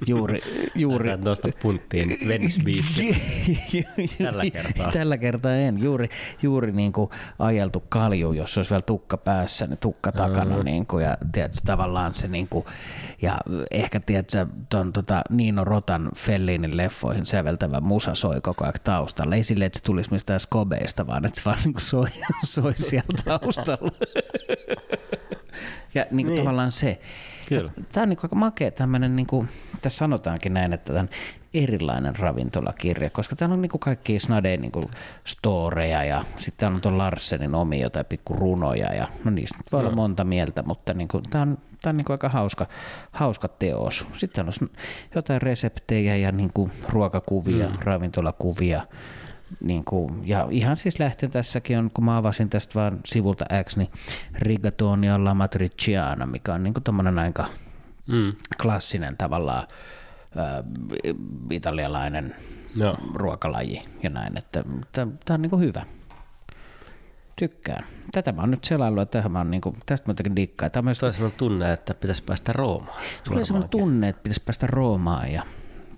juuri, 0.07 0.41
juuri, 0.75 1.11
Sä 1.11 1.17
nosta 1.17 1.49
punttiin 1.63 2.19
Venice 2.29 2.61
Beach. 2.67 3.19
Tällä 4.23 4.51
kertaa. 4.51 4.93
Tällä 4.93 5.17
kertaa 5.19 5.55
en. 5.55 5.83
Juuri, 5.83 6.09
juuri 6.43 6.73
niin 6.73 6.93
kuin 6.93 7.11
ajeltu 7.39 7.83
kalju, 7.89 8.33
jos 8.33 8.57
olisi 8.57 8.71
vielä 8.71 8.83
tukka 8.83 9.17
päässä, 9.17 9.67
niin 9.67 9.79
tukka 9.79 10.13
takana. 10.13 10.57
Mm. 10.57 10.65
Niin 10.65 10.87
kuin, 10.87 11.05
ja 11.05 11.17
tiedätkö, 11.33 11.59
tavallaan 11.67 12.15
se 12.15 12.29
niin 12.29 12.49
kuin, 12.49 12.65
ja 13.23 13.39
ehkä 13.71 14.01
tiedätkö, 14.01 14.47
ton, 14.69 14.93
tota, 14.93 15.23
Niino 15.31 15.65
Rotan 15.65 16.11
Fellinin 16.17 16.77
leffoihin 16.77 17.27
säveltävä 17.27 17.81
musa 17.81 18.15
soi 18.15 18.41
koko 18.41 18.65
ajan 18.65 18.75
taustalla. 18.85 19.35
Ei 19.35 19.45
silleen, 19.45 19.67
että 19.67 19.79
se 19.79 19.85
tulisi 19.85 20.11
mistään 20.13 20.41
skobeista, 20.41 21.07
vaan 21.07 21.25
että 21.25 21.41
se 21.41 21.45
vaan 21.45 21.59
niin 21.65 21.73
kuin 21.73 21.83
soi, 21.83 22.09
soi 22.45 22.75
siellä 22.77 23.19
taustalla. 23.25 23.91
Ja 25.95 26.07
niin 26.11 26.27
kuin 26.27 26.35
niin. 26.35 26.45
tavallaan 26.45 26.73
se. 26.73 27.01
Kyllä. 27.49 27.71
Tämä 27.93 28.03
on 28.03 28.09
niin 28.09 28.19
aika 28.23 28.37
makea 28.37 28.71
tämmöinen, 28.71 29.17
niin 29.17 29.27
kuin, 29.27 29.49
tässä 29.81 29.99
sanotaankin 29.99 30.55
näin, 30.55 30.73
että 30.73 30.93
tämä 30.93 31.01
on 31.01 31.09
erilainen 31.55 32.17
ravintolakirja, 32.17 33.11
koska 33.11 33.37
täällä 33.37 33.55
on 33.55 33.63
niin 33.63 33.71
kuin 33.71 33.81
kaikki 33.81 34.21
Snadeen 34.21 34.61
niin 34.61 34.73
storeja 35.25 36.05
ja 36.05 36.25
sitten 36.37 36.59
täällä 36.59 36.75
on 36.75 36.81
tuon 36.81 36.99
Larsenin 36.99 37.55
omia 37.55 37.83
jotain 37.83 38.07
pikku 38.07 38.35
runoja 38.35 38.95
ja 38.95 39.09
no 39.25 39.31
niistä 39.31 39.59
voi 39.73 39.81
olla 39.81 39.91
monta 39.91 40.25
mieltä, 40.25 40.63
mutta 40.63 40.95
niin 40.95 41.09
kuin, 41.09 41.25
tämä 41.31 41.43
on, 41.43 41.59
tämä 41.83 41.91
on 41.91 41.97
niin 41.97 42.05
kuin 42.05 42.15
aika 42.15 42.29
hauska, 42.29 42.67
hauska 43.13 43.49
teos. 43.49 44.07
Sitten 44.17 44.47
on 44.47 44.69
jotain 45.15 45.43
reseptejä 45.43 46.17
ja 46.17 46.33
niin 46.33 46.51
kuin 46.55 46.73
ruokakuvia, 46.89 47.69
mm. 47.69 47.77
ravintolakuvia, 47.81 48.83
niin 49.61 49.85
kuin, 49.85 50.29
ja 50.29 50.49
ihan 50.51 50.77
siis 50.77 50.99
lähtien 50.99 51.33
tässäkin 51.33 51.79
on, 51.79 51.91
kun 51.95 52.05
mä 52.05 52.17
avasin 52.17 52.51
tästä 52.51 52.75
vaan 52.75 53.01
sivulta 53.07 53.45
X, 53.65 53.77
niin 53.77 53.91
Rigatonia 54.35 55.25
La 55.25 55.35
Matriciana, 55.35 56.27
mikä 56.27 56.55
on 56.55 56.63
niin 56.63 56.75
kuin 56.75 57.19
aika 57.19 57.47
Mm. 58.09 58.33
klassinen 58.63 59.17
tavallaan 59.17 59.67
ää, 60.37 60.65
italialainen 61.51 62.35
Joo. 62.77 62.97
ruokalaji 63.15 63.89
ja 64.03 64.11
näin, 64.11 64.39
että 64.39 64.65
tämä 64.93 65.13
on 65.31 65.43
niin 65.43 65.51
kuin 65.51 65.63
hyvä. 65.63 65.83
Tykkään. 67.37 67.85
Tätä 68.13 68.33
mä 68.33 68.43
oon 68.43 68.51
nyt 68.51 68.65
selaillut, 68.65 69.03
että 69.03 69.19
tähän 69.19 69.33
mä 69.33 69.39
oon 69.39 69.51
niin 69.51 69.61
kuin, 69.61 69.77
tästä 69.87 70.09
mä 70.09 70.11
jotenkin 70.11 70.37
dikkaan. 70.37 70.71
Tämä 70.71 70.81
on 70.81 70.85
myös 70.85 70.99
Tulee 70.99 71.13
sellainen 71.13 71.39
tunne, 71.39 71.73
että 71.73 71.95
pitäisi 71.95 72.25
päästä 72.25 72.53
Roomaan. 72.53 73.03
Tulee 73.25 73.45
sellainen 73.45 73.71
tunne, 73.71 74.09
että 74.09 74.23
pitäisi 74.23 74.43
päästä 74.47 74.67
Roomaan 74.67 75.33
ja 75.33 75.43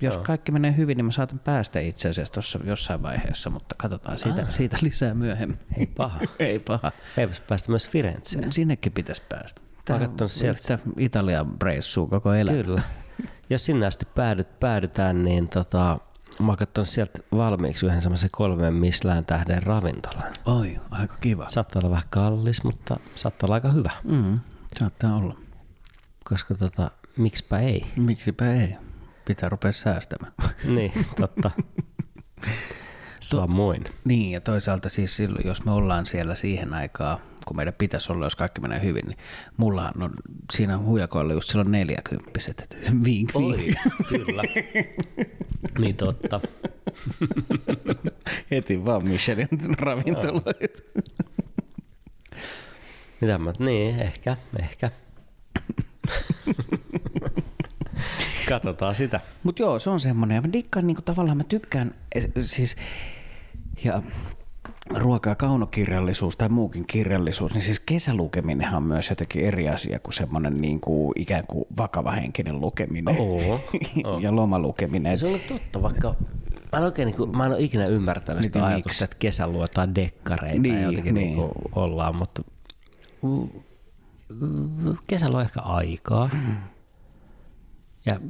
jos 0.01 0.15
Joo. 0.15 0.25
kaikki 0.25 0.53
menee 0.53 0.77
hyvin, 0.77 0.97
niin 0.97 1.05
mä 1.05 1.13
saatan 1.13 1.39
päästä 1.39 1.81
itse 1.81 2.09
asiassa 2.09 2.35
tuossa 2.35 2.59
jossain 2.65 3.03
vaiheessa, 3.03 3.51
mutta 3.51 3.75
katsotaan 3.79 4.19
siitä, 4.19 4.47
siitä 4.51 4.77
lisää 4.83 5.15
myöhemmin. 5.15 5.59
Ei 5.79 5.87
paha. 5.87 6.21
Ei 6.39 6.59
paha. 6.59 6.93
Eipäs 7.17 7.41
päästä 7.41 7.71
myös 7.73 7.89
Firenzeen. 7.89 8.53
Sinnekin 8.53 8.93
pitäisi 8.93 9.23
päästä. 9.29 9.61
Mä 9.89 9.95
oon 9.95 10.01
katsonut 10.01 10.33
sieltä. 10.33 10.79
Italian 10.99 11.57
reissua 11.63 12.07
koko 12.07 12.35
elämä. 12.35 12.63
Kyllä. 12.63 12.83
Jos 13.51 13.65
sinne 13.67 13.87
asti 13.87 14.07
päädyt, 14.15 14.61
päädytään, 14.61 15.25
niin 15.25 15.49
tota, 15.49 15.99
mä 16.41 16.57
oon 16.77 16.87
sieltä 16.87 17.19
valmiiksi 17.33 17.87
yhden 17.87 18.03
semmoisen 18.03 18.31
kolmen 18.33 18.75
Michelin 18.75 19.25
tähden 19.25 19.63
ravintolan. 19.63 20.33
Oi, 20.45 20.81
aika 20.91 21.17
kiva. 21.21 21.49
Saattaa 21.49 21.81
olla 21.81 21.91
vähän 21.91 22.09
kallis, 22.11 22.65
mutta 22.65 22.97
saattaa 23.15 23.47
olla 23.47 23.55
aika 23.55 23.69
hyvä. 23.69 23.91
Mm, 24.05 24.41
saattaa 24.79 25.17
olla. 25.17 25.37
Koska 26.25 26.55
tota, 26.55 26.91
miksipä 27.17 27.59
ei. 27.59 27.87
Miksipä 27.97 28.53
ei? 28.53 28.77
Pitää 29.25 29.49
rupea 29.49 29.73
säästämään. 29.73 30.33
Niin, 30.75 30.93
totta. 31.17 31.51
Samoin. 33.21 33.85
Niin, 34.05 34.31
ja 34.31 34.41
toisaalta 34.41 34.89
siis 34.89 35.17
silloin, 35.17 35.47
jos 35.47 35.65
me 35.65 35.71
ollaan 35.71 36.07
siellä 36.07 36.35
siihen 36.35 36.75
aikaan, 36.75 37.19
kun 37.47 37.57
meidän 37.57 37.75
pitäisi 37.79 38.13
olla, 38.13 38.27
jos 38.27 38.37
kaikki 38.37 38.61
menee 38.61 38.83
hyvin, 38.83 39.07
niin 39.07 39.19
mullahan 39.57 40.03
on 40.03 40.15
siinä 40.53 40.79
hujakoilla 40.79 41.33
just 41.33 41.49
silloin 41.49 41.71
neljäkymppiset, 41.71 42.79
vink, 43.05 43.31
vink. 43.35 43.77
kyllä. 44.09 44.43
niin 45.79 45.97
totta. 45.97 46.41
Heti 48.51 48.85
vaan 48.85 49.09
Michelin 49.09 49.49
ravintoloita. 49.79 50.83
Mitä 53.21 53.39
mä, 53.39 53.53
niin, 53.59 54.01
ehkä, 54.01 54.37
ehkä. 54.59 54.91
Katsotaan 58.55 58.95
sitä. 58.95 59.21
Mutta 59.43 59.63
joo, 59.63 59.79
se 59.79 59.91
on 59.91 60.01
semmoinen. 60.01 60.35
Ja 60.35 60.41
mä 60.41 60.53
dikkaan 60.53 60.87
niinku, 60.87 61.03
tavallaan, 61.03 61.37
mä 61.37 61.45
tykkään 61.45 61.95
siis, 62.43 62.77
ja 63.85 64.03
ruoka- 64.95 65.29
ja 65.29 65.35
kaunokirjallisuus 65.35 66.37
tai 66.37 66.49
muukin 66.49 66.87
kirjallisuus, 66.87 67.53
niin 67.55 67.63
siis 67.63 67.81
kesälukeminenhan 67.81 68.77
on 68.77 68.83
myös 68.83 69.11
jotenkin 69.11 69.45
eri 69.45 69.69
asia 69.69 69.99
kuin 69.99 70.15
semmoinen 70.15 70.55
niin 70.55 70.81
kuin 70.81 71.13
ikään 71.17 71.47
kuin 71.47 71.65
vakava 71.77 72.13
henkinen 72.13 72.61
lukeminen 72.61 73.17
oo. 73.19 73.61
ja 74.23 74.37
lomalukeminen. 74.37 75.19
Se 75.19 75.27
on 75.27 75.41
totta, 75.49 75.83
vaikka 75.83 76.15
mä 76.73 76.79
en, 76.79 76.85
oikein, 76.85 77.07
niin 77.07 77.17
kuin, 77.17 77.37
mä 77.37 77.47
en 77.47 77.53
ole 77.53 77.61
ikinä 77.61 77.87
ymmärtänyt 77.87 78.43
sitä 78.43 78.59
Miten, 78.59 78.69
ajatusta, 78.69 78.89
miksi? 78.89 79.05
että 79.05 79.17
kesällä 79.19 79.53
luetaan 79.53 79.95
dekkareita 79.95 80.63
Niin, 80.63 80.75
ja 80.75 80.81
jotenkin 80.81 81.15
niin. 81.15 81.37
niin. 81.37 81.51
Ollaan, 81.75 82.17
mutta 82.17 82.43
kesällä 85.09 85.37
on 85.37 85.43
ehkä 85.45 85.61
aikaa. 85.61 86.31
Ja 88.07 88.21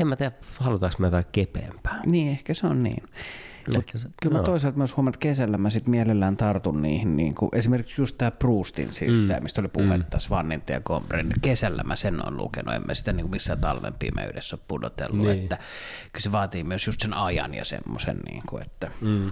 en 0.00 0.06
mä 0.06 0.16
tiedä, 0.16 0.32
halutaanko 0.60 0.96
me 0.98 1.06
jotain 1.06 1.24
kepeämpää. 1.32 2.00
Niin, 2.06 2.28
ehkä 2.28 2.54
se 2.54 2.66
on 2.66 2.82
niin. 2.82 3.02
Ehkä 3.76 3.98
se- 3.98 4.08
kyllä 4.22 4.32
mä 4.34 4.38
no. 4.38 4.44
toisaalta 4.44 4.78
myös 4.78 4.96
huomaan, 4.96 5.14
että 5.14 5.22
kesällä 5.22 5.58
mä 5.58 5.70
sit 5.70 5.86
mielellään 5.86 6.36
tartun 6.36 6.82
niihin, 6.82 7.16
niin 7.16 7.34
kuin, 7.34 7.48
esimerkiksi 7.52 8.00
just 8.00 8.18
tämä 8.18 8.30
Proustin, 8.30 8.92
siis 8.92 9.20
mm. 9.20 9.26
tämä, 9.26 9.40
mistä 9.40 9.60
oli 9.60 9.68
puhetta, 9.68 10.16
mm. 10.16 10.20
Svanninta 10.20 10.72
ja 10.72 10.80
Gombren, 10.80 11.28
niin 11.28 11.40
kesällä 11.40 11.82
mä 11.82 11.96
sen 11.96 12.26
on 12.26 12.36
lukenut, 12.36 12.74
en 12.74 12.82
mä 12.86 12.94
sitä 12.94 13.12
niin 13.12 13.24
kuin 13.24 13.30
missään 13.30 13.60
talven 13.60 13.94
pimeydessä 13.98 14.56
ole 14.56 14.64
pudotellut, 14.68 15.26
Niin. 15.26 15.42
että 15.42 15.56
kyllä 16.12 16.22
se 16.22 16.32
vaatii 16.32 16.64
myös 16.64 16.86
just 16.86 17.00
sen 17.00 17.14
ajan 17.14 17.54
ja 17.54 17.64
semmoisen, 17.64 18.16
niin 18.30 18.42
kuin, 18.48 18.62
että 18.62 18.90
Mm. 19.00 19.30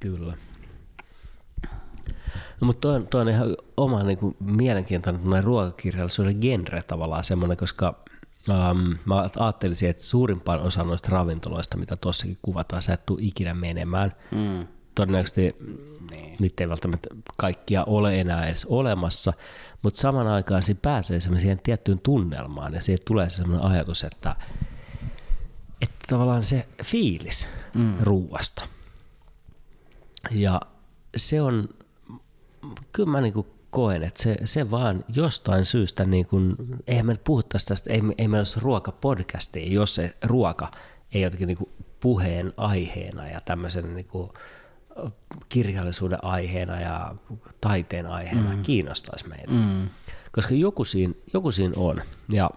Kyllä. 0.00 0.34
No, 2.60 2.66
mutta 2.66 2.80
toi 2.80 2.96
on, 2.96 3.06
toi 3.06 3.20
on 3.20 3.28
ihan 3.28 3.56
oma 3.76 4.02
niin 4.02 4.18
kuin, 4.18 4.36
mielenkiintoinen 4.40 5.44
ruokakirjallisuuden 5.44 6.36
genre 6.40 6.82
tavallaan 6.82 7.24
semmoinen, 7.24 7.56
koska 7.56 8.04
um, 8.48 8.96
mä 9.04 9.28
ajattelisin, 9.38 9.90
että 9.90 10.02
suurimpaan 10.02 10.60
osa 10.60 10.84
noista 10.84 11.08
ravintoloista, 11.10 11.76
mitä 11.76 11.96
tuossakin 11.96 12.38
kuvataan, 12.42 12.82
sä 12.82 12.92
et 12.92 13.06
tuu 13.06 13.18
ikinä 13.20 13.54
menemään. 13.54 14.12
Mm. 14.30 14.66
Todennäköisesti 14.94 15.56
niin. 16.10 16.36
niitä 16.38 16.64
ei 16.64 16.68
välttämättä 16.68 17.08
kaikkia 17.36 17.84
ole 17.84 18.20
enää 18.20 18.46
edes 18.46 18.64
olemassa, 18.64 19.32
mutta 19.82 20.00
saman 20.00 20.26
aikaan 20.26 20.62
siinä 20.62 20.80
pääsee 20.82 21.20
semmoiseen 21.20 21.60
tiettyyn 21.62 21.98
tunnelmaan 21.98 22.74
ja 22.74 22.80
siitä 22.80 23.02
tulee 23.04 23.30
se 23.30 23.36
semmoinen 23.36 23.66
ajatus, 23.66 24.04
että, 24.04 24.36
että 25.80 25.98
tavallaan 26.08 26.44
se 26.44 26.68
fiilis 26.84 27.48
mm. 27.74 27.94
ruuasta. 28.00 28.68
Ja 30.30 30.60
se 31.16 31.42
on, 31.42 31.68
kyllä 32.92 33.10
mä 33.10 33.20
niinku 33.20 33.46
koen, 33.70 34.02
että 34.02 34.22
se, 34.22 34.36
se 34.44 34.70
vaan 34.70 35.04
jostain 35.14 35.64
syystä, 35.64 36.04
niin 36.04 36.26
kuin, 36.26 36.56
eihän 36.86 37.06
me 37.06 37.16
puhuttaisi 37.24 37.66
tästä, 37.66 37.92
ei, 37.92 38.02
ei 38.18 38.28
meillä 38.28 38.40
olisi 38.40 38.60
ruokapodcastia, 38.60 39.72
jos 39.72 39.94
se 39.94 40.16
ruoka 40.24 40.70
ei 41.14 41.22
jotenkin 41.22 41.46
niinku 41.46 41.72
puheen 42.00 42.52
aiheena 42.56 43.28
ja 43.28 43.40
tämmöisen 43.40 43.94
niinku 43.94 44.34
kirjallisuuden 45.48 46.24
aiheena 46.24 46.80
ja 46.80 47.14
taiteen 47.60 48.06
aiheena 48.06 48.54
mm. 48.54 48.62
kiinnostaisi 48.62 49.28
meitä. 49.28 49.52
Mm. 49.52 49.88
Koska 50.32 50.54
joku 50.54 50.84
siinä, 50.84 51.14
joku 51.32 51.52
siinä 51.52 51.74
on. 51.76 52.02
Ja 52.28 52.50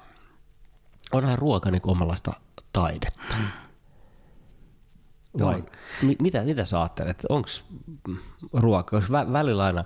onhan 1.12 1.38
ruoka 1.38 1.72
niin 1.72 1.82
omanlaista 1.84 2.34
taidetta. 2.74 3.36
Vai 5.40 5.64
mi- 6.02 6.16
mitä, 6.22 6.44
mitä 6.44 6.66
sä 6.66 6.82
ajattelet? 6.82 7.26
Onko 7.30 7.50
ruoka, 8.54 9.00
koska 9.00 9.24
vä- 9.24 9.34
välillä 9.34 9.66
aina 9.66 9.84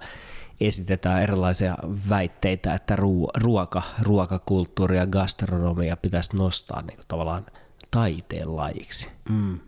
esitetään 0.62 1.22
erilaisia 1.22 1.78
väitteitä, 2.10 2.74
että 2.74 2.96
ruo- 2.96 3.32
ruoka, 3.44 3.84
ruokakulttuuri 4.02 4.98
ja 4.98 5.08
gastronomia 5.08 5.98
pitäisi 5.98 6.36
nostaa 6.38 6.82
niin 6.82 6.96
kuin 6.96 7.06
tavallaan 7.08 7.46
taiteen 7.92 8.56
lajiksi. 8.56 9.08
mm. 9.30 9.60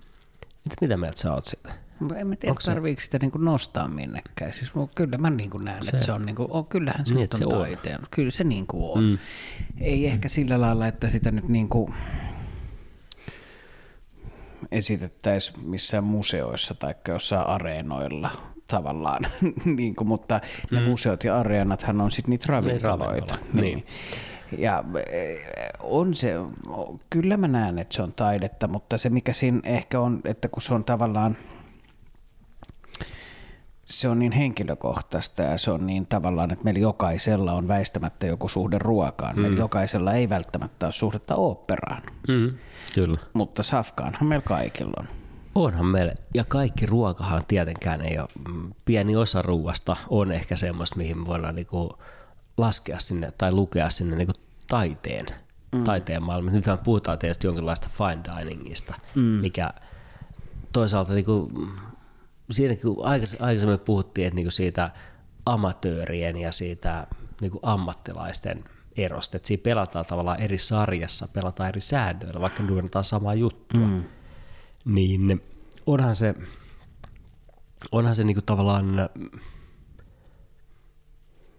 Mitä, 0.66 0.76
mitä 0.82 0.98
mieltä 0.98 1.22
sä 1.22 1.34
oot 1.34 1.46
siitä? 1.46 1.70
en 2.16 2.28
mä 2.28 2.36
tiedä, 2.36 2.52
Onko 2.52 2.62
se- 2.62 2.72
tarviiko 2.72 3.02
sitä 3.02 3.20
niin 3.20 3.32
kuin 3.32 3.46
nostaa 3.46 3.88
minnekään. 3.88 4.54
Siis 4.54 4.72
kyllä 4.96 5.18
mä 5.18 5.30
niin 5.30 5.50
kuin 5.50 5.66
näen, 5.66 5.84
se. 5.84 5.90
että 5.90 6.06
se 6.06 6.12
on, 6.12 6.26
niin 6.26 6.36
kuin, 6.36 6.52
oh, 6.52 6.70
kyllähän 6.70 7.06
se, 7.06 7.14
Niin, 7.14 7.28
on 7.34 7.38
se 7.40 7.46
on. 7.46 7.52
taiteen. 7.52 8.00
Kyllä 8.12 8.32
se 8.32 8.44
niin 8.44 8.68
kuin 8.68 8.98
on. 8.98 9.04
Mm. 9.04 9.18
Ei 9.82 10.08
ehkä 10.08 10.30
sillä 10.30 10.62
lailla, 10.62 10.88
että 10.88 11.10
sitä 11.10 11.32
nyt 11.32 11.48
niin 11.50 11.70
kuin 11.70 11.94
esitettäisiin 14.72 15.70
missään 15.70 16.04
museoissa 16.04 16.74
tai 16.74 16.96
jossain 17.08 17.48
areenoilla 17.48 18.32
tavallaan, 18.68 19.28
niin 19.78 19.96
kuin, 19.96 20.08
mutta 20.08 20.40
mm. 20.72 20.78
ne 20.78 20.86
museot 20.86 21.24
ja 21.24 21.40
areenathan 21.40 22.02
on 22.02 22.12
sitten 22.12 22.30
niitä 22.30 22.46
ravintoloita. 22.48 23.06
ravintola, 23.06 23.40
niin. 23.62 23.86
Ja 24.58 24.84
eh, 25.12 25.38
on 25.80 26.16
se, 26.16 26.34
kyllä 27.10 27.38
mä 27.38 27.48
näen, 27.48 27.80
että 27.80 27.96
se 27.96 28.02
on 28.02 28.14
taidetta, 28.14 28.68
mutta 28.68 28.98
se 28.98 29.10
mikä 29.10 29.34
siinä 29.34 29.60
ehkä 29.64 30.00
on, 30.00 30.22
että 30.26 30.48
kun 30.48 30.62
se 30.62 30.74
on 30.74 30.86
tavallaan, 30.86 31.38
se 33.86 34.10
on 34.10 34.20
niin 34.20 34.32
henkilökohtaista 34.32 35.42
ja 35.42 35.58
se 35.58 35.72
on 35.72 35.88
niin 35.88 36.08
tavallaan, 36.08 36.52
että 36.52 36.64
meillä 36.64 36.80
jokaisella 36.80 37.54
on 37.54 37.68
väistämättä 37.68 38.28
joku 38.28 38.48
suhde 38.48 38.78
ruokaan. 38.80 39.36
Mm. 39.36 39.42
Meillä 39.42 39.60
jokaisella 39.60 40.14
ei 40.14 40.30
välttämättä 40.30 40.86
ole 40.86 40.94
suhdetta 40.94 41.36
oopperaan, 41.36 42.02
Mm. 42.28 42.54
Kyllä. 42.96 43.18
mutta 43.34 43.64
safkaanhan 43.64 44.28
meillä 44.28 44.46
kaikilla 44.46 44.94
on. 45.00 45.08
Onhan 45.58 45.86
meillä, 45.86 46.14
ja 46.34 46.44
kaikki 46.44 46.86
ruokahan 46.86 47.46
tietenkään 47.48 48.02
ei 48.02 48.20
ole, 48.20 48.30
mm, 48.48 48.74
pieni 48.86 49.16
osa 49.16 49.42
ruuasta 49.42 49.98
on 50.10 50.32
ehkä 50.32 50.56
semmoista, 50.56 50.96
mihin 50.96 51.18
me 51.18 51.26
voidaan 51.26 51.56
niinku 51.56 51.98
laskea 52.58 53.00
sinne 53.00 53.34
tai 53.38 53.52
lukea 53.52 53.90
sinne 53.90 54.16
niinku 54.16 54.34
taiteen, 54.68 55.26
mm. 55.76 55.84
taiteen 55.84 56.24
maailmaan. 56.24 56.56
Nythän 56.56 56.78
puhutaan 56.78 57.20
tietysti 57.20 57.48
jonkinlaista 57.48 57.90
fine 57.98 58.24
diningista, 58.24 58.94
mm. 59.16 59.22
mikä 59.22 59.70
toisaalta 60.74 61.14
niinku, 61.14 61.52
mm, 61.58 61.68
siinäkin 62.52 62.96
kun 62.96 63.06
aikais- 63.06 63.42
aikaisemmin 63.42 63.80
puhuttiin 63.80 64.28
että 64.28 64.36
niinku 64.36 64.52
siitä 64.52 64.92
amatöörien 65.46 66.38
ja 66.38 66.52
siitä 66.52 67.08
niinku 67.42 67.60
ammattilaisten 67.62 68.64
erosta, 68.98 69.38
että 69.38 69.48
siinä 69.48 69.64
pelataan 69.64 70.06
tavallaan 70.06 70.42
eri 70.42 70.58
sarjassa, 70.58 71.28
pelataan 71.34 71.70
eri 71.70 71.82
säännöillä, 71.82 72.42
vaikka 72.42 72.68
duunataan 72.68 73.06
samaa 73.06 73.34
juttua. 73.34 73.80
Mm 73.80 74.04
niin 74.88 75.42
onhan 75.86 76.16
se, 76.16 76.36
onhan 77.92 78.16
se 78.16 78.24
niinku 78.24 78.42
tavallaan, 78.42 78.86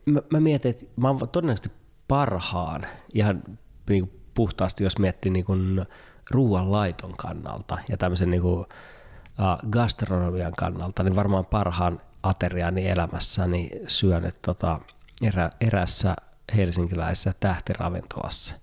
mä, 0.07 0.21
mä 0.31 0.41
mietin, 0.41 0.71
että 0.71 0.87
mä 0.97 1.09
oon 1.09 1.29
todennäköisesti 1.29 1.71
parhaan 2.09 2.87
ihan 3.15 3.43
niinku 3.89 4.11
puhtaasti, 4.35 4.85
jos 4.85 4.99
miettii 4.99 5.31
niinku 5.31 5.53
ruoanlaiton 6.31 7.17
kannalta 7.17 7.79
ja 7.89 7.97
tämmöisen 7.97 8.31
niinku, 8.31 8.67
gastronomian 9.71 10.53
kannalta, 10.57 11.03
niin 11.03 11.17
varmaan 11.17 11.47
parhaan 11.47 12.01
ateriani 12.23 12.89
elämässäni 12.89 13.71
syönyt 13.87 14.43
tota, 14.43 14.81
erä, 15.23 15.51
erässä 15.61 16.17
helsinkiläisessä 16.57 17.33
tähtiravintolassa, 17.41 18.55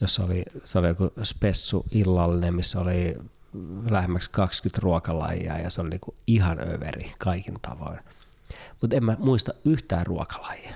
jossa 0.00 0.24
oli, 0.24 0.42
se 0.64 0.78
oli 0.78 0.88
joku 0.88 1.12
spessu 1.22 1.86
illallinen, 1.90 2.54
missä 2.54 2.80
oli 2.80 3.16
lähemmäksi 3.90 4.30
20 4.30 4.80
ruokalajia 4.82 5.58
ja 5.58 5.70
se 5.70 5.80
oli 5.80 5.90
niinku 5.90 6.14
ihan 6.26 6.58
överi 6.60 7.12
kaikin 7.18 7.58
tavoin. 7.62 7.98
Mutta 8.80 8.96
en 8.96 9.04
mä 9.04 9.16
muista 9.18 9.52
yhtään 9.64 10.06
ruokalajia. 10.06 10.74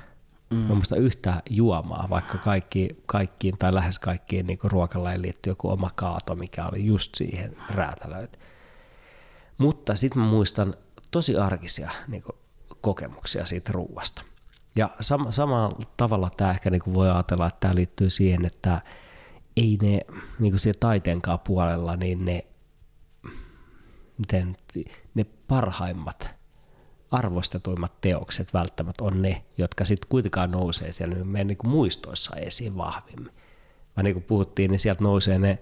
Mm. 0.51 0.57
Mä 0.57 0.75
muista 0.75 0.97
yhtään 0.97 1.43
juomaa, 1.51 2.07
vaikka 2.11 2.39
kaikki, 2.39 3.03
kaikkiin 3.07 3.59
tai 3.59 3.75
lähes 3.75 3.99
kaikkiin 3.99 4.47
niin 4.47 4.59
ruokalajiin 4.63 5.23
liittyy 5.23 5.51
joku 5.51 5.69
oma 5.71 5.91
kaato, 5.95 6.35
mikä 6.35 6.67
oli 6.67 6.87
just 6.87 7.15
siihen 7.15 7.57
räätälöity. 7.71 8.39
Mutta 9.59 9.95
sitten 9.95 10.23
mä 10.23 10.29
muistan 10.29 10.75
tosi 11.11 11.37
arkisia 11.37 11.91
niin 12.09 12.23
kokemuksia 12.81 13.47
siitä 13.47 13.73
ruuasta. 13.73 14.23
Ja 14.77 14.91
sam- 15.01 15.33
samalla 15.33 15.79
tavalla 15.97 16.31
tämä 16.37 16.51
ehkä 16.51 16.71
niin 16.71 16.95
voi 16.95 17.11
ajatella, 17.11 17.47
että 17.47 17.61
tämä 17.61 17.75
liittyy 17.75 18.11
siihen, 18.11 18.45
että 18.45 18.81
ei 19.57 19.79
ne 19.83 20.01
niin 20.39 20.53
kuin 20.53 20.75
taiteenkaan 20.81 21.39
puolella, 21.39 21.97
niin 21.97 22.25
ne, 22.25 22.45
miten, 24.23 24.57
ne 25.15 25.27
parhaimmat, 25.49 26.29
arvostetuimmat 27.11 28.01
teokset 28.01 28.55
välttämättä 28.55 29.05
on 29.05 29.23
ne, 29.23 29.43
jotka 29.59 29.85
sitten 29.85 30.09
kuitenkaan 30.09 30.51
nousee 30.51 30.93
siellä 30.93 31.25
meidän 31.25 31.47
niin 31.47 31.59
kuin 31.59 31.71
muistoissa 31.71 32.37
esiin 32.37 32.77
vahvimmin. 32.77 33.33
Vaan 33.97 34.05
niin 34.05 34.15
kuin 34.15 34.25
puhuttiin, 34.25 34.71
niin 34.71 34.79
sieltä 34.79 35.05
nousee 35.05 35.39
ne 35.39 35.59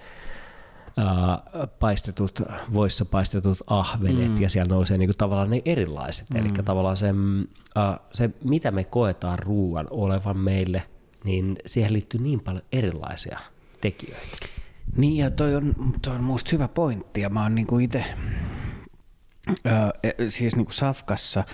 paistetut, 1.78 2.42
voissa 2.72 3.04
paistetut 3.04 3.58
ahvenet 3.66 4.30
mm. 4.30 4.42
ja 4.42 4.50
siellä 4.50 4.74
nousee 4.74 4.98
niinku 4.98 5.14
tavallaan 5.18 5.50
ne 5.50 5.62
erilaiset. 5.64 6.30
Mm. 6.30 6.36
Eli 6.36 6.48
tavallaan 6.48 6.96
se, 6.96 7.10
uh, 7.10 8.06
se, 8.12 8.30
mitä 8.44 8.70
me 8.70 8.84
koetaan 8.84 9.38
ruoan 9.38 9.86
olevan 9.90 10.36
meille, 10.36 10.82
niin 11.24 11.56
siihen 11.66 11.92
liittyy 11.92 12.20
niin 12.20 12.40
paljon 12.40 12.62
erilaisia 12.72 13.38
tekijöitä. 13.80 14.46
Niin 14.96 15.16
ja 15.16 15.30
toi 15.30 15.54
on, 15.54 15.74
toi 16.02 16.14
on 16.14 16.24
musta 16.24 16.50
hyvä 16.52 16.68
pointti 16.68 17.20
ja 17.20 17.28
mä 17.28 17.42
oon 17.42 17.54
niinku 17.54 17.78
itse 17.78 18.04
uh, 19.48 20.28
siis 20.28 20.56
niinku 20.56 20.72
safkassa 20.72 21.44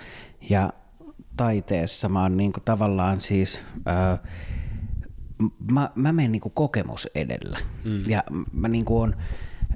ja 0.49 0.73
taiteessa 1.37 2.09
mä 2.09 2.21
oon 2.21 2.37
niinku 2.37 2.59
tavallaan 2.59 3.21
siis 3.21 3.63
uh, 3.77 4.27
mä, 5.71 5.89
mä 5.95 6.13
menen 6.13 6.31
niinku 6.31 6.49
kokemus 6.49 7.07
edellä. 7.15 7.57
Mm. 7.85 8.09
Ja 8.09 8.23
mä 8.53 8.67
niinku 8.67 8.99
on, 8.99 9.15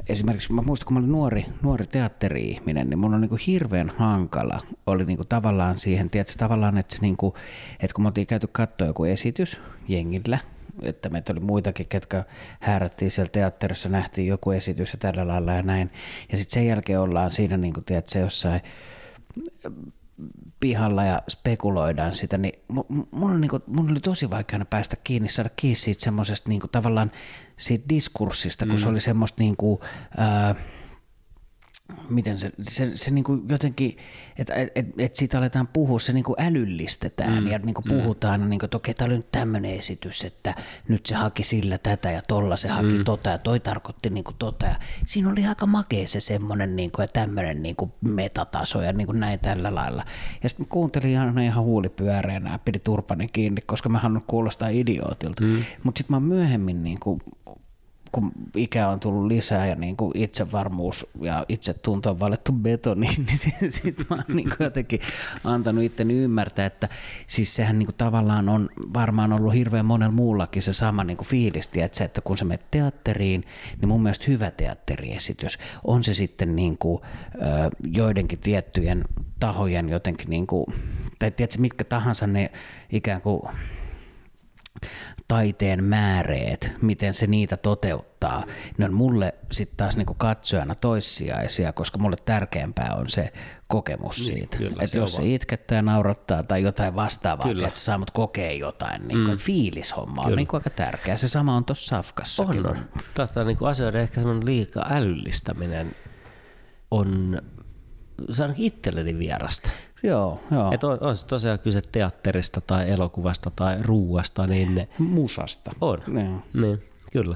esimerkiksi 0.10 0.54
mä 0.54 0.62
muistan, 0.62 0.86
kun 0.86 0.94
mä 0.94 1.00
olin 1.00 1.12
nuori, 1.12 1.46
nuori 1.62 1.88
teatteri-ihminen, 1.88 2.90
niin 2.90 3.00
mun 3.00 3.14
on 3.14 3.22
niinku 3.22 3.38
hirveän 3.48 3.94
hankala 3.98 4.62
oli 4.88 5.06
niinku 5.06 5.26
tavallaan 5.26 5.76
siihen, 5.76 6.10
tiedätkö, 6.10 6.34
tavallaan, 6.38 6.78
että, 6.78 6.96
se 6.96 7.02
niinku, 7.02 7.36
että 7.80 7.94
kun 7.94 8.04
me 8.04 8.08
oltiin 8.08 8.28
käyty 8.28 8.48
katsoa 8.48 8.88
joku 8.88 9.04
esitys 9.04 9.62
jengillä, 9.88 10.40
että 10.82 11.10
meitä 11.10 11.34
oli 11.34 11.40
muitakin, 11.40 11.88
ketkä 11.90 12.24
häärättiin 12.60 13.12
siellä 13.12 13.30
teatterissa, 13.32 13.90
nähtiin 13.90 14.28
joku 14.28 14.52
esitys 14.52 14.94
ja 14.94 15.00
tällä 15.00 15.28
lailla 15.28 15.54
ja 15.54 15.64
näin. 15.64 15.92
Ja 16.32 16.38
sitten 16.38 16.54
sen 16.54 16.68
jälkeen 16.68 17.00
ollaan 17.00 17.30
siinä, 17.30 17.58
niin 17.58 17.74
kuin, 17.74 17.86
tiedätkö, 17.86 18.20
jossain 18.20 18.62
pihalla 20.60 21.04
ja 21.04 21.22
spekuloidaan 21.30 22.16
sitä, 22.16 22.38
niin 22.38 22.60
mun, 22.68 23.08
on, 23.12 23.42
niin 23.42 23.50
kuin, 23.50 23.64
mun 23.68 23.92
oli 23.92 24.00
tosi 24.00 24.30
vaikea 24.30 24.66
päästä 24.70 24.96
kiinni, 25.04 25.30
saada 25.30 25.50
kiinni 25.56 25.76
siitä 25.76 26.04
semmoisesta 26.04 26.50
niin 26.50 26.62
tavallaan 26.72 27.12
siitä 27.58 27.86
diskurssista, 27.90 28.66
kun 28.66 28.76
mm. 28.76 28.80
se 28.80 28.90
oli 28.90 29.00
semmoista 29.00 29.44
niin 29.44 29.58
kuin, 29.58 29.80
ää, 30.18 30.56
miten 32.10 32.40
se, 32.40 32.52
se, 32.62 32.92
se 32.96 33.12
niin 33.12 33.24
kuin 33.24 33.42
jotenkin, 33.50 33.98
että 34.38 34.54
et, 34.54 34.72
et, 34.76 34.88
et 34.98 35.16
siitä 35.16 35.38
aletaan 35.38 35.68
puhua, 35.68 36.00
se 36.00 36.14
niin 36.14 36.24
kuin 36.24 36.42
älyllistetään 36.42 37.44
mm. 37.44 37.48
ja 37.48 37.60
niin 37.60 37.74
kuin 37.74 37.86
mm. 37.86 37.90
puhutaan, 37.90 38.50
niin 38.50 38.60
kuin, 38.60 38.68
että 38.68 38.78
okei, 38.78 38.94
tämä 38.94 39.06
oli 39.06 39.16
nyt 39.16 39.32
tämmöinen 39.32 39.72
esitys, 39.72 40.24
että 40.24 40.56
nyt 40.88 41.06
se 41.06 41.16
haki 41.16 41.44
sillä 41.44 41.78
tätä 41.78 42.12
ja 42.12 42.22
tolla 42.22 42.58
se 42.58 42.68
haki 42.68 42.98
mm. 42.98 43.04
tota 43.04 43.30
ja 43.30 43.38
toi 43.38 43.60
tarkoitti 43.60 44.10
niin 44.10 44.24
kuin 44.24 44.36
tota. 44.40 44.66
Ja 44.66 44.76
siinä 45.06 45.30
oli 45.30 45.46
aika 45.46 45.66
makea 45.66 46.08
se 46.08 46.20
semmoinen 46.20 46.76
niin 46.76 46.92
kuin, 46.92 47.04
ja 47.04 47.08
tämmöinen 47.08 47.64
niin 47.64 47.76
kuin 47.76 47.92
metataso 48.02 48.82
ja 48.82 48.94
niin 48.94 49.08
kuin 49.08 49.20
näin 49.20 49.40
tällä 49.40 49.76
lailla. 49.76 50.06
Ja 50.44 50.50
sitten 50.50 50.68
kuuntelin 50.68 51.20
aina 51.20 51.42
ihan 51.42 51.64
huulipyöreänä 51.64 52.52
ja 52.52 52.60
pidi 52.60 52.80
turpani 52.80 53.28
kiinni, 53.34 53.62
koska 53.66 53.90
mä 53.90 54.00
halunnut 54.00 54.24
kuulostaa 54.28 54.70
idiootilta. 54.70 55.44
Mm. 55.44 55.64
Mutta 55.84 56.00
sitten 56.00 56.16
mä 56.16 56.20
myöhemmin 56.20 56.84
niin 56.84 57.00
kuin 57.00 57.22
kun 58.12 58.32
ikä 58.56 58.88
on 58.88 59.00
tullut 59.00 59.28
lisää 59.28 59.68
ja 59.68 59.76
niin 59.76 59.98
kuin 59.98 60.12
itsevarmuus 60.16 61.08
ja 61.22 61.46
itsetunto 61.50 62.10
on 62.10 62.20
valettu 62.20 62.52
betoniin, 62.52 63.24
niin 63.26 63.38
sitten 63.38 63.72
sit 63.72 64.06
mä 64.10 64.16
oon 64.16 64.36
niin 64.36 64.50
kuin 64.50 64.66
jotenkin 64.66 65.00
antanut 65.44 65.84
itteni 65.84 66.14
ymmärtää, 66.14 66.66
että 66.66 66.90
siis 67.28 67.56
sehän 67.56 67.80
niin 67.80 67.88
kuin 67.88 67.96
tavallaan 67.96 68.50
on 68.50 68.70
varmaan 68.94 69.34
ollut 69.34 69.54
hirveän 69.54 69.86
monella 69.86 70.12
muullakin 70.12 70.64
se 70.64 70.74
sama 70.74 71.04
niin 71.04 71.18
kuin 71.18 71.28
fiilis, 71.28 71.72
että, 71.76 72.04
että 72.04 72.22
kun 72.22 72.38
sä 72.38 72.46
menet 72.46 72.66
teatteriin, 72.72 73.44
niin 73.82 73.90
mun 73.90 74.04
mielestä 74.04 74.26
hyvä 74.28 74.52
teatteriesitys. 74.52 75.60
On 75.84 76.04
se 76.04 76.14
sitten 76.14 76.56
niin 76.56 76.78
kuin, 76.78 77.02
joidenkin 77.84 78.40
tiettyjen 78.40 79.06
tahojen 79.40 79.90
jotenkin, 79.90 80.30
niin 80.30 80.48
kuin, 80.48 80.66
tai 81.20 81.32
tiedätkö, 81.32 81.62
mitkä 81.62 81.84
tahansa 81.84 82.28
ne 82.28 82.52
ikään 82.92 83.22
kuin 83.22 83.42
taiteen 85.32 85.84
määreet, 85.84 86.74
miten 86.82 87.14
se 87.14 87.28
niitä 87.28 87.58
toteuttaa, 87.58 88.44
ne 88.78 88.86
on 88.86 88.94
mulle 88.94 89.36
sitten 89.52 89.78
taas 89.78 89.98
niinku 89.98 90.14
katsojana 90.14 90.76
toissijaisia, 90.76 91.74
koska 91.74 91.98
mulle 91.98 92.16
tärkeämpää 92.26 92.96
on 92.98 93.10
se 93.10 93.34
kokemus 93.68 94.18
niin, 94.18 94.26
siitä. 94.26 94.58
Kyllä, 94.58 94.84
että 94.84 94.98
jos 94.98 95.16
se 95.16 95.24
itkettää 95.26 95.76
ja 95.76 95.82
naurattaa 95.82 96.44
tai 96.44 96.64
jotain 96.64 96.96
vastaavaa, 96.96 97.48
kyllä. 97.48 97.68
että 97.68 97.80
sä 97.80 97.98
mut 97.98 98.12
kokea 98.12 98.52
jotain, 98.52 99.08
niin 99.08 99.28
mm. 99.28 99.38
fiilishomma 99.38 100.22
on 100.22 100.36
niin 100.36 100.48
aika 100.54 100.70
tärkeä. 100.70 101.18
Se 101.18 101.28
sama 101.28 101.56
on 101.56 101.66
tuossa 101.66 101.96
Safkassa. 101.96 102.44
On, 102.44 102.66
on. 102.66 102.78
Totta, 103.14 103.44
niin 103.44 103.58
asioiden 103.62 104.02
ehkä 104.02 104.22
liikaa 104.44 104.86
älyllistäminen 104.90 105.96
on, 106.92 107.42
se 108.32 108.44
on 108.44 108.54
itselleni 108.58 109.20
vierasta. 109.20 109.70
Joo, 110.04 110.40
joo. 110.52 110.72
Et 110.74 110.84
on, 110.84 110.98
on 111.02 111.18
se 111.18 111.26
tosiaan 111.26 111.60
kyse 111.60 111.82
teatterista 111.92 112.62
tai 112.62 112.90
elokuvasta 112.90 113.52
tai 113.56 113.78
ruuasta. 113.82 114.48
Niin 114.48 114.88
Musasta. 114.98 115.72
On, 115.82 116.00
niin. 116.08 116.44
niin 116.54 116.84
kyllä. 117.12 117.36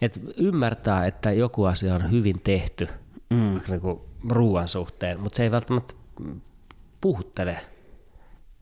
Et 0.00 0.20
ymmärtää, 0.36 1.06
että 1.06 1.32
joku 1.32 1.64
asia 1.64 1.94
on 1.94 2.10
hyvin 2.10 2.40
tehty 2.40 2.88
mm. 3.30 3.60
niin 3.68 3.80
kuin 3.80 4.00
ruuan 4.28 4.68
suhteen, 4.68 5.20
mutta 5.20 5.36
se 5.36 5.42
ei 5.42 5.50
välttämättä 5.50 5.94
puhuttele 7.00 7.60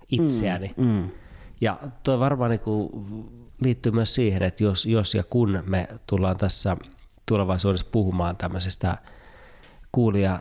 itseäni. 0.09 0.75
Mm. 0.77 0.87
Mm. 0.87 1.11
Ja 1.61 1.79
tuo 2.03 2.19
varmaan 2.19 2.51
niin 2.51 2.61
kuin 2.61 2.91
liittyy 3.61 3.93
myös 3.93 4.15
siihen, 4.15 4.43
että 4.43 4.65
jos, 4.65 4.87
jos 4.87 5.15
ja 5.15 5.23
kun 5.23 5.63
me 5.67 5.89
tullaan 6.07 6.37
tässä 6.37 6.77
tulevaisuudessa 7.27 7.87
puhumaan 7.93 8.37
tämmöisestä 8.37 8.99
kuulija 9.93 10.39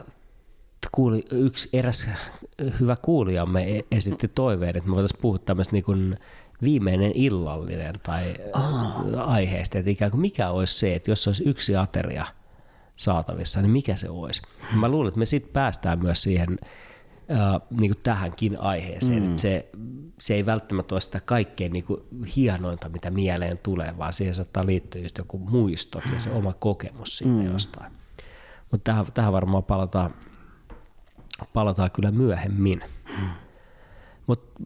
kuuli, 0.91 1.25
yksi 1.31 1.69
eräs 1.73 2.09
hyvä 2.79 2.95
kuulijamme 3.01 3.77
e- 3.77 3.85
esitti 3.91 4.27
toiveen, 4.27 4.77
että 4.77 4.89
me 4.89 4.95
voitaisiin 4.95 5.21
puhua 5.21 5.37
tämmöistä 5.37 5.73
niin 5.73 5.83
kuin 5.83 6.17
viimeinen 6.63 7.11
illallinen 7.15 7.95
tai 8.03 8.35
oh. 8.53 9.29
aiheesta, 9.31 9.77
että 9.77 9.91
ikään 9.91 10.11
kuin 10.11 10.21
mikä 10.21 10.49
olisi 10.49 10.79
se, 10.79 10.95
että 10.95 11.11
jos 11.11 11.27
olisi 11.27 11.43
yksi 11.45 11.75
ateria 11.75 12.25
saatavissa, 12.95 13.61
niin 13.61 13.71
mikä 13.71 13.95
se 13.95 14.09
olisi. 14.09 14.41
Mä 14.75 14.89
luulen, 14.89 15.07
että 15.07 15.19
me 15.19 15.25
sitten 15.25 15.53
päästään 15.53 15.99
myös 15.99 16.23
siihen 16.23 16.59
äh, 17.31 17.61
niin 17.69 17.91
kuin 17.91 18.03
tähänkin 18.03 18.59
aiheeseen. 18.59 19.27
Mm. 19.27 19.37
Se, 19.37 19.69
se 20.19 20.33
ei 20.33 20.45
välttämättä 20.45 20.95
ole 20.95 21.01
sitä 21.01 21.19
kaikkein 21.19 21.73
niin 21.73 21.83
kuin 21.83 22.01
hienointa, 22.35 22.89
mitä 22.89 23.11
mieleen 23.11 23.57
tulee, 23.57 23.97
vaan 23.97 24.13
siihen 24.13 24.33
saattaa 24.33 24.65
liittyä 24.65 25.01
just 25.01 25.17
joku 25.17 25.37
muistot 25.37 26.03
ja 26.13 26.19
se 26.19 26.29
oma 26.29 26.53
kokemus 26.53 27.17
siitä 27.17 27.33
mm. 27.33 27.51
jostain. 27.51 27.91
Mutta 28.71 28.91
tähän, 28.91 29.05
tähän 29.13 29.33
varmaan 29.33 29.63
palataan 29.63 30.13
palataan 31.53 31.91
kyllä 31.91 32.11
myöhemmin. 32.11 32.83
Hmm. 33.17 33.29
Mutta 34.27 34.63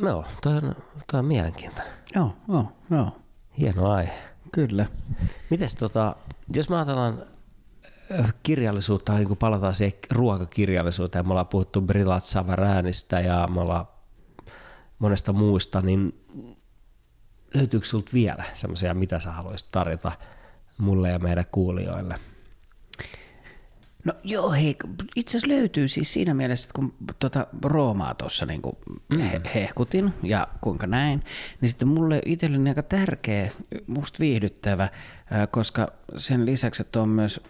no, 0.00 0.24
toi 0.42 0.56
on, 0.56 0.74
on 1.12 1.24
mielenkiintoinen. 1.24 1.92
Joo, 2.14 2.36
joo, 2.48 2.72
joo. 2.90 3.16
Hieno 3.58 3.90
aihe. 3.90 4.18
Kyllä. 4.52 4.86
Mites 5.50 5.74
tota, 5.74 6.16
jos 6.54 6.68
me 6.68 6.76
ajatellaan 6.76 7.22
äh, 8.20 8.34
kirjallisuutta, 8.42 9.14
niin 9.14 9.28
kun 9.28 9.36
palataan 9.36 9.74
siihen 9.74 9.98
ruokakirjallisuuteen, 10.12 11.26
me 11.26 11.30
ollaan 11.30 11.46
puhuttu 11.46 11.80
Brillat 11.80 12.24
Savaräänistä 12.24 13.20
ja 13.20 13.48
me 13.54 13.60
ollaan 13.60 13.88
monesta 14.98 15.32
muusta, 15.32 15.80
niin 15.80 16.24
löytyykö 17.54 17.86
sinulta 17.86 18.10
vielä 18.12 18.44
semmoisia, 18.52 18.94
mitä 18.94 19.20
sä 19.20 19.32
haluaisit 19.32 19.68
tarjota 19.72 20.12
mulle 20.78 21.10
ja 21.10 21.18
meidän 21.18 21.44
kuulijoille? 21.52 22.14
No 24.08 24.14
joo, 24.24 24.52
hei, 24.52 24.76
itse 25.16 25.38
asiassa 25.38 25.56
löytyy 25.56 25.88
siis 25.88 26.12
siinä 26.12 26.34
mielessä, 26.34 26.66
että 26.66 26.74
kun 26.74 26.94
tuota 27.18 27.46
Roomaa 27.62 28.14
tuossa 28.14 28.46
niin 28.46 28.62
mm. 29.08 29.18
he, 29.18 29.40
hehkutin 29.54 30.12
ja 30.22 30.48
kuinka 30.60 30.86
näin, 30.86 31.24
niin 31.60 31.68
sitten 31.68 31.88
mulle 31.88 32.20
itselleni 32.24 32.70
aika 32.70 32.82
tärkeä, 32.82 33.50
musta 33.86 34.18
viihdyttävä, 34.20 34.88
koska 35.50 35.92
sen 36.16 36.46
lisäksi, 36.46 36.82
että 36.82 37.02
on 37.02 37.08
myös 37.08 37.40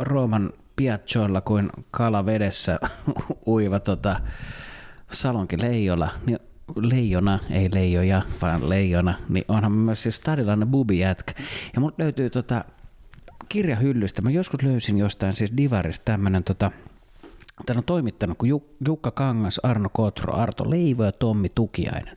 Rooman 0.00 0.52
piatsoilla 0.76 1.40
kuin 1.40 1.70
kala 1.90 2.26
vedessä 2.26 2.78
uiva 3.46 3.80
tota, 3.80 4.20
Salonki 5.12 5.60
Leijona, 5.60 6.10
niin 6.26 6.38
leijona, 6.76 7.38
ei 7.50 7.68
leijoja, 7.74 8.22
vaan 8.42 8.68
leijona, 8.68 9.14
niin 9.28 9.44
onhan 9.48 9.72
myös 9.72 10.02
siis 10.02 10.16
stadilainen 10.16 10.68
bubi 10.68 10.98
jätkä. 10.98 11.34
Ja 11.74 11.80
mut 11.80 11.94
löytyy 11.98 12.30
tota 12.30 12.64
kirjahyllystä, 13.48 14.22
mä 14.22 14.30
joskus 14.30 14.62
löysin 14.62 14.98
jostain 14.98 15.34
siis 15.34 15.56
Divarista 15.56 16.04
tämmönen 16.04 16.44
tota, 16.44 16.70
Täällä 17.66 17.78
on 17.80 17.84
toimittanut 17.84 18.38
kuin 18.38 18.62
Jukka 18.86 19.10
Kangas, 19.10 19.60
Arno 19.62 19.88
Kotro, 19.88 20.34
Arto 20.34 20.70
Leivo 20.70 21.04
ja 21.04 21.12
Tommi 21.12 21.48
Tukiainen. 21.48 22.16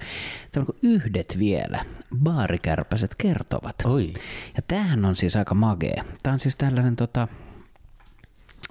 Tämä 0.52 0.66
on 0.70 0.76
yhdet 0.82 1.36
vielä, 1.40 1.86
baarikärpäset 2.24 3.16
kertovat. 3.16 3.76
Oi. 3.86 4.14
Ja 4.56 4.62
tämähän 4.68 5.06
on 5.06 5.16
siis 5.16 5.36
aika 5.36 5.56
magee. 5.56 6.04
Tämä 6.24 6.34
on 6.34 6.40
siis 6.40 6.56
tällainen 6.56 6.96
tota, 6.96 7.28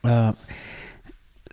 ö, 0.05 0.33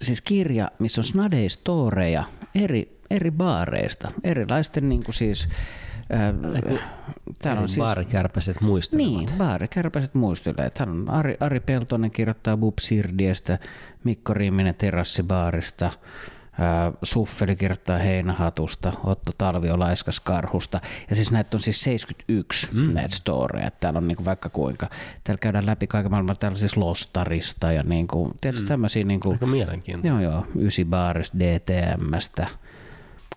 siis 0.01 0.21
kirja, 0.21 0.71
missä 0.79 1.01
on 1.01 1.05
snadeistoreja 1.05 2.23
eri, 2.55 2.99
eri 3.09 3.31
baareista, 3.31 4.11
erilaisten 4.23 4.89
niin 4.89 5.03
kuin 5.03 5.15
siis 5.15 5.49
Täällä 7.39 7.61
on 7.61 7.69
siis, 7.69 7.77
baarikärpäset 7.77 8.61
muistelevat. 8.61 9.11
Niin, 9.11 9.29
baarikärpäset 9.37 10.13
muistelevat. 10.13 10.73
Täällä 10.73 10.93
on 10.93 11.09
Ari, 11.09 11.37
Ari 11.39 11.59
Peltonen 11.59 12.11
kirjoittaa 12.11 12.57
Bubsirdiestä, 12.57 13.59
Mikko 14.03 14.33
Riiminen 14.33 14.75
Terassibaarista, 14.75 15.91
Suffeli 17.03 17.55
kirjoittaa 17.55 17.97
Heinähatusta, 17.97 18.93
Otto 19.03 19.31
Talvio 19.37 19.79
Laiskas 19.79 20.19
Karhusta. 20.19 20.81
Ja 21.09 21.15
siis 21.15 21.31
näitä 21.31 21.57
on 21.57 21.61
siis 21.61 21.81
71 21.81 22.67
mm. 22.71 22.93
näitä 22.93 23.15
storeja. 23.15 23.71
Täällä 23.71 23.97
on 23.97 24.07
niinku 24.07 24.25
vaikka 24.25 24.49
kuinka. 24.49 24.89
Täällä 25.23 25.39
käydään 25.39 25.65
läpi 25.65 25.87
kaiken 25.87 26.11
maailman. 26.11 26.37
Täällä 26.39 26.55
on 26.55 26.59
siis 26.59 26.77
Lostarista 26.77 27.71
ja 27.71 27.83
niinku, 27.83 28.33
tietysti 28.41 28.65
mm. 28.65 28.67
tämmöisiä. 28.67 29.03
Niinku, 29.03 29.31
Aika 29.31 29.45
mielenkiintoista. 29.45 30.07
Joo, 30.07 30.31
joo. 30.31 30.47
Ysi 30.59 30.85
Baarista, 30.85 31.37
DTMstä, 31.39 32.47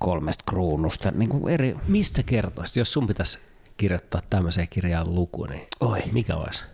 kolmesta 0.05 0.45
kruunusta. 0.49 1.11
Niinku 1.11 1.49
eri... 1.49 1.77
Mistä 1.89 2.23
kertoisit, 2.23 2.77
jos 2.77 2.93
sun 2.93 3.07
pitäisi 3.07 3.39
kirjoittaa 3.77 4.21
tämmöiseen 4.31 4.69
kirjaan 4.69 5.15
luku, 5.15 5.45
niin 5.47 5.67
Oi. 5.81 6.03
mikä 6.13 6.37
olisi? 6.37 6.65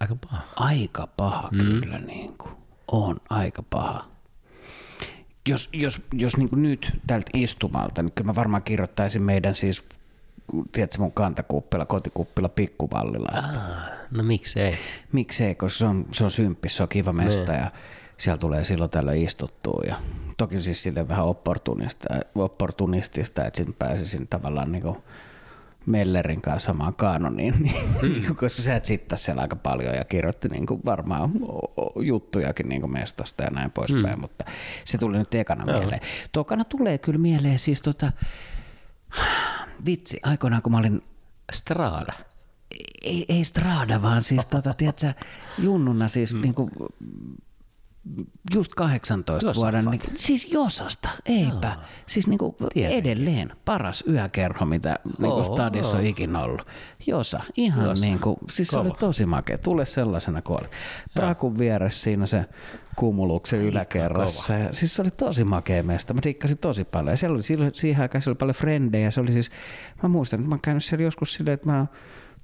Aika 0.00 0.16
paha. 0.16 0.42
Aika 0.56 1.06
paha 1.16 1.48
mm. 1.52 1.58
kyllä. 1.58 1.98
Niin 1.98 2.38
kuin. 2.38 2.52
On 2.88 3.16
aika 3.30 3.62
paha. 3.62 4.04
Jos, 5.48 5.68
jos, 5.72 6.00
jos 6.12 6.36
niin 6.36 6.48
nyt 6.52 7.00
tältä 7.06 7.30
istumalta, 7.34 8.02
niin 8.02 8.12
kyllä 8.12 8.30
mä 8.30 8.34
varmaan 8.34 8.62
kirjoittaisin 8.62 9.22
meidän 9.22 9.54
siis 9.54 9.84
tiedätkö 10.72 10.98
mun 10.98 11.12
kantakuppila, 11.12 11.86
kotikuppila 11.86 12.48
pikkuvallilaista. 12.48 13.60
Ah, 13.60 13.90
no 14.10 14.22
miksei? 14.22 14.74
Miksei, 15.12 15.54
koska 15.54 15.78
se 15.78 15.84
on, 15.86 16.06
se 16.12 16.24
on 16.24 16.30
symppis, 16.30 16.76
se 16.76 16.82
on 16.82 16.88
kiva 16.88 17.12
mesta 17.12 17.52
ne. 17.52 17.58
ja 17.58 17.70
siellä 18.18 18.38
tulee 18.38 18.64
silloin 18.64 18.90
tällöin 18.90 19.22
istuttua. 19.22 19.82
Ja 19.88 19.96
toki 20.36 20.62
siis 20.62 20.82
sille 20.82 21.08
vähän 21.08 21.24
opportunista, 21.24 22.08
opportunistista, 22.34 23.44
että 23.44 23.56
sitten 23.56 23.74
pääsisin 23.78 24.28
tavallaan 24.28 24.72
niin 24.72 24.82
kuin 24.82 24.96
Mellerin 25.86 26.40
kanssa 26.40 26.66
samaan 26.66 26.94
kaanoniin, 26.94 27.54
niin, 27.58 27.84
mm. 28.02 28.36
koska 28.40 28.62
sä 28.62 28.76
et 28.76 28.84
sittaa 28.84 29.18
siellä 29.18 29.42
aika 29.42 29.56
paljon 29.56 29.94
ja 29.94 30.04
kirjoitti 30.04 30.48
niin 30.48 30.66
kuin 30.66 30.80
varmaan 30.84 31.30
juttujakin 32.02 32.68
niin 32.68 32.80
kuin 32.80 32.92
mestasta 32.92 33.42
ja 33.42 33.50
näin 33.50 33.70
poispäin, 33.70 34.18
mm. 34.18 34.20
mutta 34.20 34.44
se 34.84 34.98
tuli 34.98 35.18
nyt 35.18 35.34
ekana 35.34 35.72
Joo. 35.72 35.78
mieleen. 35.78 36.00
Tokana 36.32 36.64
tulee 36.64 36.98
kyllä 36.98 37.18
mieleen 37.18 37.58
siis 37.58 37.82
tota, 37.82 38.12
vitsi, 39.86 40.20
aikoinaan 40.22 40.62
kun 40.62 40.72
mä 40.72 40.78
olin 40.78 41.02
Strada. 41.52 42.12
Ei, 43.02 43.24
ei 43.28 43.44
Strada, 43.44 44.02
vaan 44.02 44.22
siis 44.22 44.46
tota, 44.46 44.74
tiedätkö, 44.74 45.14
junnuna 45.58 46.08
siis 46.08 46.34
mm. 46.34 46.40
niin 46.40 46.54
kuin, 46.54 46.70
just 48.54 48.74
18 48.74 49.46
Josafat. 49.46 49.62
vuoden, 49.62 49.84
niin, 49.84 50.00
siis 50.14 50.52
Josasta, 50.52 51.08
eipä. 51.26 51.66
Joo. 51.66 51.82
Siis 52.06 52.26
niin 52.26 52.38
kuin 52.38 52.56
edelleen 52.74 53.52
paras 53.64 54.04
yökerho, 54.08 54.64
mitä 54.64 54.96
niin 55.18 55.32
kuin 55.32 55.44
stadissa 55.44 55.96
on 55.96 56.06
ikinä 56.06 56.42
ollut. 56.42 56.66
Josa, 57.06 57.40
ihan 57.56 57.84
Josa. 57.84 58.04
niin 58.04 58.18
kuin, 58.18 58.36
siis 58.50 58.70
Kova. 58.70 58.82
se 58.82 58.88
oli 58.88 58.98
tosi 58.98 59.26
makea. 59.26 59.58
Tule 59.58 59.86
sellaisena 59.86 60.42
kuin 60.42 60.60
oli. 60.60 60.68
Prakun 61.14 61.58
vieressä 61.58 62.02
siinä 62.02 62.26
se 62.26 62.44
kumuluksen 62.96 63.60
yläkerrassa. 63.60 64.54
Ja, 64.54 64.72
siis 64.72 64.94
se 64.96 65.02
oli 65.02 65.10
tosi 65.10 65.44
makea 65.44 65.82
mesta. 65.82 66.14
Mä 66.14 66.20
rikkasin 66.24 66.58
tosi 66.58 66.84
paljon. 66.84 67.12
Ja 67.12 67.16
siellä 67.16 67.34
oli, 67.34 67.42
siihen 67.72 68.02
aikaan 68.02 68.22
siellä 68.22 68.32
oli 68.32 68.38
paljon 68.38 68.54
frendejä. 68.54 69.10
Se 69.10 69.20
oli 69.20 69.32
siis, 69.32 69.50
mä 70.02 70.08
muistan, 70.08 70.40
että 70.40 70.48
mä 70.48 70.54
oon 70.54 70.60
käynyt 70.60 70.84
siellä 70.84 71.02
joskus 71.02 71.34
silleen, 71.34 71.54
että 71.54 71.68
mä 71.68 71.86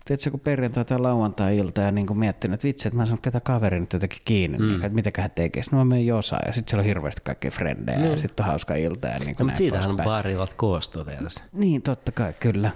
tiedätkö, 0.05 0.31
kun 0.31 0.41
perjantai 0.41 0.85
tai 0.85 0.99
lauantai-ilta 0.99 1.81
ja 1.81 1.93
niin 1.93 2.19
miettinyt, 2.19 2.55
että 2.55 2.67
vitsi, 2.67 2.89
että 2.89 2.97
mä 2.97 3.05
sanon, 3.05 3.21
ketä 3.23 3.41
kaveri 3.41 3.81
nyt 3.81 3.93
jotenkin 3.93 4.23
kiinni, 4.25 4.59
mm. 4.59 4.65
niin, 4.65 4.75
että 4.75 4.89
mitäköhän 4.89 5.31
tekee. 5.31 5.63
No 5.73 5.79
mä 5.79 5.85
menen 5.85 6.07
jossain 6.07 6.43
ja 6.47 6.53
sitten 6.53 6.71
siellä 6.71 6.83
on 6.83 6.87
hirveästi 6.87 7.21
kaikkia 7.25 7.51
frendejä 7.51 7.99
mm. 7.99 8.05
ja 8.05 8.17
sitten 8.17 8.45
on 8.45 8.51
hauska 8.51 8.75
ilta 8.75 9.09
ja 9.09 9.19
niin 9.19 9.37
no, 9.39 9.45
mutta 9.45 9.59
siitähän 9.59 9.97
baarivat 9.97 10.55
koostuu 10.55 11.05
tietysti. 11.05 11.43
Niin, 11.53 11.83
totta 11.83 12.13
kai, 12.13 12.33
kyllä. 12.41 12.71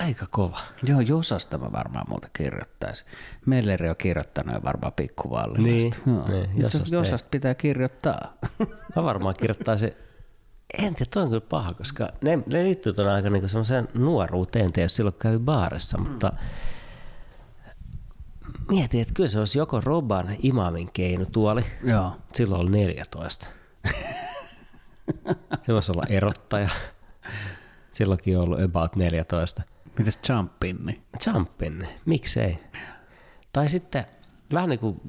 Aika 0.00 0.26
kova. 0.30 0.58
Joo, 0.82 1.00
Josasta 1.00 1.58
mä 1.58 1.72
varmaan 1.72 2.06
muuta 2.08 2.28
kirjoittaisin. 2.32 3.06
Melleri 3.46 3.88
on 3.88 3.96
kirjoittanut 3.96 4.54
jo 4.54 4.60
varmaan 4.64 4.92
pikkuvallista. 4.92 5.62
Niin, 5.62 5.94
Joo. 6.06 6.28
niin 6.28 6.50
Josasta, 6.56 6.94
Josasta 6.94 7.28
pitää 7.30 7.54
kirjoittaa. 7.54 8.34
Mä 8.96 9.04
varmaan 9.04 9.34
kirjoittaisin 9.38 9.92
en 10.78 10.94
tiedä, 10.94 11.10
toi 11.10 11.22
on 11.22 11.28
kyllä 11.28 11.40
paha, 11.40 11.74
koska 11.74 12.08
ne, 12.22 12.38
ne 12.46 12.64
liittyy 12.64 12.92
tuon 12.92 13.08
aika 13.08 13.30
niin 13.30 13.48
semmoiseen 13.48 13.88
nuoruuteen, 13.94 14.72
jos 14.76 14.96
silloin 14.96 15.16
käy 15.18 15.38
baarissa, 15.38 15.98
mm. 15.98 16.08
mutta 16.08 16.32
mietin, 18.68 19.00
että 19.00 19.14
kyllä 19.14 19.28
se 19.28 19.38
olisi 19.38 19.58
joko 19.58 19.80
Roban 19.80 20.36
imamin 20.42 20.90
tuoli. 21.32 21.64
Joo. 21.84 22.16
Silloin 22.34 22.60
oli 22.60 22.70
14. 22.70 23.46
se 25.62 25.72
voisi 25.72 25.92
olla 25.92 26.04
erottaja. 26.08 26.68
Silloinkin 27.92 28.38
on 28.38 28.44
ollut 28.44 28.62
about 28.62 28.96
14. 28.96 29.62
Mitäs 29.98 30.18
Jumpinni? 30.28 31.02
Jumpinni, 31.26 31.88
miksei. 32.04 32.58
Tai 33.52 33.68
sitten 33.68 34.04
vähän 34.52 34.68
niin 34.68 34.78
kuin 34.78 35.00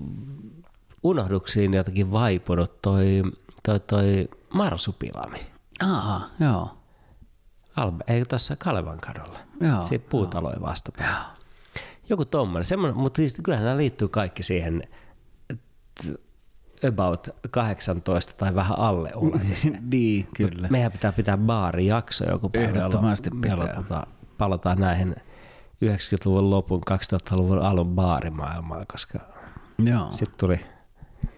unohduksiin 1.03 1.73
jotenkin 1.73 2.11
vaipunut 2.11 2.81
toi, 2.81 3.23
toi, 3.63 3.79
toi 3.79 4.29
marsupilami. 4.55 5.45
Aa, 5.83 6.29
joo. 6.39 6.77
Albe, 7.75 8.03
ei 8.07 8.25
tuossa 8.25 8.55
Kalevan 8.55 8.99
kadulla. 8.99 9.39
Joo. 9.61 9.83
Siitä 9.83 10.09
puutaloja 10.09 10.61
vastapäin. 10.61 11.15
Joku 12.09 12.25
tommonen. 12.25 12.65
Semmoinen, 12.65 12.97
mutta 12.97 13.17
siis 13.17 13.41
kyllähän 13.43 13.65
nämä 13.65 13.77
liittyy 13.77 14.07
kaikki 14.07 14.43
siihen 14.43 14.83
about 16.87 17.29
18 17.51 18.33
tai 18.37 18.55
vähän 18.55 18.79
alle 18.79 19.09
olemiseen. 19.15 19.83
niin, 19.91 20.27
kyllä. 20.35 20.67
Meidän 20.67 20.91
pitää 20.91 21.11
pitää 21.11 21.37
baarijakso 21.37 22.25
joku 22.29 22.49
päivä. 22.49 22.67
Ehdottomasti 22.67 23.29
pitää. 23.41 23.75
Tota, 23.75 24.07
palataan 24.37 24.79
näihin 24.79 25.15
90-luvun 25.85 26.49
lopun, 26.49 26.81
2000-luvun 26.91 27.61
alun 27.61 27.95
baarimaailmaan, 27.95 28.85
koska 28.91 29.19
Joo. 29.77 30.11
sitten 30.11 30.37
tuli 30.37 30.59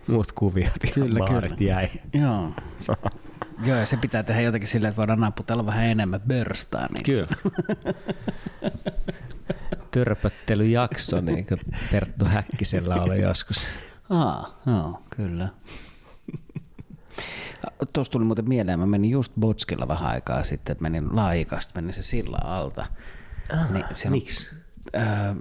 muut 0.08 0.32
kuviot 0.32 0.84
ja 0.84 0.92
kyllä, 0.94 1.20
baarit 1.20 1.56
kyllä. 1.56 1.72
jäi. 1.72 1.90
Joo. 2.14 2.52
Joo, 3.66 3.78
ja 3.78 3.86
se 3.86 3.98
pitää 3.98 4.24
tehdä 4.24 4.42
jotenkin 4.42 4.70
silleen, 4.70 4.90
että 4.90 4.98
voidaan 4.98 5.20
naputella 5.20 5.66
vähän 5.66 5.86
enemmän 5.86 6.22
börstaa. 6.22 6.88
Niin. 6.88 7.04
Kyllä. 7.04 7.28
Törpöttelyjakso, 9.92 11.22
niin 11.22 11.46
kuin 11.46 11.60
Perttu 11.92 12.26
Häkkisellä 12.26 12.96
oli 12.96 13.22
joskus. 13.22 13.66
Aa, 14.10 14.62
joo, 14.66 15.04
kyllä. 15.16 15.50
Tuossa 17.94 18.12
tuli 18.12 18.26
muuten 18.26 18.50
mieleen, 18.50 18.80
mä 18.80 18.86
menin 18.86 19.12
just 19.12 19.34
Botskilla 19.40 19.88
vähän 19.88 20.10
aikaa 20.10 20.44
sitten, 20.44 20.72
että 20.72 20.82
menin 20.82 21.16
laikasta, 21.16 21.72
menin 21.76 21.94
se 21.94 22.04
sillä 22.04 22.38
alta. 22.44 22.86
Ah, 23.54 23.72
niin, 23.72 23.86
miksi? 24.10 24.56
Öö, 24.96 25.34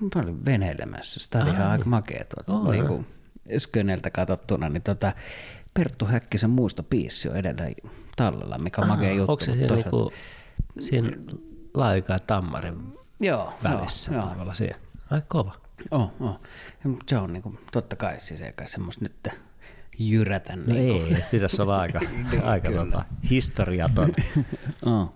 mä 0.00 0.20
olin 0.24 0.44
veneilemässä, 0.44 1.20
sitä 1.20 1.38
oli 1.38 1.50
ah, 1.50 1.54
ihan 1.54 1.62
niin. 1.62 1.72
aika 1.72 1.84
makea 1.84 2.24
tuolta, 2.24 2.52
oh, 2.52 2.72
niin 2.72 2.86
kuin 2.86 3.06
Sköneltä 3.58 4.10
katsottuna, 4.10 4.68
niin 4.68 4.82
tota, 4.82 5.12
Perttu 5.74 6.04
Häkkisen 6.04 6.50
muistopiissi 6.50 7.28
on 7.28 7.36
edelleen 7.36 7.74
tallella, 8.16 8.58
mikä 8.58 8.82
on 8.82 8.88
makea 8.88 9.12
juttu. 9.12 9.32
Onko 9.32 9.44
se 9.44 9.52
siinä, 9.52 9.74
niinku, 9.74 10.12
siinä 10.80 11.10
Laika 11.74 12.18
Tammarin 12.18 12.98
joo, 13.20 13.52
välissä 13.62 14.14
joo, 14.14 14.32
joo. 14.38 14.52
siellä? 14.52 14.76
Ai 15.10 15.22
kova. 15.28 15.54
Oh, 15.90 16.12
oh. 16.20 16.40
Se 17.06 17.18
on 17.18 17.32
niinku, 17.32 17.58
totta 17.72 17.96
kai 17.96 18.20
siis 18.20 18.40
eikä 18.40 18.66
semmoista 18.66 19.04
nyt 19.04 19.28
jyrätä. 19.98 20.56
No 20.56 20.62
niinku. 20.66 21.14
ei, 21.14 21.22
pitäisi 21.30 21.62
olla 21.62 21.80
aika, 21.80 22.00
niin, 22.30 22.44
aika 22.44 22.70
tota, 22.70 23.04
historiaton 23.30 24.14
oh. 24.86 25.14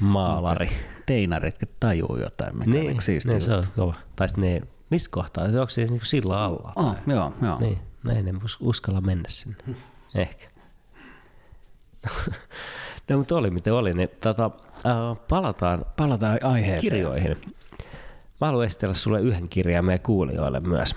maalari. 0.00 0.70
Teinaritkin 1.06 1.68
tajuu 1.80 2.18
jotain, 2.20 2.58
mikä 2.58 2.70
niin, 2.70 2.96
niin, 3.06 3.20
niin 3.24 3.40
se 3.40 3.54
on 3.54 3.64
kova. 3.76 3.94
Tai 4.16 4.28
ne, 4.36 4.62
missä 4.90 5.10
kohtaa? 5.10 5.44
Onko 5.44 5.68
se 5.68 5.84
niinku 5.84 6.04
sillä 6.04 6.42
alla? 6.42 6.72
Oh, 6.76 6.96
joo, 7.06 7.32
joo. 7.42 7.60
Niin. 7.60 7.78
No 8.02 8.12
ei 8.12 8.22
ne 8.22 8.32
uskalla 8.60 9.00
mennä 9.00 9.28
sinne. 9.28 9.56
Ehkä. 10.14 10.48
no 13.08 13.18
mutta 13.18 13.36
oli 13.36 13.50
miten 13.50 13.72
oli. 13.72 13.92
Niin, 13.92 14.08
tota, 14.20 14.50
äh, 14.76 15.26
palataan, 15.28 15.84
palataan 15.96 16.38
aiheeseen. 16.42 16.80
kirjoihin. 16.80 17.36
Mä 18.40 18.46
haluan 18.46 18.66
esitellä 18.66 18.94
sulle 18.94 19.20
yhden 19.20 19.48
kirjan 19.48 19.84
meidän 19.84 20.02
kuulijoille 20.02 20.60
myös. 20.60 20.94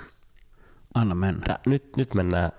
Anna 0.93 1.15
mennä. 1.15 1.41
Tää, 1.45 1.59
nyt, 1.65 1.97
nyt 1.97 2.13
mennään 2.13 2.51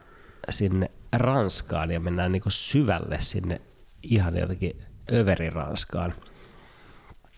sinne 0.51 0.91
Ranskaan 1.13 1.91
ja 1.91 2.01
mennään 2.01 2.33
niinku 2.33 2.51
syvälle 2.51 3.17
sinne 3.21 3.61
ihan 4.03 4.37
jotenkin 4.37 4.83
överi 5.13 5.51
Ranskaan. 5.51 6.15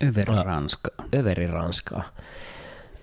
Överi 0.04 0.42
Ranska. 0.44 0.90
Överi 1.14 1.46
Ranskaan. 1.46 2.04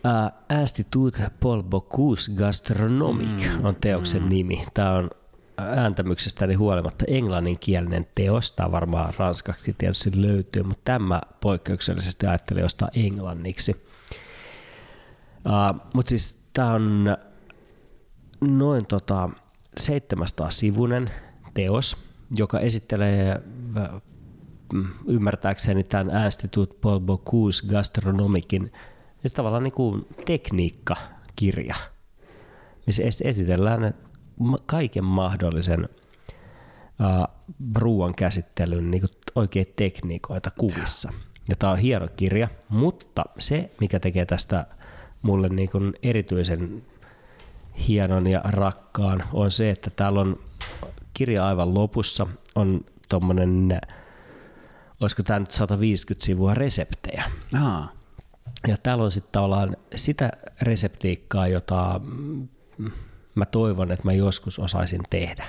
Uh, 0.06 0.60
Institut 0.62 1.22
Paul 1.40 1.64
Bocuse 1.64 2.32
Gastronomique 2.32 3.50
mm, 3.50 3.66
on 3.66 3.76
teoksen 3.76 4.24
mm. 4.24 4.30
nimi. 4.30 4.64
Tämä 4.74 4.92
on 4.92 5.10
ääntämyksestäni 5.58 6.54
huolimatta 6.54 7.06
englanninkielinen 7.08 8.08
teos. 8.16 8.52
Tämä 8.52 8.72
varmaan 8.72 9.14
ranskaksi 9.18 9.76
tietysti 9.78 10.22
löytyy, 10.22 10.64
mutta 10.64 10.82
tämä 10.84 11.22
poikkeuksellisesti 11.42 12.28
ajattelin 12.28 12.66
ostaa 12.66 12.90
englanniksi. 12.96 13.86
Uh, 15.46 15.82
mutta 15.94 16.10
siis 16.10 16.40
tämä 16.54 16.74
on 16.74 17.18
noin 18.42 18.86
tota 18.86 19.30
700 19.78 20.50
sivunen 20.50 21.12
teos, 21.54 21.98
joka 22.36 22.60
esittelee 22.60 23.42
ymmärtääkseni 25.08 25.84
tämän 25.84 26.26
Institut 26.26 26.82
Paul 26.82 27.00
Bocuse 27.00 27.68
Gastronomikin 27.68 28.72
siis 29.22 29.34
tavallaan 29.34 29.64
niin 29.64 29.72
kuin 29.72 30.08
tekniikkakirja, 30.26 31.76
missä 32.86 33.04
esitellään 33.24 33.94
kaiken 34.66 35.04
mahdollisen 35.04 35.84
uh, 35.84 37.28
ruoan 37.76 38.16
käsittelyn 38.16 38.92
niin 38.92 39.02
kuin 39.02 39.12
oikein 39.36 39.74
tekniikoita 39.76 40.52
kuvissa. 40.58 41.14
Ja 41.50 41.56
tämä 41.56 41.72
on 41.72 41.80
hieno 41.80 42.08
kirja, 42.16 42.48
mutta 42.70 43.24
se, 43.40 43.72
mikä 43.80 44.00
tekee 44.00 44.26
tästä 44.26 44.66
mulle 45.22 45.48
niin 45.50 45.70
kuin 45.70 45.94
erityisen 46.04 46.84
hienon 47.88 48.28
ja 48.28 48.42
rakkaan, 48.44 49.24
on 49.34 49.52
se, 49.52 49.70
että 49.70 49.90
täällä 49.90 50.22
on 50.22 50.40
kirja 51.14 51.48
aivan 51.48 51.74
lopussa 51.74 52.28
on 52.56 52.82
tuommoinen, 53.10 53.82
olisiko 55.02 55.24
tämä 55.24 55.40
nyt 55.40 55.52
150 55.52 56.26
sivua 56.26 56.54
reseptejä. 56.54 57.24
Aa. 57.62 58.01
Ja 58.68 58.78
täällä 58.84 59.04
on 59.04 59.12
sitten 59.12 59.32
tavallaan 59.32 59.78
sitä 59.96 60.32
reseptiikkaa, 60.62 61.48
jota 61.48 62.02
mä 63.36 63.46
toivon, 63.46 63.92
että 63.92 64.06
mä 64.06 64.14
joskus 64.14 64.60
osaisin 64.60 65.02
tehdä. 65.10 65.46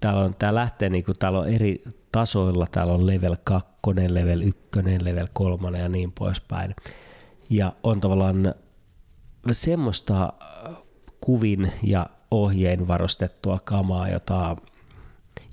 Täällä, 0.00 0.20
on, 0.20 0.34
tää 0.34 0.54
lähtee, 0.54 0.88
niinku, 0.88 1.14
täällä 1.14 1.38
on 1.38 1.48
eri 1.48 1.82
tasoilla, 2.12 2.66
täällä 2.66 2.94
on 2.94 3.06
level 3.06 3.36
2, 3.44 3.70
level 4.08 4.42
1, 4.42 5.04
level 5.04 5.26
3 5.32 5.78
ja 5.78 5.88
niin 5.88 6.12
poispäin. 6.12 6.74
Ja 7.50 7.72
on 7.82 8.00
tavallaan 8.00 8.54
semmoista 9.50 10.32
kuvin 11.20 11.72
ja 11.82 12.06
ohjein 12.30 12.88
varustettua 12.88 13.58
kamaa, 13.64 14.08
jota 14.08 14.56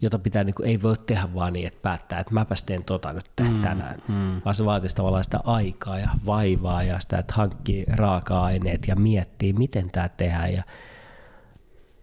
jota 0.01 0.19
pitää, 0.19 0.43
niin 0.43 0.53
kuin, 0.55 0.69
ei 0.69 0.81
voi 0.81 0.95
tehdä 1.05 1.33
vaan 1.33 1.53
niin, 1.53 1.67
että 1.67 1.79
päättää, 1.81 2.19
että 2.19 2.33
mäpäs 2.33 2.63
teen 2.63 2.83
tota 2.83 3.13
nyt 3.13 3.25
mm, 3.41 3.61
tänään, 3.61 3.99
mm. 4.07 4.41
vaan 4.45 4.55
se 4.55 4.65
vaatisi 4.65 4.95
tavallaan 4.95 5.23
sitä 5.23 5.39
aikaa 5.43 5.99
ja 5.99 6.09
vaivaa 6.25 6.83
ja 6.83 6.99
sitä, 6.99 7.17
että 7.17 7.33
hankkii 7.33 7.85
raaka-aineet 7.87 8.87
ja 8.87 8.95
miettii, 8.95 9.53
miten 9.53 9.91
tämä 9.91 10.09
tehdään 10.09 10.53
ja 10.53 10.63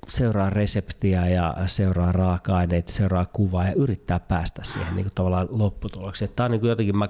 seuraa 0.08 0.50
reseptiä 0.50 1.28
ja 1.28 1.56
seuraa 1.66 2.12
raaka-aineita, 2.12 2.92
seuraa 2.92 3.26
kuvaa 3.26 3.64
ja 3.64 3.72
yrittää 3.72 4.20
päästä 4.20 4.62
siihen 4.64 4.96
niin 4.96 5.04
kuin 5.04 5.14
tavallaan 5.14 5.48
lopputulokseen. 5.50 6.30
Tämä 6.36 6.44
on 6.44 6.50
niin 6.50 6.60
kuin 6.60 6.70
jotenkin, 6.70 6.96
mä 6.96 7.08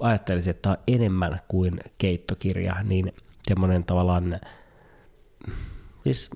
ajattelisin, 0.00 0.50
että 0.50 0.62
tämä 0.62 0.72
on 0.72 0.82
enemmän 0.86 1.40
kuin 1.48 1.80
keittokirja, 1.98 2.82
niin 2.82 3.12
semmoinen 3.48 3.84
tavallaan, 3.84 4.40
siis 6.04 6.30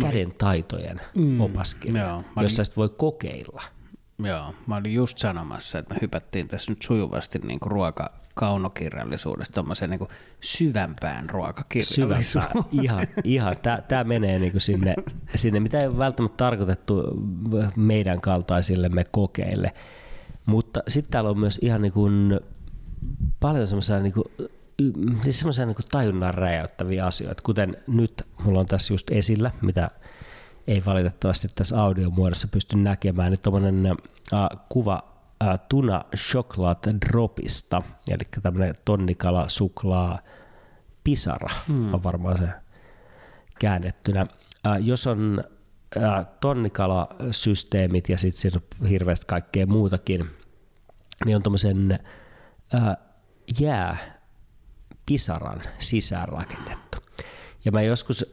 käden 0.00 0.34
taitojen 0.38 1.00
mm, 1.16 1.40
opaskirja, 1.40 2.02
joo, 2.02 2.16
olin, 2.16 2.26
jossa 2.42 2.64
sitten 2.64 2.80
voi 2.80 2.88
kokeilla. 2.88 3.62
Joo, 4.18 4.54
mä 4.66 4.76
olin 4.76 4.94
just 4.94 5.18
sanomassa, 5.18 5.78
että 5.78 5.94
me 5.94 6.00
hypättiin 6.02 6.48
tässä 6.48 6.72
nyt 6.72 6.82
sujuvasti 6.82 7.38
niin 7.38 7.60
kuin 7.60 7.72
ruoka 7.72 8.12
kaunokirjallisuudesta 8.34 9.54
tuommoiseen 9.54 9.90
niin 9.90 10.08
syvämpään 10.40 11.30
ruokakirjallisuuteen. 11.30 12.24
Syvämpään, 12.24 12.64
ihan, 12.82 13.06
ihan. 13.24 13.56
Tämä 13.88 14.04
menee 14.04 14.38
niin 14.38 14.52
kuin 14.52 14.62
sinne, 14.62 14.94
sinne, 15.34 15.60
mitä 15.60 15.80
ei 15.80 15.86
ole 15.86 15.98
välttämättä 15.98 16.36
tarkoitettu 16.36 17.02
meidän 17.76 18.20
kaltaisillemme 18.20 19.04
kokeille. 19.04 19.72
Mutta 20.46 20.80
sitten 20.88 21.10
täällä 21.10 21.30
on 21.30 21.38
myös 21.38 21.58
ihan 21.62 21.82
niin 21.82 21.92
kuin 21.92 22.40
paljon 23.40 23.68
semmoisia 23.68 24.00
niin 24.00 24.12
kuin 24.12 24.24
siis 25.22 25.38
semmoisia 25.38 25.66
niin 25.66 25.76
tajunnan 25.90 26.34
räjäyttäviä 26.34 27.06
asioita, 27.06 27.42
kuten 27.42 27.76
nyt 27.86 28.22
mulla 28.44 28.60
on 28.60 28.66
tässä 28.66 28.94
just 28.94 29.10
esillä, 29.10 29.50
mitä 29.62 29.88
ei 30.66 30.84
valitettavasti 30.84 31.48
tässä 31.54 31.82
audiomuodossa 31.82 32.48
pysty 32.48 32.76
näkemään, 32.76 33.32
niin 33.32 33.42
tuommoinen 33.42 33.86
äh, 33.86 34.48
kuva 34.68 35.02
äh, 35.42 35.60
tuna 35.68 36.04
chocolate 36.16 36.94
dropista, 37.06 37.82
eli 38.10 38.22
tämmöinen 38.42 38.74
tonnikala 38.84 39.48
suklaa 39.48 40.18
pisara 41.04 41.54
hmm. 41.68 41.94
on 41.94 42.02
varmaan 42.02 42.38
se 42.38 42.48
käännettynä. 43.58 44.26
Äh, 44.66 44.76
jos 44.80 45.06
on 45.06 45.44
äh, 45.96 46.26
tonnikalasysteemit 46.40 48.08
ja 48.08 48.18
sitten 48.18 48.40
siinä 48.40 48.60
on 48.80 48.86
hirveästi 48.86 49.26
kaikkea 49.26 49.66
muutakin, 49.66 50.30
niin 51.24 51.36
on 51.36 51.42
tuommoisen 51.42 51.98
äh, 52.74 52.96
jää 53.60 54.15
pisaran 55.06 55.62
sisään 55.78 56.28
rakennettu. 56.28 56.98
Ja 57.64 57.72
mä 57.72 57.82
joskus 57.82 58.26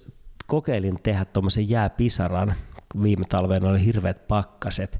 kokeilin 0.48 1.00
tehdä 1.04 1.26
tuommoisen 1.26 1.70
jääpisaran, 1.70 2.54
viime 3.04 3.26
talvena 3.30 3.70
oli 3.70 3.86
hirveät 3.86 4.28
pakkaset, 4.28 5.00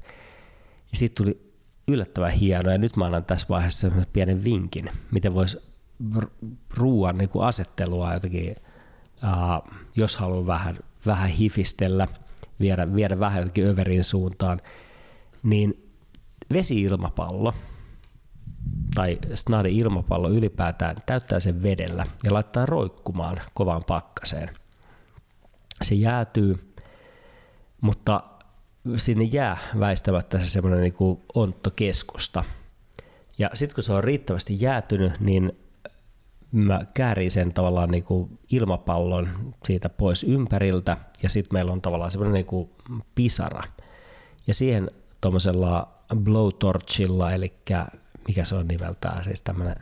ja 0.90 0.96
siitä 0.98 1.14
tuli 1.14 1.52
yllättävän 1.88 2.32
hieno, 2.32 2.70
ja 2.70 2.78
nyt 2.78 2.96
mä 2.96 3.04
annan 3.04 3.24
tässä 3.24 3.46
vaiheessa 3.48 3.90
pienen 4.12 4.44
vinkin, 4.44 4.90
miten 5.10 5.34
voisi 5.34 5.58
ruoan 6.70 7.18
niin 7.18 7.30
asettelua 7.40 8.14
jotenkin, 8.14 8.56
uh, 9.22 9.74
jos 9.96 10.16
haluaa 10.16 10.46
vähän, 10.46 10.78
vähän 11.06 11.30
hifistellä, 11.30 12.08
viedä, 12.60 12.94
viedä 12.94 13.20
vähän 13.20 13.38
jotenkin 13.38 13.66
överin 13.66 14.04
suuntaan, 14.04 14.60
niin 15.42 15.90
vesi-ilmapallo– 16.52 17.54
tai 18.94 19.18
snadi 19.34 19.78
ilmapallo 19.78 20.28
ylipäätään 20.28 20.96
täyttää 21.06 21.40
sen 21.40 21.62
vedellä 21.62 22.06
ja 22.24 22.34
laittaa 22.34 22.66
roikkumaan 22.66 23.40
kovaan 23.54 23.84
pakkaseen. 23.84 24.50
Se 25.82 25.94
jäätyy, 25.94 26.74
mutta 27.80 28.22
sinne 28.96 29.24
jää 29.24 29.58
väistämättä 29.80 30.38
se 30.38 30.46
semmoinen 30.46 30.80
niin 30.80 31.18
onttokeskusta. 31.34 32.44
Ja 33.38 33.50
sitten 33.54 33.74
kun 33.74 33.84
se 33.84 33.92
on 33.92 34.04
riittävästi 34.04 34.56
jäätynyt, 34.60 35.20
niin 35.20 35.58
mä 36.52 36.80
käärin 36.94 37.30
sen 37.30 37.52
tavallaan 37.54 37.90
niin 37.90 38.04
kuin 38.04 38.38
ilmapallon 38.52 39.54
siitä 39.64 39.88
pois 39.88 40.22
ympäriltä 40.22 40.96
ja 41.22 41.28
sitten 41.28 41.54
meillä 41.56 41.72
on 41.72 41.82
tavallaan 41.82 42.10
semmoinen 42.10 42.44
niin 42.50 42.70
pisara. 43.14 43.62
Ja 44.46 44.54
siihen 44.54 44.90
tuommoisella 45.20 45.88
blowtorchilla, 46.16 47.32
eli 47.32 47.52
mikä 48.28 48.44
se 48.44 48.54
on 48.54 48.68
nimeltään, 48.68 49.24
siis 49.24 49.40
tämmöinen 49.40 49.76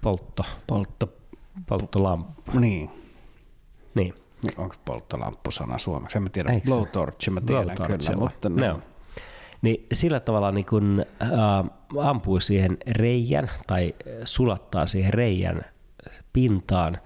poltto. 0.00 0.42
Poltto. 0.66 1.12
Polttolamppu. 1.66 2.58
Niin. 2.58 2.90
Niin. 3.94 4.14
Onko 4.56 4.74
polttolamppu 4.84 5.50
sana 5.50 5.78
suomeksi? 5.78 6.18
En 6.18 6.22
mä 6.22 6.28
tiedä. 6.28 6.60
Blowtorch 6.64 7.30
mä 7.30 7.40
tiedän 7.40 7.76
kyllä, 7.76 8.16
mutta 8.16 8.48
no. 8.48 8.66
no. 8.66 8.80
Niin 9.62 9.86
sillä 9.92 10.20
tavalla 10.20 10.52
niin 10.52 10.66
kun, 10.66 11.04
äh, 11.22 11.28
ampuu 12.06 12.40
siihen 12.40 12.78
reijän 12.90 13.50
tai 13.66 13.94
sulattaa 14.24 14.86
siihen 14.86 15.14
reijän 15.14 15.64
pintaan. 16.32 16.98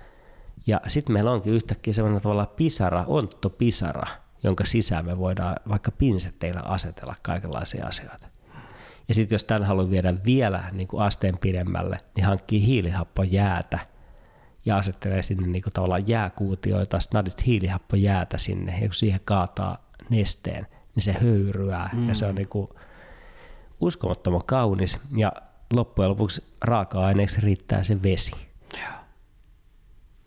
Ja 0.66 0.80
sitten 0.86 1.12
meillä 1.12 1.30
onkin 1.30 1.52
yhtäkkiä 1.52 1.94
semmoinen 1.94 2.22
tavalla 2.22 2.46
pisara, 2.46 3.04
ontto 3.06 3.50
pisara, 3.50 4.06
jonka 4.42 4.64
sisään 4.64 5.06
me 5.06 5.18
voidaan 5.18 5.56
vaikka 5.68 5.90
pinsetteillä 5.90 6.60
asetella 6.60 7.14
kaikenlaisia 7.22 7.86
asioita. 7.86 8.31
Ja 9.08 9.14
sitten 9.14 9.34
jos 9.34 9.44
tämän 9.44 9.64
haluaa 9.64 9.90
viedä 9.90 10.14
vielä 10.26 10.64
niin 10.72 10.88
kuin 10.88 11.02
asteen 11.02 11.38
pidemmälle, 11.38 11.98
niin 12.16 12.24
hankkii 12.24 12.66
hiilihappojäätä 12.66 13.78
ja 14.66 14.76
asettelee 14.76 15.22
sinne 15.22 15.46
niin 15.46 15.62
kuin 15.62 15.72
tavallaan 15.72 16.08
jääkuutioita, 16.08 17.00
snadista 17.00 17.42
hiilihappojäätä 17.46 18.38
sinne, 18.38 18.72
ja 18.72 18.80
kun 18.80 18.94
siihen 18.94 19.20
kaataa 19.24 19.90
nesteen, 20.10 20.66
niin 20.94 21.02
se 21.02 21.12
höyryää 21.12 21.90
mm. 21.92 22.08
ja 22.08 22.14
se 22.14 22.26
on 22.26 22.34
niin 22.34 22.48
kuin 22.48 22.68
uskomattoman 23.80 24.44
kaunis 24.46 24.98
ja 25.16 25.32
loppujen 25.74 26.10
lopuksi 26.10 26.44
raaka-aineeksi 26.60 27.40
riittää 27.40 27.82
se 27.82 28.02
vesi. 28.02 28.32
Joo. 28.72 29.00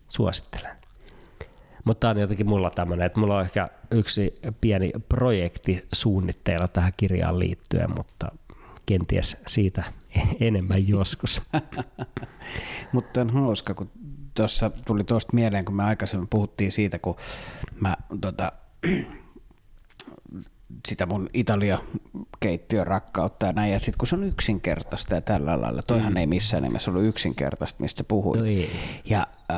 Suosittelen. 0.08 0.76
Mutta 1.84 2.00
tämä 2.00 2.10
on 2.10 2.20
jotenkin 2.20 2.48
mulla 2.48 2.70
tämmöinen, 2.70 3.06
että 3.06 3.20
mulla 3.20 3.36
on 3.36 3.42
ehkä 3.42 3.68
yksi 3.90 4.40
pieni 4.60 4.92
projekti 5.08 5.88
suunnitteilla 5.92 6.68
tähän 6.68 6.92
kirjaan 6.96 7.38
liittyen, 7.38 7.90
mutta 7.96 8.28
kenties 8.86 9.36
siitä 9.46 9.84
enemmän 10.40 10.88
joskus. 10.88 11.42
Mutta 12.92 13.20
on 13.20 13.30
hauska, 13.30 13.74
kun 13.74 13.90
tuossa 14.34 14.70
tuli 14.70 15.04
tuosta 15.04 15.32
mieleen, 15.32 15.64
kun 15.64 15.76
me 15.76 15.84
aikaisemmin 15.84 16.28
puhuttiin 16.28 16.72
siitä, 16.72 16.98
kun 16.98 17.16
mä 17.80 17.96
tota, 18.20 18.52
sitä 20.88 21.06
mun 21.06 21.30
Italia-keittiön 21.34 22.86
rakkautta 22.86 23.46
ja 23.46 23.52
näin. 23.52 23.72
Ja 23.72 23.78
sitten 23.78 23.98
kun 23.98 24.08
se 24.08 24.16
on 24.16 24.24
yksinkertaista 24.24 25.14
ja 25.14 25.20
tällä 25.20 25.60
lailla, 25.60 25.82
toihan 25.82 26.12
mm. 26.12 26.16
ei 26.16 26.26
missään 26.26 26.62
nimessä 26.62 26.90
ollut 26.90 27.04
yksinkertaista, 27.04 27.82
mistä 27.82 28.04
puhuit. 28.04 28.40
No 28.40 28.46
ei. 28.46 28.70
Ja 29.04 29.26
äh, 29.50 29.56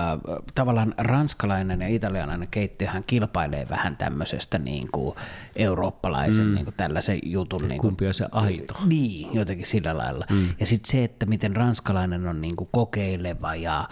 tavallaan 0.54 0.94
ranskalainen 0.98 1.80
ja 1.80 1.88
italialainen 1.88 2.48
keittiöhän 2.50 3.04
kilpailee 3.06 3.66
vähän 3.70 3.96
tämmöisestä 3.96 4.58
niin 4.58 4.88
kuin 4.92 5.16
eurooppalaisen 5.56 6.46
mm. 6.46 6.54
niin 6.54 6.64
kuin 6.64 6.74
tällaisen 6.76 7.18
jutun. 7.22 7.60
Niin 7.60 7.68
kuin, 7.68 7.80
Kumpi 7.80 8.06
on 8.06 8.14
se 8.14 8.26
aito? 8.32 8.74
Niin, 8.86 9.34
jotenkin 9.34 9.66
sillä 9.66 9.96
lailla. 9.96 10.26
Mm. 10.30 10.48
Ja 10.60 10.66
sitten 10.66 10.90
se, 10.90 11.04
että 11.04 11.26
miten 11.26 11.56
ranskalainen 11.56 12.26
on 12.26 12.40
niin 12.40 12.56
kuin 12.56 12.68
kokeileva 12.72 13.54
ja 13.54 13.88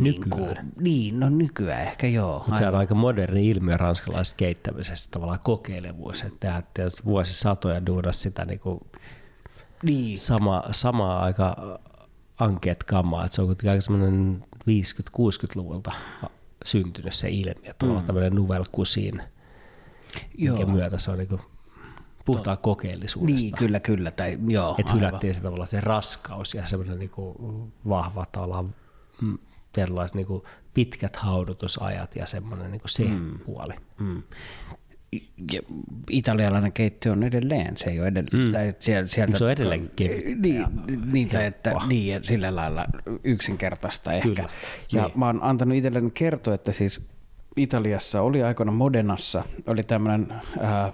niin, 0.00 0.30
kuin, 0.30 0.56
niin, 0.80 1.20
no 1.20 1.28
nykyään 1.28 1.82
ehkä 1.82 2.06
joo. 2.06 2.38
Mutta 2.38 2.58
se 2.58 2.68
on 2.68 2.74
aika 2.74 2.94
moderni 2.94 3.48
ilmiö 3.48 3.76
ranskalaisessa 3.76 4.36
keittämisessä, 4.36 5.10
tavallaan 5.10 5.40
kokeilevuus, 5.42 6.22
että 6.22 6.62
tehdään 6.74 6.90
vuosisatoja 7.04 7.86
duudas 7.86 8.22
sitä 8.22 8.44
niin 8.44 8.60
kuin 8.60 8.80
niin. 9.82 10.18
sama, 10.18 10.64
samaa 10.70 11.22
aika 11.22 11.78
ankeet 12.38 12.84
kammaa, 12.84 13.24
että 13.24 13.34
se 13.34 13.42
on 13.42 13.48
kuitenkin 13.48 13.70
aika 13.70 13.80
semmoinen 13.80 14.44
50-60-luvulta 14.60 15.92
syntynyt 16.64 17.14
se 17.14 17.28
ilmiö, 17.28 17.74
tavallaan 17.78 18.04
mm. 18.04 18.06
tämmöinen 18.06 18.34
nouvelle 18.34 18.66
Joo. 20.38 20.56
minkä 20.56 20.72
myötä 20.72 20.98
se 20.98 21.10
on 21.10 21.18
niin 21.18 21.28
kuin 21.28 21.40
puhutaan 22.24 22.58
kokeellisuudesta. 22.58 23.40
Niin, 23.40 23.54
kyllä, 23.54 23.80
kyllä. 23.80 24.10
Tai, 24.10 24.38
joo, 24.48 24.76
Että 24.78 24.92
hylättiin 24.92 25.34
se 25.34 25.40
tavallaan 25.40 25.66
se 25.66 25.80
raskaus 25.80 26.54
ja 26.54 26.66
semmoinen 26.66 26.98
niin 26.98 27.10
vahva 27.88 28.26
tavallaan 28.32 28.74
mm, 29.22 29.38
tietynlaiset 29.76 30.14
niin 30.14 30.26
kuin 30.26 30.42
pitkät 30.74 31.16
haudutusajat 31.16 32.16
ja 32.16 32.26
semmoinen 32.26 32.70
niin 32.70 32.80
kuin 32.80 32.90
se 32.90 33.04
mm. 33.04 33.38
puoli. 33.38 33.74
Mm. 33.98 34.22
Ja 35.52 35.60
italialainen 36.10 36.72
keittiö 36.72 37.12
on 37.12 37.22
edelleen, 37.22 37.76
se 37.76 37.90
ei 37.90 38.00
ole 38.00 38.08
edelleen. 38.08 38.46
Mm. 38.46 38.52
Tai 38.52 38.74
sieltä, 38.78 39.08
sieltä, 39.08 39.38
Se 39.38 39.44
on 39.44 39.50
edelleenkin 39.50 39.90
kevyt. 39.96 40.40
Niin, 40.40 40.64
niin, 41.12 41.28
tai 41.28 41.44
että, 41.44 41.72
niin, 41.86 42.14
ja 42.14 42.22
sillä 42.22 42.56
lailla 42.56 42.86
yksinkertaista 43.24 44.12
ehkä. 44.12 44.28
Kyllä, 44.28 44.48
Ja 44.92 45.02
niin. 45.02 45.18
mä 45.18 45.26
oon 45.26 45.38
antanut 45.42 45.76
itselleni 45.76 46.10
kertoa, 46.10 46.54
että 46.54 46.72
siis 46.72 47.06
Italiassa 47.56 48.22
oli 48.22 48.42
aikoina 48.42 48.72
Modenassa, 48.72 49.44
oli 49.66 49.82
tämmöinen 49.82 50.32
äh, 50.64 50.92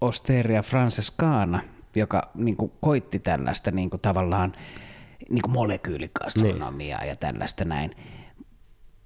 Osteria 0.00 0.62
Francescana, 0.62 1.60
joka 1.94 2.30
niin 2.34 2.56
kuin, 2.56 2.72
koitti 2.80 3.18
tällaista 3.18 3.70
niin 3.70 3.90
kuin, 3.90 4.00
tavallaan 4.00 4.52
niin 5.30 5.42
kuin 5.42 5.52
molekyyligastronomiaa 5.52 7.04
ja 7.04 7.16
tällaista 7.16 7.64
näin. 7.64 7.96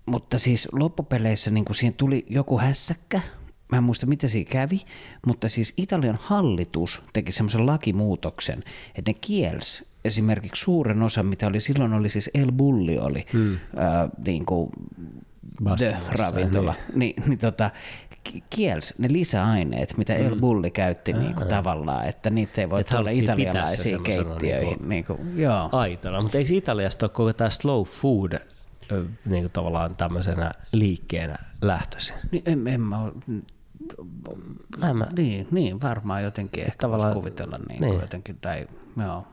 Mutta 0.07 0.39
siis 0.39 0.69
loppupeleissä 0.73 1.51
niin 1.51 1.65
kuin 1.65 1.77
siihen 1.77 1.95
tuli 1.95 2.27
joku 2.29 2.59
hässäkkä, 2.59 3.21
mä 3.73 3.79
en 3.79 3.85
muista 3.85 4.07
mitä 4.07 4.29
siinä 4.29 4.51
kävi, 4.51 4.81
mutta 5.27 5.49
siis 5.49 5.75
Italian 5.77 6.19
hallitus 6.23 7.03
teki 7.13 7.33
semmoisen 7.33 7.67
lakimuutoksen, 7.67 8.65
että 8.95 9.11
ne 9.11 9.15
kielsi 9.21 9.87
esimerkiksi 10.05 10.65
suuren 10.65 11.03
osan, 11.03 11.27
mitä 11.27 11.47
oli 11.47 11.61
silloin 11.61 11.93
oli 11.93 12.11
siis 12.11 12.31
El 12.35 12.53
Bulli 12.53 12.99
oli 12.99 13.27
hmm. 13.33 13.59
ää, 13.77 14.09
niin 14.27 14.47
kuin 14.47 14.71
the 15.79 15.97
ravintola, 16.19 16.75
niin, 16.95 17.23
niin 17.27 17.39
tota, 17.39 17.71
ki- 18.10 18.10
kiels 18.51 18.95
ne 18.99 19.09
lisäaineet, 19.13 19.97
mitä 19.97 20.15
El 20.15 20.37
Bulli 20.37 20.71
käytti 20.71 21.13
niin 21.13 21.35
kuin 21.35 21.49
tavallaan, 21.49 22.07
että 22.09 22.31
niitä 22.31 22.61
ei 22.61 22.71
voi 22.71 22.81
Et 22.81 22.87
tulla 22.87 23.11
italialaisiin 23.11 23.83
semmoisena 23.89 24.25
keittiöihin. 24.25 24.69
niinku- 24.69 24.89
Niin 24.89 25.05
kuin, 25.05 25.39
joo. 25.39 25.69
Aitona, 25.73 26.23
mutta 26.23 26.39
eikö 26.39 26.55
Italiasta 26.55 27.07
ole 27.07 27.11
koko 27.11 27.33
tämä 27.33 27.51
slow 27.51 27.83
food 27.85 28.33
niin 29.25 29.43
kuin 29.43 29.53
tavallaan 29.53 29.97
tämmöisenä 29.97 30.51
liikkeenä 30.73 31.37
lähtöisin? 31.63 32.17
Niin, 32.31 32.43
en, 32.47 32.67
en 32.69 32.81
mä, 32.81 33.03
oo- 33.03 33.13
Mä, 34.79 34.95
mä, 34.95 35.07
niin, 35.17 35.49
niin, 35.51 35.81
varmaan 35.83 36.23
jotenkin 36.23 36.63
ehkä 36.65 36.77
tavallaan- 36.81 37.15
kuvitella 37.15 37.59
niin, 37.59 37.69
niin. 37.69 37.81
niin. 37.91 38.01
jotenkin, 38.01 38.39
tai 38.41 38.69
joo. 39.05 39.27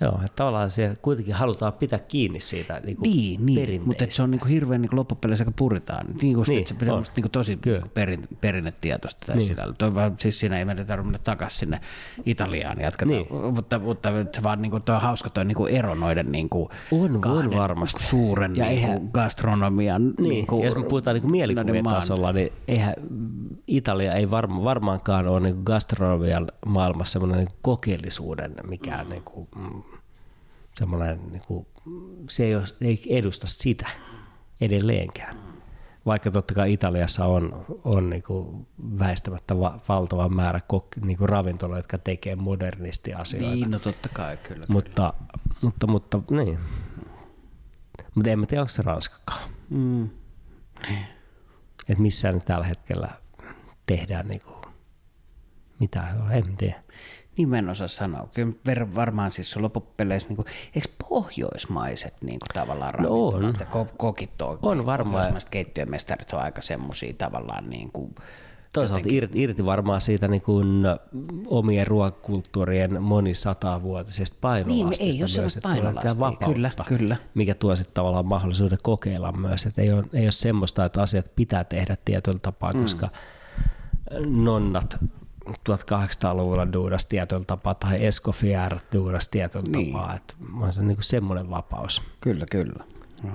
Joo, 0.00 0.12
että 0.24 0.36
tavallaan 0.36 0.70
siellä 0.70 0.96
kuitenkin 1.02 1.34
halutaan 1.34 1.72
pitää 1.72 1.98
kiinni 1.98 2.40
siitä 2.40 2.80
niin 2.84 2.96
kuin 2.96 3.10
Niin, 3.10 3.46
niin. 3.46 3.82
mutta 3.86 4.04
se 4.08 4.22
on 4.22 4.30
niinku 4.30 4.46
hirveän 4.46 4.80
niinku 4.82 4.96
loppupeleissä 4.96 5.42
aika 5.42 5.52
puritaan. 5.56 6.06
Niin, 6.22 6.32
just, 6.32 6.48
Niin, 6.48 6.56
niin, 6.56 6.66
se 6.66 6.74
pitää 6.74 6.94
on. 6.94 7.00
musta 7.00 7.12
niinku 7.16 7.28
tosi 7.28 7.56
Kyllä. 7.56 7.82
perin, 7.94 8.28
perinnetietoista 8.40 9.26
tai 9.26 9.36
niin. 9.36 9.56
Toi 9.78 9.94
vaan, 9.94 10.14
siis 10.18 10.40
siinä 10.40 10.58
ei 10.58 10.64
meidän 10.64 10.86
tarvitse 10.86 11.06
mennä 11.06 11.18
takaisin 11.24 11.58
sinne 11.58 11.80
Italiaan 12.26 12.80
jatkata. 12.80 13.10
Niin. 13.10 13.26
Niin. 13.30 13.54
Mutta, 13.54 13.78
mutta 13.78 14.08
se 14.32 14.42
vaan 14.42 14.62
niinku, 14.62 14.80
toi 14.80 14.94
on 14.96 15.02
hauska 15.02 15.30
toi 15.30 15.44
niinku 15.44 15.66
ero 15.66 15.94
noiden 15.94 16.32
niinku 16.32 16.70
On, 16.92 17.14
on 17.14 17.20
kahden 17.20 17.50
varmasti. 17.58 18.02
suuren 18.04 18.56
Ja 18.56 18.64
ja 18.64 18.70
eihän- 18.70 18.90
niinku 18.90 19.08
gastronomian 19.12 20.06
Niin, 20.06 20.16
niinku, 20.30 20.64
jos 20.64 20.76
me 20.76 20.82
puhutaan 20.82 21.14
niin 21.14 21.22
maan- 21.24 21.32
mielikuvitasolla, 21.32 22.32
niin 22.32 22.52
eihän 22.68 22.94
Italia 23.66 24.12
ei 24.14 24.30
varma, 24.30 24.64
varmaankaan 24.64 25.28
ole 25.28 25.40
niin 25.40 25.56
gastronomian 25.64 26.48
maailmassa 26.66 27.12
semmoinen 27.12 27.38
niin 27.38 27.48
kokeellisuuden 27.62 28.54
mikään 28.68 29.08
niin 29.08 29.22
kuin, 29.22 29.48
mm, 29.56 29.82
semmoinen, 30.80 31.32
niin 31.32 31.42
kuin, 31.46 31.66
se 32.28 32.44
ei, 32.44 32.56
ole, 32.56 32.64
ei 32.80 33.02
edusta 33.08 33.46
sitä 33.46 33.86
edelleenkään. 34.60 35.36
Vaikka 36.06 36.30
totta 36.30 36.54
kai 36.54 36.72
Italiassa 36.72 37.24
on, 37.24 37.66
on 37.84 38.10
niin 38.10 38.22
kuin 38.22 38.66
väistämättä 38.98 39.60
va- 39.60 39.80
valtava 39.88 40.28
määrä 40.28 40.60
kok- 40.72 41.06
niin 41.06 41.18
kuin 41.18 41.28
ravintoloita, 41.28 41.78
jotka 41.78 41.98
tekee 41.98 42.36
modernisti 42.36 43.14
asioita. 43.14 43.54
Niin, 43.54 43.70
no 43.70 43.78
totta 43.78 44.08
kai 44.08 44.36
kyllä. 44.36 44.66
Mutta, 44.68 45.14
mutta, 45.62 45.86
mutta, 45.86 46.22
niin. 46.30 46.58
Mutta 48.14 48.30
en 48.30 48.38
mä 48.38 48.46
tiedä, 48.46 48.62
onko 48.62 48.68
se 48.68 48.82
Ranskakaan. 48.82 49.50
Mm. 49.70 50.10
Että 51.88 52.02
missään 52.02 52.42
tällä 52.42 52.66
hetkellä 52.66 53.08
tehdään 53.86 54.28
niinku 54.28 54.60
mitä, 55.80 56.14
en 56.30 56.56
tiedä. 56.56 56.82
Niin 57.36 57.48
mä 57.48 57.58
en 57.58 57.68
osaa 57.68 57.88
sanoa. 57.88 58.28
Kyllä 58.34 58.94
varmaan 58.94 59.30
siis 59.30 59.56
loppupeleissä, 59.56 60.28
niin 60.28 60.36
kuin, 60.36 60.46
eikö 60.74 60.88
pohjoismaiset 61.08 62.14
niin 62.22 62.38
kuin, 62.40 62.48
tavallaan 62.54 62.94
No 63.02 63.26
on. 63.26 63.54
ko- 63.54 63.94
kokit 63.96 64.42
on, 64.42 64.58
On 64.62 64.86
varmaan. 64.86 65.12
Pohjoismaiset 65.14 65.50
keittiömestarit 65.50 66.32
on 66.32 66.40
aika 66.40 66.60
semmosia 66.60 67.14
tavallaan 67.18 67.70
niin 67.70 67.90
kuin, 67.92 68.14
Toisaalta 68.72 69.08
irti, 69.10 69.42
irti 69.42 69.64
varmaan 69.64 70.00
siitä 70.00 70.28
niin 70.28 70.42
kuin 70.42 70.82
omien 71.46 71.86
ruokakulttuurien 71.86 73.02
monisatavuotisesta 73.02 74.36
painolastista 74.40 75.04
Niin, 75.04 75.10
ei 75.10 75.12
ole 75.12 75.18
myös, 75.18 75.34
sellaista 75.34 75.58
että 75.58 75.68
painolastia. 75.68 76.18
vapautta, 76.18 76.46
Kyllä, 76.46 76.70
kyllä. 76.86 77.16
mikä 77.34 77.54
tuo 77.54 77.76
sitten 77.76 77.94
tavallaan 77.94 78.26
mahdollisuuden 78.26 78.78
kokeilla 78.82 79.32
myös, 79.32 79.66
että 79.66 79.82
ei 79.82 79.92
ole, 79.92 80.04
ei 80.14 80.24
ole 80.26 80.32
semmoista, 80.32 80.84
että 80.84 81.02
asiat 81.02 81.26
pitää 81.36 81.64
tehdä 81.64 81.96
tietyllä 82.04 82.38
tapaa, 82.38 82.72
mm. 82.72 82.82
koska 82.82 83.08
nonnat 84.26 84.96
1800-luvulla 85.48 86.72
duudas 86.72 87.06
tietyllä 87.06 87.44
tapaa 87.44 87.74
tai 87.74 88.04
Escoffier 88.06 88.76
duudas 88.92 89.28
tietyllä 89.28 89.64
Niin. 89.76 89.92
tapaa, 89.92 90.16
että 90.16 90.34
on 90.60 90.72
se 90.72 90.82
niin 90.82 90.96
kuin 90.96 91.04
semmoinen 91.04 91.50
vapaus 91.50 92.02
Kyllä, 92.20 92.44
kyllä. 92.50 92.84
No. 93.22 93.32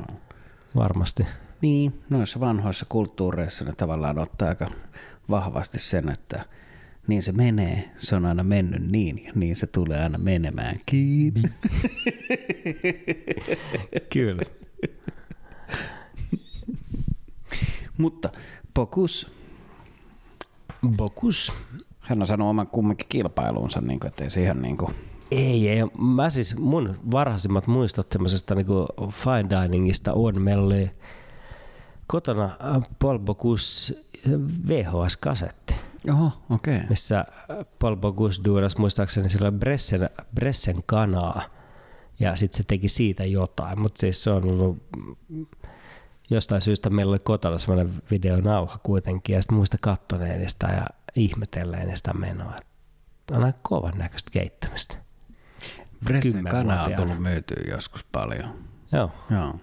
varmasti. 0.76 1.26
Niin, 1.62 2.02
noissa 2.10 2.40
vanhoissa 2.40 2.86
kulttuureissa 2.90 3.66
ne 3.66 3.74
tavallaan 3.74 4.20
ottaa 4.20 4.48
aika 4.48 4.68
vahvasti 5.30 5.80
sen, 5.80 6.10
että 6.10 6.46
niin 7.08 7.24
se 7.24 7.32
menee, 7.32 7.92
se 7.98 8.16
on 8.16 8.26
aina 8.26 8.44
mennyt 8.44 8.82
niin 8.92 9.24
ja 9.26 9.32
niin 9.36 9.56
se 9.56 9.68
tulee 9.68 10.04
aina 10.04 10.18
menemään 10.18 10.80
kiinni. 10.86 11.42
Kyllä. 14.14 14.44
Mutta 17.98 18.30
Pokus, 18.74 19.32
Bokus. 20.98 21.52
Hän 22.08 22.22
on 22.22 22.28
sanonut 22.28 22.50
oman 22.50 22.68
kumminkin 22.68 23.08
kilpailuunsa, 23.10 23.82
niin 23.82 24.00
kuin, 24.00 24.08
ettei 24.08 24.30
siihen 24.30 24.62
niin 24.62 24.78
kuin, 24.78 24.92
Ei, 25.32 25.70
ei. 25.70 25.80
Mä 25.98 26.30
siis, 26.30 26.58
mun 26.58 27.00
varhaisimmat 27.12 27.68
muistot 27.68 28.12
semmoisesta 28.12 28.56
niinku 28.56 28.88
fine 29.12 29.50
diningista 29.50 30.14
on, 30.14 30.42
meillä 30.42 30.66
oli 30.66 30.92
kotona 32.08 32.46
äh, 32.46 32.82
Paul 33.00 33.20
Bocuse 33.20 34.02
VHS-kasetti, 34.68 35.74
Oho, 36.12 36.32
okei. 36.50 36.76
Okay. 36.76 36.88
missä 36.90 37.20
äh, 37.20 37.26
Paul 37.80 37.96
Bocuse 37.96 38.42
duunas 38.46 38.78
muistaakseni 38.78 39.30
silloin 39.30 39.60
Bressen, 39.60 40.10
Bressen 40.36 40.84
kanaa, 40.86 41.42
ja 42.20 42.36
sitten 42.36 42.58
se 42.58 42.64
teki 42.64 42.90
siitä 42.90 43.26
jotain, 43.26 43.80
mutta 43.80 44.00
siis 44.00 44.24
se 44.24 44.30
on 44.32 44.44
ollut 44.44 44.78
mm, 45.30 45.46
jostain 46.30 46.62
syystä 46.62 46.90
meillä 46.90 47.10
oli 47.10 47.20
kotona 47.20 47.58
semmoinen 47.58 47.94
videonauha 48.12 48.80
kuitenkin, 48.84 49.34
ja 49.34 49.42
sitten 49.42 49.58
muista 49.58 49.78
kattoneen 49.82 50.50
sitä 50.50 50.68
ja 50.68 50.88
ihmetelleen 51.16 51.98
sitä 51.98 52.14
menoa. 52.14 52.56
On 53.32 53.44
aika 53.44 53.60
kovan 53.62 53.98
näköistä 53.98 54.32
keittämistä. 54.32 54.98
Bressen 56.06 56.44
kana 56.44 56.84
on 56.84 56.94
tullut 56.94 57.22
myytyä 57.22 57.64
joskus 57.68 58.04
paljon. 58.04 58.66
Joo. 58.92 59.12
Joo. 59.30 59.60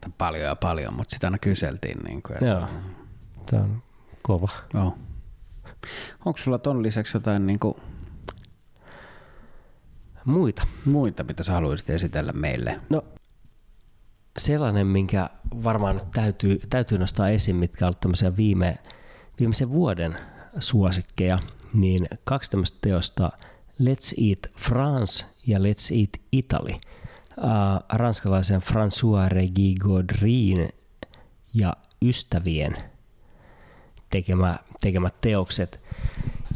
Tai 0.00 0.10
paljon 0.18 0.44
ja 0.44 0.56
paljon, 0.56 0.94
mutta 0.94 1.14
sitä 1.14 1.26
aina 1.26 1.38
kyseltiin. 1.38 1.98
Niin 1.98 2.22
kuin, 2.22 2.48
Joo. 2.48 2.68
Se 3.50 3.56
on 3.56 3.82
kova. 4.22 4.48
Se, 4.48 4.78
joo. 4.78 4.98
Onko 6.24 6.38
sulla 6.38 6.58
ton 6.58 6.82
lisäksi 6.82 7.16
jotain 7.16 7.46
niin 7.46 7.58
kuin, 7.58 7.74
Muita. 10.24 10.66
Muita, 10.84 11.24
mitä 11.24 11.42
sä 11.42 11.52
haluaisit 11.52 11.90
esitellä 11.90 12.32
meille? 12.32 12.80
No 12.90 13.04
sellainen, 14.38 14.86
minkä 14.86 15.30
varmaan 15.64 15.96
nyt 15.96 16.10
täytyy, 16.10 16.58
täytyy 16.70 16.98
nostaa 16.98 17.28
esiin, 17.28 17.56
mitkä 17.56 17.86
ovat 17.86 18.00
tämmöisiä 18.00 18.36
viime, 18.36 18.78
viimeisen 19.38 19.72
vuoden 19.72 20.16
suosikkeja, 20.58 21.38
niin 21.74 22.06
kaksi 22.24 22.50
tämmöistä 22.50 22.78
teosta 22.80 23.32
Let's 23.82 24.14
Eat 24.28 24.54
France 24.56 25.26
ja 25.46 25.58
Let's 25.58 25.98
Eat 26.00 26.10
Italy. 26.32 26.72
Uh, 27.38 27.48
ranskalaisen 27.88 28.60
François 28.60 29.28
Regi 29.28 29.74
Godrin 29.80 30.68
ja 31.54 31.76
ystävien 32.02 32.76
tekemä, 34.10 34.58
tekemät 34.80 35.20
teokset, 35.20 35.80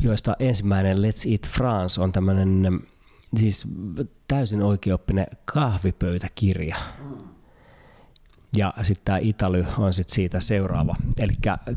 joista 0.01 0.37
ensimmäinen 0.39 0.97
Let's 0.97 1.31
Eat 1.31 1.49
France 1.49 2.01
on 2.01 2.12
tämmöinen 2.12 2.81
siis 3.39 3.68
täysin 4.29 4.62
oikeoppinen 4.62 5.27
kahvipöytäkirja. 5.45 6.77
Ja 8.57 8.75
sitten 8.83 9.05
tämä 9.05 9.19
Italy 9.19 9.67
on 9.79 9.95
sitten 9.95 10.15
siitä 10.15 10.41
seuraava. 10.41 10.97
Eli 11.19 11.33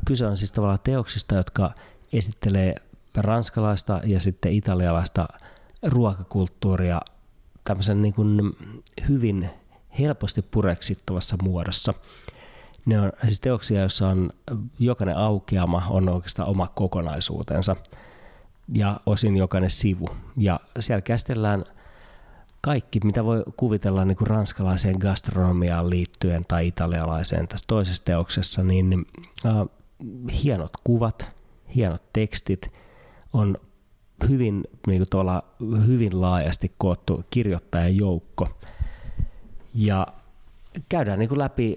kyse 0.05 0.25
on 0.25 0.37
siis 0.37 0.51
tavallaan 0.51 0.79
teoksista, 0.83 1.35
jotka 1.35 1.71
esittelee 2.13 2.75
ranskalaista 3.17 4.01
ja 4.03 4.19
sitten 4.19 4.51
italialaista 4.51 5.27
ruokakulttuuria 5.83 7.01
tämmöisen 7.63 8.01
niin 8.01 8.13
kuin 8.13 8.57
hyvin 9.07 9.49
helposti 9.99 10.41
pureksittavassa 10.41 11.37
muodossa. 11.43 11.93
Ne 12.85 13.01
on 13.01 13.11
siis 13.25 13.39
teoksia, 13.39 13.79
joissa 13.79 14.07
on 14.07 14.29
jokainen 14.79 15.17
aukeama 15.17 15.87
on 15.89 16.09
oikeastaan 16.09 16.49
oma 16.49 16.67
kokonaisuutensa 16.67 17.75
ja 18.73 18.99
osin 19.05 19.37
jokainen 19.37 19.69
sivu. 19.69 20.09
Ja 20.37 20.59
siellä 20.79 21.01
käsitellään 21.01 21.63
kaikki, 22.61 22.99
mitä 23.03 23.25
voi 23.25 23.43
kuvitella 23.57 24.05
niin 24.05 24.17
kuin 24.17 24.27
ranskalaiseen 24.27 24.97
gastronomiaan 24.99 25.89
liittyen 25.89 26.43
tai 26.47 26.67
italialaiseen 26.67 27.47
tässä 27.47 27.65
toisessa 27.67 28.05
teoksessa, 28.05 28.63
niin 28.63 29.05
äh, 29.45 29.53
hienot 30.43 30.71
kuvat, 30.83 31.25
hienot 31.75 32.01
tekstit, 32.13 32.71
on 33.33 33.57
hyvin, 34.29 34.63
niin 34.87 34.99
kuin 34.99 35.09
tuolla, 35.09 35.43
hyvin 35.87 36.21
laajasti 36.21 36.71
koottu 36.77 37.23
kirjoittajajoukko. 37.29 38.49
Ja 39.73 40.07
käydään 40.89 41.19
niin 41.19 41.29
kuin 41.29 41.39
läpi 41.39 41.75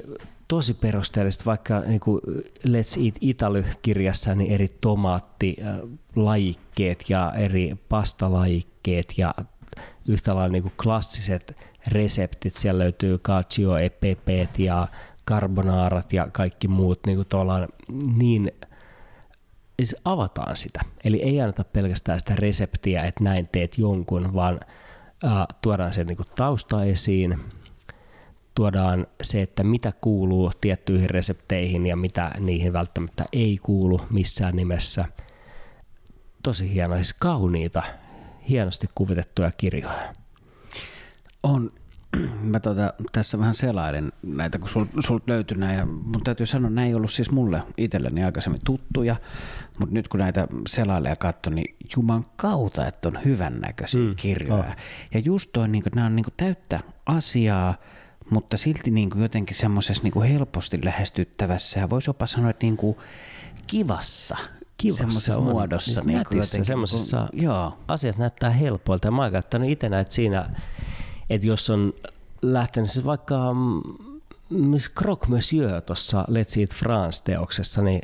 tosi 0.49 0.75
perusteellisesti, 0.75 1.45
vaikka 1.45 1.81
niin 1.81 2.01
kuin 2.01 2.21
Let's 2.67 3.05
Eat 3.05 3.15
Italy-kirjassa 3.21 4.35
niin 4.35 4.53
eri 4.53 4.69
tomaattilajikkeet 4.81 7.11
ja 7.11 7.33
eri 7.37 7.77
pastalajikkeet 7.89 9.15
ja 9.17 9.35
yhtä 10.09 10.35
lailla 10.35 10.53
niin 10.53 10.63
kuin 10.63 10.75
klassiset 10.83 11.57
reseptit. 11.87 12.55
Siellä 12.55 12.83
löytyy 12.83 13.19
cacio 13.19 13.77
e 13.77 13.91
ja 14.59 14.89
carbonaarat 15.29 16.13
ja 16.13 16.29
kaikki 16.33 16.69
muut 16.69 17.01
niin, 17.07 17.17
kuin 17.17 17.69
niin 18.17 18.53
siis 19.77 19.97
avataan 20.05 20.57
sitä. 20.57 20.81
Eli 21.05 21.23
ei 21.23 21.41
anneta 21.41 21.65
pelkästään 21.65 22.21
sitä 22.21 22.37
reseptiä, 22.37 23.05
että 23.05 23.25
näin 23.25 23.49
teet 23.53 23.79
jonkun, 23.79 24.35
vaan 24.35 24.61
äh, 25.25 25.47
tuodaan 25.63 25.93
sen 25.93 26.07
niin 26.07 26.17
kuin 26.17 26.29
tausta 26.37 26.85
esiin, 26.85 27.39
tuodaan 28.55 29.07
se, 29.23 29.43
että 29.43 29.65
mitä 29.65 29.93
kuuluu 30.01 30.53
tiettyihin 30.61 31.11
resepteihin 31.11 31.87
ja 31.87 31.97
mitä 31.97 32.31
niihin 32.39 32.73
välttämättä 32.73 33.25
ei 33.33 33.59
kuulu 33.63 34.01
missään 34.11 34.57
nimessä. 34.57 35.05
Tosi 36.43 36.75
hienoa, 36.75 36.97
siis 36.97 37.13
kauniita, 37.13 37.83
hienosti 38.49 38.89
kuvitettuja 38.95 39.51
kirjoja. 39.57 40.15
On. 41.43 41.73
Mä 42.53 42.61
tota, 42.61 42.95
tässä 43.13 43.39
vähän 43.39 43.55
selailen 43.55 44.13
näitä, 44.23 44.59
kun 44.59 44.69
sul, 44.69 44.85
sulta 45.01 45.25
löytyi 45.27 45.57
näin. 45.59 45.79
Ja 45.79 45.87
mun 45.87 46.25
täytyy 46.25 46.47
sanoa, 46.47 46.69
että 46.69 46.75
nämä 46.75 46.87
ei 46.87 46.95
ollut 46.95 47.13
siis 47.13 47.31
mulle 47.31 47.63
itselleni 47.77 48.25
aikaisemmin 48.25 48.61
tuttuja, 48.65 49.17
mutta 49.79 49.95
nyt 49.95 50.09
kun 50.09 50.21
näitä 50.21 50.49
selailee 50.69 51.11
ja 51.11 51.17
katso, 51.17 51.51
niin 51.51 51.77
juman 51.97 52.25
kautta, 52.37 52.87
että 52.87 53.09
on 53.09 53.19
hyvännäköisiä 53.25 54.01
mm, 54.01 54.15
kirjoja. 54.17 54.65
Oh. 54.65 54.77
Ja 55.15 55.21
just 55.21 55.51
toi, 55.53 55.69
niin 55.69 55.83
kuin, 55.83 55.93
nämä 55.95 56.07
on 56.07 56.17
niin 56.17 56.25
kuin 56.25 56.35
täyttä 56.37 56.81
asiaa, 57.07 57.75
mutta 58.31 58.57
silti 58.57 58.91
niin 58.91 59.11
kuin 59.11 59.23
jotenkin 59.23 59.57
semmoisessa 59.57 60.03
niin 60.03 60.13
kuin 60.13 60.29
helposti 60.29 60.85
lähestyttävässä 60.85 61.81
ja 61.81 61.91
voisi 61.91 62.11
jopa 62.11 62.27
sanoa, 62.27 62.51
että 62.51 62.67
niin 62.67 62.77
kuin 62.77 62.97
kivassa, 63.67 64.37
kivassa 64.83 65.39
on. 65.39 65.45
muodossa. 65.45 65.93
Siis 65.93 66.05
niin 66.05 66.19
nätissä, 66.19 66.65
semmoisessa 66.65 67.29
joo. 67.33 67.79
asiat 67.89 68.19
näyttää 68.19 68.51
helpoilta. 68.51 69.07
Ja 69.07 69.13
mä 69.13 69.23
oon 69.23 69.33
käyttänyt 69.33 69.71
itse 69.71 69.89
näitä 69.89 70.13
siinä, 70.13 70.51
että 71.31 71.47
jos 71.47 71.71
on 71.71 71.93
lähtenyt 72.43 72.91
siis 72.91 73.07
vaikka 73.07 73.55
mm, 73.55 73.83
Miss 74.51 74.91
Croque 74.95 75.29
Monsieur 75.29 75.81
tuossa 75.81 76.23
Let's 76.23 76.61
Eat 76.61 76.75
France-teoksessa, 76.75 77.83
niin 77.83 78.01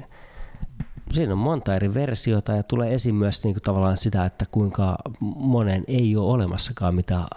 siinä 1.12 1.32
on 1.32 1.38
monta 1.38 1.74
eri 1.74 1.94
versiota 1.94 2.52
ja 2.52 2.62
tulee 2.62 2.94
esiin 2.94 3.14
myös 3.14 3.44
niin 3.44 3.54
kuin 3.54 3.62
tavallaan 3.62 3.96
sitä, 3.96 4.24
että 4.24 4.44
kuinka 4.50 4.98
monen 5.20 5.84
ei 5.86 6.16
ole 6.16 6.32
olemassakaan 6.32 6.94
mitään 6.94 7.28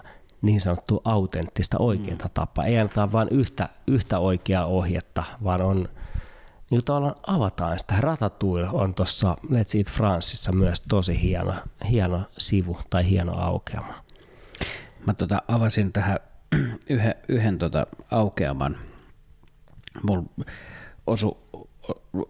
niin 0.41 0.61
sanottua 0.61 1.01
autenttista 1.03 1.77
oikeaa 1.79 2.17
mm. 2.17 2.29
tapaa. 2.33 2.65
Ei 2.65 2.79
anneta 2.79 3.11
vain 3.11 3.27
yhtä, 3.31 3.69
yhtä 3.87 4.19
oikeaa 4.19 4.65
ohjetta, 4.65 5.23
vaan 5.43 5.61
on 5.61 5.89
niin 6.72 6.84
tavallaan 6.86 7.15
avataan 7.28 7.80
sitä. 7.80 7.95
Ratatouille 7.99 8.69
on 8.69 8.93
tuossa 8.93 9.38
Let's 9.45 9.78
Eat 9.78 9.88
Franceissa 9.88 10.51
myös 10.51 10.82
tosi 10.82 11.22
hieno, 11.22 11.53
hieno 11.89 12.24
sivu 12.38 12.78
tai 12.89 13.09
hieno 13.09 13.38
aukeama. 13.38 14.03
Mä 15.05 15.13
tota 15.13 15.41
avasin 15.47 15.93
tähän 15.93 16.19
yhden, 16.89 17.15
yhden 17.28 17.57
tota 17.57 17.88
aukeaman. 18.11 18.78
Mulla 20.03 20.24
osu, 21.07 21.38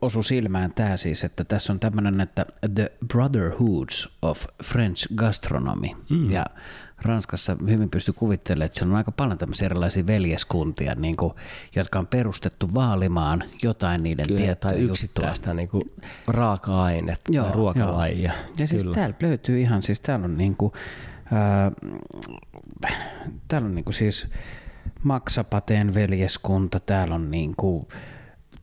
osu 0.02 0.24
silmään 0.24 0.74
tämä 0.74 0.98
siis, 0.98 1.24
että 1.24 1.44
tässä 1.44 1.74
on 1.74 1.80
tämmöinen, 1.80 2.22
että 2.22 2.46
The 2.76 2.92
Brotherhoods 3.08 4.18
of 4.22 4.46
French 4.64 5.08
Gastronomy. 5.16 5.88
Mm. 6.10 6.32
Ja 6.32 6.46
Ranskassa 7.06 7.58
hyvin 7.68 7.90
pystyy 7.90 8.14
kuvittelemaan, 8.14 8.66
että 8.66 8.80
siellä 8.80 8.92
on 8.92 8.98
aika 8.98 9.12
paljon 9.12 9.38
tämmöisiä 9.38 9.66
erilaisia 9.66 10.08
veljeskuntia, 10.08 10.96
niin 10.96 11.18
kuin, 11.18 11.34
jotka 11.76 12.00
on 12.00 12.08
perustettu 12.08 12.74
vaalimaan 12.74 13.44
jotain 13.64 14.04
niiden 14.04 14.28
Kyllä, 14.28 14.40
tietoa. 14.40 14.72
Tai 14.72 14.80
yksittäistä 14.80 15.54
niin 15.54 15.70
kuin 15.70 15.84
raaka-ainetta 16.28 17.32
joo, 17.34 17.46
tai 17.46 17.56
ruokalajia. 17.56 18.34
Joo. 18.34 18.54
Ja 18.58 18.68
siis 18.68 18.86
täällä 18.86 19.16
löytyy 19.22 19.62
ihan, 19.62 19.84
siis 19.84 20.00
täällä 20.00 20.26
on 20.26 20.38
niin 20.38 20.56
kuin, 20.56 20.74
äh, 21.34 22.92
täällä 23.48 23.66
on 23.66 23.76
niin 23.76 23.86
kuin 23.86 23.94
siis 23.94 24.28
Maksapateen 25.04 25.94
veljeskunta, 25.94 26.80
täällä 26.80 27.16
on 27.16 27.32
niin 27.32 27.54
kuin, 27.58 27.88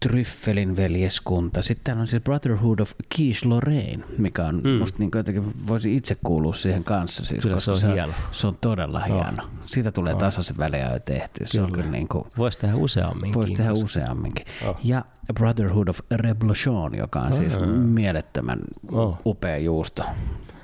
Tryffelin 0.01 0.77
veljeskunta. 0.77 1.63
Sitten 1.63 1.85
täällä 1.85 2.01
on 2.01 2.07
siis 2.07 2.23
Brotherhood 2.23 2.79
of 2.79 2.93
Quiche 3.19 3.49
Lorraine, 3.49 4.05
mikä 4.19 4.47
on 4.47 4.61
mm. 4.65 4.71
musta 4.71 4.99
niin 4.99 5.11
jotenkin 5.15 5.67
voisi 5.67 5.97
itse 5.97 6.17
kuulua 6.25 6.55
siihen 6.55 6.85
kanssa. 6.85 7.25
Siis, 7.25 7.43
kyllä 7.43 7.61
se 7.61 7.71
on 7.71 7.79
se, 7.79 7.93
hieno. 7.93 8.13
Se 8.31 8.47
on 8.47 8.57
todella 8.61 8.99
no. 8.99 9.15
hieno. 9.15 9.43
Siitä 9.67 9.93
tulee 9.93 10.13
no. 10.13 10.19
tasaisen 10.19 10.57
väliä 10.59 10.93
jo 10.93 11.01
tehty. 11.01 11.47
Se 11.47 11.59
kyllä. 11.59 11.85
on 11.85 11.93
niin 11.93 12.09
kuin, 12.09 12.25
voisi 12.39 12.59
tehdä 12.59 12.77
useamminkin. 12.77 13.35
Voisi 13.35 13.55
tehdä 13.55 13.73
useamminkin. 13.73 14.47
Oh. 14.67 14.77
Ja 14.85 15.05
Brotherhood 15.35 15.89
of 15.89 16.01
Revolution, 16.11 16.95
joka 16.95 17.21
on 17.21 17.33
oh. 17.33 17.39
siis 17.39 17.57
mielettömän 17.77 18.61
oh. 18.93 19.19
upea 19.27 19.59
juusto. 19.59 20.03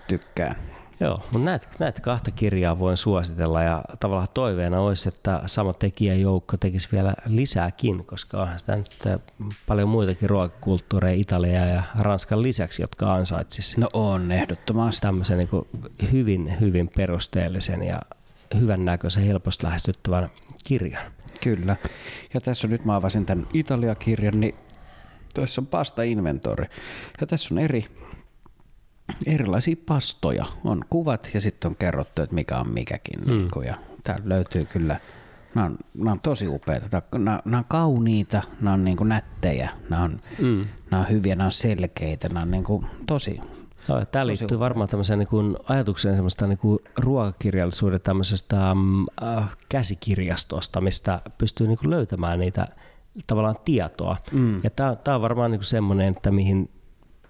Tykkään. 0.09 0.57
Joo, 1.01 1.19
mutta 1.23 1.39
näitä, 1.39 1.67
näitä 1.79 2.01
kahta 2.01 2.31
kirjaa 2.31 2.79
voin 2.79 2.97
suositella 2.97 3.63
ja 3.63 3.83
tavallaan 4.01 4.29
toiveena 4.35 4.81
olisi, 4.81 5.09
että 5.09 5.43
sama 5.47 5.73
tekijäjoukko 5.73 6.57
tekisi 6.57 6.89
vielä 6.93 7.15
lisääkin, 7.27 8.05
koska 8.05 8.43
onhan 8.43 8.59
sitä 8.59 8.77
nyt 8.77 9.21
paljon 9.67 9.89
muitakin 9.89 10.31
ruokakulttuureja 10.31 11.17
Italia 11.17 11.67
ja 11.67 11.83
Ranskan 11.99 12.43
lisäksi, 12.43 12.83
jotka 12.83 13.15
ansaitsisi. 13.15 13.81
No 13.81 13.89
on, 13.93 14.33
ehdottomasti. 14.33 15.01
Tämmöisen 15.01 15.39
niin 15.39 15.49
hyvin, 16.13 16.61
hyvin 16.61 16.91
perusteellisen 16.97 17.83
ja 17.83 18.01
hyvän 18.61 18.85
näköisen, 18.85 19.25
helposti 19.25 19.67
lähestyttävän 19.67 20.31
kirjan. 20.65 21.13
Kyllä. 21.43 21.77
Ja 22.35 22.41
tässä 22.41 22.67
on 22.67 22.71
nyt 22.71 22.85
mä 22.85 22.97
avasin 22.97 23.27
tämän 23.27 23.47
Italia-kirjan, 23.53 24.41
niin 24.41 24.55
tässä 25.35 25.61
on 25.61 25.67
pasta 25.67 26.03
inventori. 26.03 26.67
Ja 27.21 27.27
tässä 27.27 27.55
on 27.55 27.59
eri 27.59 27.87
erilaisia 29.27 29.77
pastoja. 29.87 30.47
On 30.65 30.85
kuvat 30.91 31.31
ja 31.35 31.41
sitten 31.41 31.69
on 31.69 31.77
kerrottu, 31.77 32.23
että 32.23 32.35
mikä 32.35 32.59
on 32.59 32.69
mikäkin. 32.69 33.21
Mm. 33.27 33.49
Ja 33.67 33.75
täällä 34.05 34.29
löytyy 34.29 34.65
kyllä, 34.65 35.01
nämä 35.55 35.67
on, 35.67 35.79
nämä 35.95 36.13
on 36.13 36.21
tosi 36.21 36.49
upeita. 36.49 37.03
Nämä, 37.13 37.41
nämä 37.45 37.59
on 37.59 37.65
kauniita, 37.69 38.43
nämä 38.61 38.75
on 38.75 38.85
niin 38.85 38.97
kuin 38.97 39.09
nättejä, 39.09 39.71
nämä 39.91 40.03
on, 40.03 40.21
mm. 40.39 40.67
nämä 40.91 41.03
on 41.03 41.11
hyviä, 41.11 41.37
nämä 41.37 41.47
on 41.47 41.53
selkeitä, 41.53 42.29
nämä 42.29 42.43
on 42.43 42.51
niin 42.51 42.65
kuin 42.65 42.87
tosi, 43.07 43.41
Joo, 43.89 44.05
tämä 44.05 44.27
liittyy 44.27 44.59
varmaan 44.59 44.89
tämmöiseen 44.89 45.19
niin 45.19 45.27
kuin 45.29 45.57
ajatukseen 45.69 46.15
semmoista 46.15 46.47
niin 46.47 46.59
kuin 46.59 46.79
ruokakirjallisuuden 46.97 48.01
tämmöisestä 48.01 48.71
äh, 49.23 49.57
käsikirjastosta, 49.69 50.81
mistä 50.81 51.21
pystyy 51.39 51.67
niin 51.67 51.79
kuin 51.79 51.91
löytämään 51.91 52.39
niitä 52.39 52.69
tavallaan 53.27 53.57
tietoa. 53.65 54.17
Mm. 54.33 54.61
Ja 54.63 54.71
tämä, 54.71 54.97
tämä 54.97 55.15
on 55.15 55.23
varmaan 55.23 55.51
niin 55.51 55.59
kuin 55.59 55.67
semmoinen, 55.67 56.09
että 56.09 56.31
mihin 56.31 56.71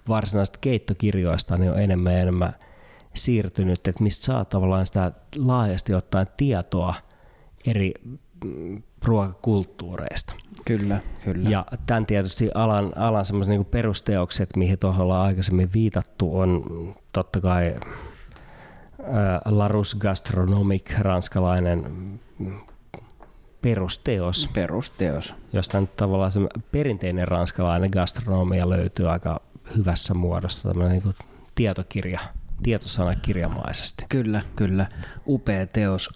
varsinaisista 0.09 0.59
keittokirjoista 0.61 1.57
niin 1.57 1.73
on 1.73 1.79
enemmän 1.79 2.13
ja 2.13 2.19
enemmän 2.19 2.55
siirtynyt, 3.15 3.89
että 3.89 4.03
mistä 4.03 4.25
saa 4.25 4.45
tavallaan 4.45 4.87
sitä 4.87 5.13
laajasti 5.45 5.95
ottaen 5.95 6.27
tietoa 6.37 6.95
eri 7.67 7.93
mm, 8.45 8.83
ruokakulttuureista. 9.05 10.35
Kyllä, 10.65 11.01
kyllä. 11.25 11.51
Ja 11.51 11.67
tämän 11.87 12.07
tietysti 12.07 12.51
alan, 12.55 12.93
alan 12.97 13.25
semmoiset 13.25 13.51
niin 13.51 13.65
perusteokset, 13.65 14.57
mihin 14.57 14.79
tuohon 14.79 15.01
ollaan 15.01 15.27
aikaisemmin 15.27 15.71
viitattu, 15.75 16.39
on 16.39 16.65
totta 17.13 17.41
kai 17.41 17.75
Larus 19.45 19.95
Gastronomic, 19.95 20.99
ranskalainen 20.99 21.85
perusteos. 23.63 24.49
Perusteos. 24.53 25.35
Josta 25.53 25.81
nyt 25.81 25.97
tavallaan 25.97 26.33
se 26.33 26.41
perinteinen 26.73 27.29
ranskalainen 27.29 27.91
gastronomia 27.93 28.71
löytyy 28.71 29.11
aika 29.11 29.41
hyvässä 29.77 30.15
muodossa, 30.15 30.69
tämmöinen 30.69 30.93
niin 30.93 31.03
kuin 31.03 31.17
tietokirja, 31.55 32.21
tietosanakirjamaisesti. 32.63 34.05
Kyllä, 34.09 34.43
kyllä. 34.57 34.87
Upea 35.27 35.67
teos. 35.67 36.11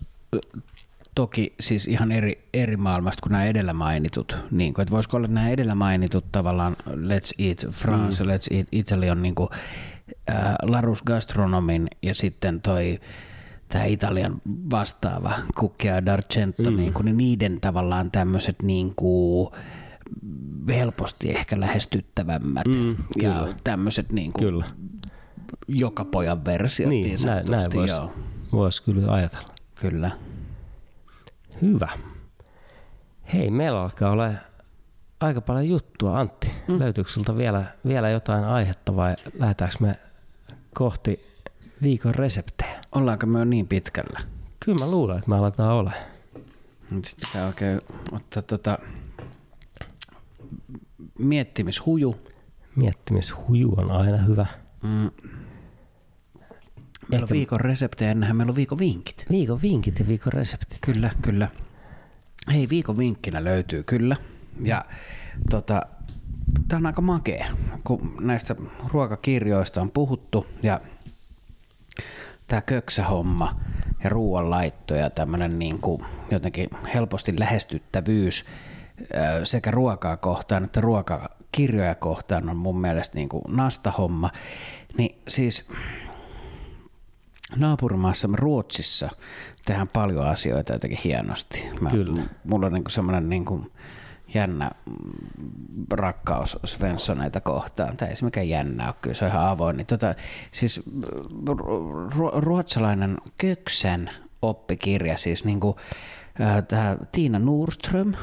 Toki 1.15 1.55
siis 1.61 1.89
ihan 1.89 2.13
eri, 2.13 2.49
eri 2.55 2.77
maailmasta 2.77 3.23
kuin 3.23 3.33
nämä 3.33 3.45
edellä 3.45 3.73
mainitut. 3.73 4.37
Niin 4.51 4.75
kuin, 4.75 4.83
että 4.83 4.93
voisiko 4.95 5.17
olla 5.17 5.29
nämä 5.29 5.51
edellä 5.51 5.75
mainitut 5.75 6.33
tavallaan 6.33 6.77
Let's 6.87 7.33
Eat 7.39 7.67
France, 7.71 8.25
mm. 8.25 8.31
Let's 8.31 8.57
Eat 8.57 8.67
Italy 8.73 9.09
on 9.11 9.23
niin 9.23 9.35
kuin, 9.35 9.49
äh, 10.31 10.55
Larus 10.63 11.03
Gastronomin 11.03 11.89
ja 12.03 12.15
sitten 12.15 12.61
toi 12.61 13.01
tämä 13.69 13.85
Italian 13.85 14.41
vastaava 14.71 15.33
Cuccia 15.57 16.01
d'Argento, 16.01 16.71
mm. 16.71 16.77
niin, 16.77 16.93
kuin, 16.93 17.05
niin 17.05 17.17
niiden 17.17 17.61
tavallaan 17.61 18.11
tämmöiset 18.11 18.63
niin 18.63 18.93
kuin, 18.97 19.51
helposti 20.69 21.31
ehkä 21.31 21.61
lähestyttävämmät 21.61 22.67
mm, 22.67 22.97
ja 23.23 23.49
tämmöiset 23.65 24.13
niin 24.13 24.33
kuin, 24.33 24.45
kyllä. 24.45 24.65
joka 25.69 26.05
pojan 26.05 26.45
versiot. 26.45 26.89
Niin, 26.89 27.05
niin 27.05 27.19
näin, 27.27 27.47
näin 27.47 27.75
voisi 27.75 28.01
vois 28.53 28.81
kyllä 28.81 29.13
ajatella. 29.13 29.55
Kyllä. 29.75 30.11
Hyvä. 31.63 31.89
Hei, 33.33 33.51
meillä 33.51 33.83
alkaa 33.83 34.11
olla 34.11 34.31
aika 35.21 35.41
paljon 35.41 35.69
juttua, 35.69 36.21
Antti. 36.21 36.51
Mm. 36.69 36.79
Löytyykö 36.79 37.11
sulta 37.11 37.37
vielä, 37.37 37.65
vielä 37.87 38.11
jotain 38.11 38.45
aihetta 38.45 38.97
vai 38.97 39.17
lähdetäänkö 39.39 39.77
me 39.81 39.99
kohti 40.75 41.27
viikon 41.83 42.15
reseptejä? 42.15 42.81
Ollaanko 42.93 43.27
me 43.27 43.39
jo 43.39 43.45
niin 43.45 43.69
pitkällä? 43.69 44.21
Kyllä 44.65 44.85
mä 44.85 44.91
luulen, 44.91 45.19
että 45.19 45.31
me 45.31 45.37
aletaan 45.37 45.73
ole. 45.75 45.93
Sitten 46.91 47.29
pitää 47.29 47.47
oikein 47.47 47.81
ottaa 48.13 48.43
tota 48.43 48.79
miettimishuju. 51.19 52.17
Miettimishuju 52.77 53.75
on 53.77 53.91
aina 53.91 54.17
hyvä. 54.17 54.47
Mm. 54.83 55.11
Meillä 57.11 57.25
on 57.25 57.31
viikon 57.31 57.61
reseptejä, 57.61 58.11
ennenhän 58.11 58.37
meillä 58.37 58.51
on 58.51 58.57
viikon 58.57 58.79
vinkit. 58.79 59.27
Viikon 59.31 59.63
vinkit 59.63 59.99
ja 59.99 60.07
viikon 60.07 60.33
reseptit. 60.33 60.79
Kyllä, 60.81 61.11
kyllä. 61.23 61.49
Hei, 62.53 62.69
viikon 62.69 62.99
vinkkinä 62.99 63.45
löytyy 63.45 63.83
kyllä. 63.83 64.17
Ja 64.63 64.85
tota, 65.51 65.83
tämä 66.69 66.79
on 66.79 66.87
aika 66.87 67.03
makea, 67.03 67.47
kun 67.85 68.17
näistä 68.21 68.57
ruokakirjoista 68.93 69.81
on 69.81 69.91
puhuttu 69.91 70.47
ja 70.63 70.81
tämä 72.47 72.61
köksähomma 72.61 73.61
ja 74.05 74.11
ruoanlaitto 74.11 74.95
ja 74.95 75.11
tämmöinen 75.11 75.59
niin 75.59 75.79
kuin 75.79 76.03
jotenkin 76.31 76.71
helposti 76.95 77.39
lähestyttävyys 77.39 78.45
sekä 79.45 79.71
ruokaa 79.71 80.17
kohtaan 80.17 80.65
että 80.65 80.81
ruokakirjoja 80.81 81.95
kohtaan 81.95 82.49
on 82.49 82.57
mun 82.57 82.81
mielestä 82.81 83.15
niin 83.15 83.29
kuin 83.29 83.43
nastahomma. 83.49 84.31
Niin 84.99 85.19
siis 85.29 85.69
naapurimaassamme 87.57 88.37
Ruotsissa 88.37 89.11
tehdään 89.65 89.89
paljon 89.89 90.27
asioita 90.27 90.73
jotenkin 90.73 90.99
hienosti. 91.05 91.65
Mä, 91.81 91.91
Kyllä. 91.91 92.23
Mulla 92.45 92.67
on 92.67 92.73
niin 92.73 92.85
semmoinen 92.89 93.29
niin 93.29 93.45
kuin 93.45 93.73
jännä 94.35 94.71
rakkaus 95.91 96.59
Svenssoneita 96.65 97.41
kohtaan. 97.41 97.97
Tämä 97.97 98.09
ei 98.09 98.17
se 98.17 98.25
mikään 98.25 98.49
jännä 98.49 98.87
ole, 98.87 98.95
kyllä 99.01 99.15
se 99.15 99.25
on 99.25 99.31
ihan 99.31 99.49
avoin. 99.49 99.77
Niin 99.77 99.87
tota, 99.87 100.15
siis 100.51 100.81
ru- 102.15 102.41
ruotsalainen 102.41 103.19
Köksen 103.39 104.11
oppikirja, 104.43 105.17
siis 105.17 105.45
niin 105.45 105.61
kuin, 105.61 105.77
äh, 106.41 106.65
tämä 106.69 106.97
Tiina 107.13 107.39
Nordström, 107.39 108.15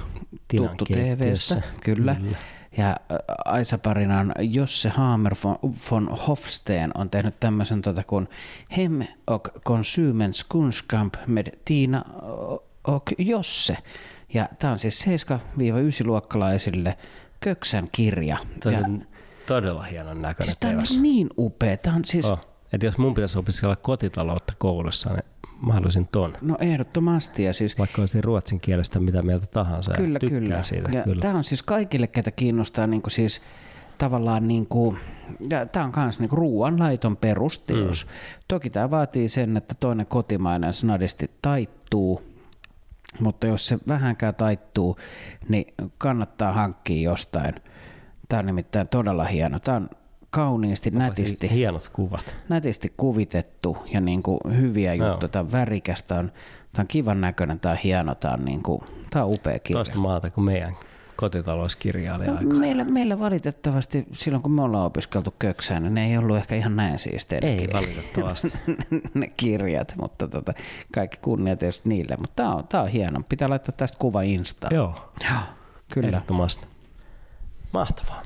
Tiinan 0.47 0.77
tuttu 0.77 0.93
TVstä, 0.93 1.61
kyllä. 1.83 2.15
kyllä. 2.15 2.37
Ja 2.77 2.97
Aisa 3.45 3.77
Parinan 3.77 4.33
Josse 4.39 4.89
Hamer 4.89 5.35
von, 5.43 5.55
von 5.91 6.17
Hofsteen 6.27 6.91
on 6.97 7.09
tehnyt 7.09 7.39
tämmöisen 7.39 7.81
tota 7.81 8.03
kuin 8.03 8.27
Hem 8.77 8.99
och 9.27 9.47
Konsumens 9.63 10.43
Kunskap 10.43 11.13
med 11.27 11.47
Tiina 11.65 12.05
och 12.87 13.11
Josse. 13.17 13.77
Ja 14.33 14.49
tämä 14.59 14.73
on 14.73 14.79
siis 14.79 15.05
7-9-luokkalaisille 15.05 16.97
Köksän 17.39 17.89
kirja. 17.91 18.37
Tämä 18.59 18.77
on 18.77 18.99
ja, 18.99 19.05
todella 19.47 19.83
hienon 19.83 20.21
näköinen 20.21 20.45
siis 20.45 20.57
Tämä 20.59 20.79
on 20.97 21.01
niin 21.01 21.29
upea. 21.37 21.77
Tämä 21.77 21.95
on 21.95 22.05
siis... 22.05 22.25
Oh. 22.25 22.39
Et 22.73 22.83
jos 22.83 22.97
mun 22.97 23.13
pitäisi 23.13 23.39
opiskella 23.39 23.75
kotitaloutta 23.75 24.53
koulussa, 24.57 25.09
niin 25.09 25.23
mä 25.65 25.73
haluaisin 25.73 26.07
ton. 26.11 26.37
No 26.41 26.57
ehdottomasti. 26.59 27.43
Ja 27.43 27.53
siis, 27.53 27.77
Vaikka 27.77 28.01
olisi 28.01 28.21
ruotsin 28.21 28.59
kielestä 28.59 28.99
mitä 28.99 29.21
mieltä 29.21 29.45
tahansa 29.47 29.93
kyllä, 29.93 30.19
kyllä. 30.19 30.63
siitä. 30.63 30.89
Ja 30.91 31.03
kyllä. 31.03 31.21
Tämä 31.21 31.37
on 31.37 31.43
siis 31.43 31.63
kaikille, 31.63 32.07
ketä 32.07 32.31
kiinnostaa 32.31 32.87
niin 32.87 33.01
kuin 33.01 33.11
siis 33.11 33.41
tavallaan 33.97 34.47
niin 34.47 34.67
kuin, 34.67 34.97
ja 35.49 35.65
tämä 35.65 35.85
on 35.85 35.91
myös 35.95 36.19
niin 36.19 36.31
ruoanlaiton 36.31 37.17
perusteos. 37.17 38.05
Mm. 38.05 38.11
Toki 38.47 38.69
tämä 38.69 38.91
vaatii 38.91 39.29
sen, 39.29 39.57
että 39.57 39.75
toinen 39.79 40.05
kotimainen 40.05 40.73
snadisti 40.73 41.31
taittuu, 41.41 42.21
mutta 43.19 43.47
jos 43.47 43.67
se 43.67 43.79
vähänkään 43.87 44.35
taittuu, 44.35 44.97
niin 45.49 45.73
kannattaa 45.97 46.53
hankkia 46.53 47.09
jostain. 47.09 47.55
Tämä 48.29 48.39
on 48.39 48.45
nimittäin 48.45 48.87
todella 48.87 49.23
hieno. 49.23 49.59
Tämä 49.59 49.77
on 49.77 49.89
kauniisti, 50.35 50.89
Onpa 50.89 50.99
nätisti. 50.99 51.49
Hienot 51.51 51.89
kuvat. 51.93 52.35
Nätisti 52.49 52.93
kuvitettu 52.97 53.77
ja 53.93 54.01
niin 54.01 54.23
kuin 54.23 54.39
hyviä 54.57 54.93
juttuja. 54.93 55.29
Tämä 55.29 55.43
on 55.43 55.51
värikästä, 55.51 56.15
on, 56.15 56.31
tämä 56.73 56.83
on 56.83 56.87
kivan 56.87 57.21
näköinen, 57.21 57.59
tämä 57.59 57.71
on 57.71 57.77
hieno, 57.83 58.15
tämä 58.15 58.33
on, 58.33 58.45
niin 58.45 58.63
kuin, 58.63 58.81
tämä 59.09 59.25
on 59.25 59.31
upea 59.31 59.59
kirja. 59.59 59.77
Toista 59.77 59.97
maata 59.97 60.29
kuin 60.29 60.45
meidän 60.45 60.77
kotitalouskirjailija 61.15 62.33
no, 62.33 62.59
meillä, 62.59 62.83
meillä 62.83 63.19
valitettavasti 63.19 64.07
silloin 64.11 64.43
kun 64.43 64.51
me 64.51 64.61
ollaan 64.61 64.85
opiskeltu 64.85 65.33
köksään, 65.39 65.83
niin 65.83 65.93
ne 65.93 66.07
ei 66.07 66.17
ollut 66.17 66.37
ehkä 66.37 66.55
ihan 66.55 66.75
näin 66.75 66.99
siistejä. 66.99 67.39
Ei 67.43 67.67
valitettavasti. 67.73 68.53
ne 69.13 69.27
kirjat, 69.37 69.95
mutta 70.01 70.27
tota, 70.27 70.53
kaikki 70.93 71.17
kunnia 71.21 71.55
tietysti 71.55 71.89
niille. 71.89 72.15
Mutta 72.17 72.33
tämä 72.35 72.55
on, 72.55 72.67
tää 72.67 72.81
on 72.81 72.87
hieno. 72.87 73.21
Pitää 73.29 73.49
laittaa 73.49 73.73
tästä 73.77 73.97
kuva 73.99 74.21
Insta. 74.21 74.67
Joo. 74.71 75.11
Joo, 75.29 75.39
kyllä. 75.93 76.07
Ehdottomasti. 76.07 76.67
Mahtavaa. 77.71 78.21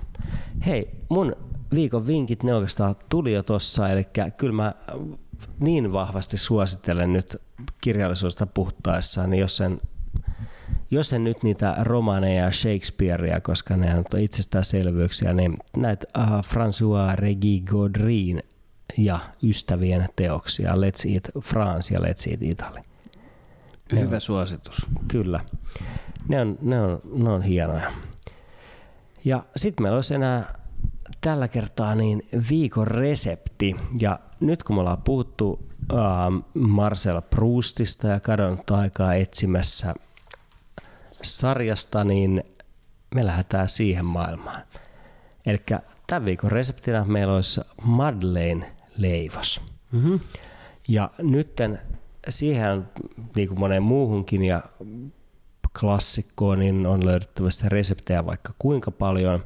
Hei, 0.66 0.92
mun 1.10 1.36
viikon 1.74 2.08
vinkit, 2.08 2.44
ne 2.44 2.54
oikeastaan 2.54 2.96
tuli 3.10 3.34
jo 3.34 3.44
tossa, 3.44 3.90
eli 3.90 4.08
kyllä 4.38 4.54
mä 4.54 4.74
niin 5.60 5.94
vahvasti 5.94 6.38
suosittelen 6.38 7.14
nyt 7.14 7.42
kirjallisuudesta 7.82 8.46
puhuttaessa, 8.46 9.28
niin 9.28 9.42
jos 9.42 9.58
sen 9.58 9.82
jos 10.92 11.14
en 11.14 11.24
nyt 11.24 11.44
niitä 11.44 11.76
romaneja 11.80 12.44
ja 12.44 12.52
Shakespearea, 12.52 13.42
koska 13.42 13.78
ne 13.78 13.96
on 13.96 14.20
itsestäänselvyyksiä, 14.20 15.34
niin 15.34 15.58
näitä 15.78 16.08
uh, 16.18 16.24
François 16.24 17.16
Regi 17.16 17.64
Godrin 17.70 18.44
ja 18.98 19.20
ystävien 19.44 20.10
teoksia, 20.16 20.74
Let's 20.74 21.14
Eat 21.14 21.46
France 21.46 21.94
ja 21.94 22.00
Let's 22.00 22.32
Eat 22.32 22.42
Italy. 22.42 22.80
Ne 23.92 24.02
Hyvä 24.02 24.16
on, 24.16 24.22
suositus. 24.22 24.88
Kyllä. 25.08 25.40
Ne 26.28 26.42
on, 26.42 26.58
ne 26.62 26.82
on, 26.82 27.02
ne 27.14 27.30
on 27.30 27.42
hienoja. 27.42 27.92
Ja 29.26 29.44
sitten 29.56 29.84
meillä 29.84 29.96
olisi 29.96 30.16
enää 30.16 30.59
tällä 31.22 31.48
kertaa 31.48 31.96
niin 31.96 32.22
viikon 32.50 32.88
resepti. 32.88 33.76
Ja 34.00 34.20
nyt 34.40 34.64
kun 34.64 34.76
me 34.76 34.80
ollaan 34.80 35.02
puhuttu 35.02 35.50
uh, 35.94 36.44
Marcel 36.54 37.22
Proustista 37.22 38.08
ja 38.08 38.20
kadonnut 38.20 38.72
aikaa 38.72 39.14
etsimässä 39.16 39.94
sarjasta, 41.22 42.04
niin 42.04 42.44
me 43.16 43.26
lähdetään 43.26 43.70
siihen 43.70 44.06
maailmaan. 44.06 44.62
Eli 45.46 45.62
tämän 46.08 46.26
viikon 46.26 46.52
reseptinä 46.52 47.06
meillä 47.06 47.36
olisi 47.36 47.62
Madeleine 47.84 48.72
leivos. 48.98 49.62
Mm-hmm. 49.92 50.20
Ja 50.88 51.10
nytten 51.18 51.80
siihen, 52.30 52.90
niin 53.36 53.48
kuin 53.48 53.60
moneen 53.60 53.84
muuhunkin 53.84 54.44
ja 54.44 54.62
klassikkoon, 55.80 56.60
niin 56.60 56.88
on 56.88 57.06
löydettävissä 57.06 57.70
reseptejä 57.70 58.26
vaikka 58.26 58.54
kuinka 58.60 58.92
paljon. 58.92 59.46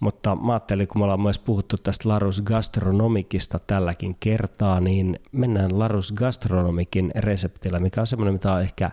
Mutta 0.00 0.36
mä 0.36 0.52
ajattelin, 0.52 0.88
kun 0.88 1.00
me 1.00 1.04
ollaan 1.04 1.20
myös 1.20 1.38
puhuttu 1.38 1.76
tästä 1.76 2.08
Larus 2.08 2.42
Gastronomikista 2.42 3.58
tälläkin 3.58 4.16
kertaa, 4.20 4.80
niin 4.80 5.20
mennään 5.32 5.78
Larus 5.78 6.12
Gastronomikin 6.12 7.12
reseptillä, 7.16 7.80
mikä 7.80 8.00
on 8.00 8.06
semmoinen, 8.06 8.34
mitä 8.34 8.52
on 8.52 8.62
ehkä 8.62 8.90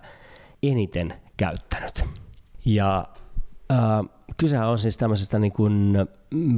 eniten 0.63 1.13
käyttänyt. 1.37 2.05
Ja 2.65 3.07
äh, 3.71 3.79
kysehän 4.37 4.69
on 4.69 4.79
siis 4.79 4.97
tämmöisestä 4.97 5.39
niin 5.39 5.51
kuin, 5.51 5.93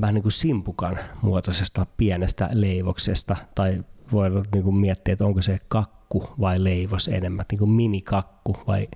vähän 0.01 0.15
niin 0.15 0.22
kuin 0.22 0.31
simpukan 0.31 0.99
muotoisesta 1.22 1.85
pienestä 1.97 2.49
leivoksesta 2.53 3.35
tai 3.55 3.84
voi 4.11 4.30
niin 4.53 4.63
kuin 4.63 4.76
miettiä, 4.76 5.13
että 5.13 5.26
onko 5.26 5.41
se 5.41 5.59
kakku 5.67 6.30
vai 6.39 6.63
leivos 6.63 7.07
enemmän, 7.07 7.45
niin 7.51 7.59
kuin 7.59 7.72
minikakku 7.72 8.57
vai 8.67 8.88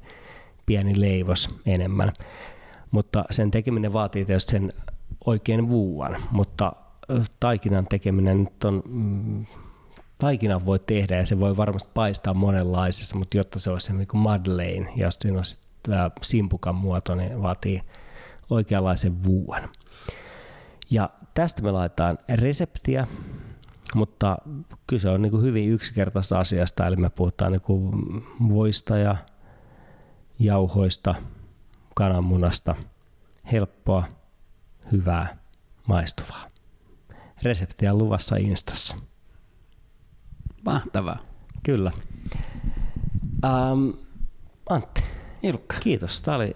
pieni 0.65 1.01
leivos 1.01 1.49
enemmän. 1.65 2.13
Mutta 2.91 3.25
sen 3.31 3.51
tekeminen 3.51 3.93
vaatii 3.93 4.25
tietysti 4.25 4.51
sen 4.51 4.73
oikein 5.25 5.69
vuuan, 5.69 6.17
mutta 6.31 6.73
taikinan 7.39 7.87
tekeminen 7.87 8.43
nyt 8.43 8.63
on, 8.63 8.83
mm, 8.85 9.45
taikinan 10.17 10.65
voi 10.65 10.79
tehdä 10.79 11.17
ja 11.17 11.25
se 11.25 11.39
voi 11.39 11.57
varmasti 11.57 11.91
paistaa 11.93 12.33
monenlaisessa, 12.33 13.17
mutta 13.17 13.37
jotta 13.37 13.59
se 13.59 13.69
olisi 13.69 13.93
niin 13.93 14.07
kuin 14.07 14.21
Madeleine, 14.21 14.93
ja 14.95 15.05
jos 15.05 15.17
siinä 15.21 15.37
olisi 15.37 15.57
simpukan 16.21 16.75
muoto, 16.75 17.15
niin 17.15 17.41
vaatii 17.41 17.81
oikeanlaisen 18.49 19.23
vuuan. 19.23 19.69
Ja 20.91 21.09
tästä 21.33 21.61
me 21.61 21.71
laitetaan 21.71 22.17
reseptiä, 22.35 23.07
mutta 23.95 24.37
kyse 24.87 25.09
on 25.09 25.21
niin 25.21 25.31
kuin 25.31 25.43
hyvin 25.43 25.69
yksinkertaisesta 25.69 26.39
asiasta, 26.39 26.87
eli 26.87 26.95
me 26.95 27.09
puhutaan 27.09 27.51
niin 27.51 27.61
kuin 27.61 27.91
voista 28.49 28.97
ja 28.97 29.17
jauhoista, 30.39 31.15
kananmunasta, 31.95 32.75
helppoa, 33.51 34.03
hyvää, 34.91 35.37
maistuvaa. 35.87 36.49
Reseptiä 37.43 37.93
luvassa 37.93 38.35
Instassa. 38.35 38.97
Mahtavaa. 40.65 41.17
Kyllä. 41.63 41.91
Um, 43.45 43.93
Antti. 44.69 45.03
Ilkka. 45.43 45.75
Kiitos. 45.79 46.21
Tämä 46.21 46.37
oli 46.37 46.55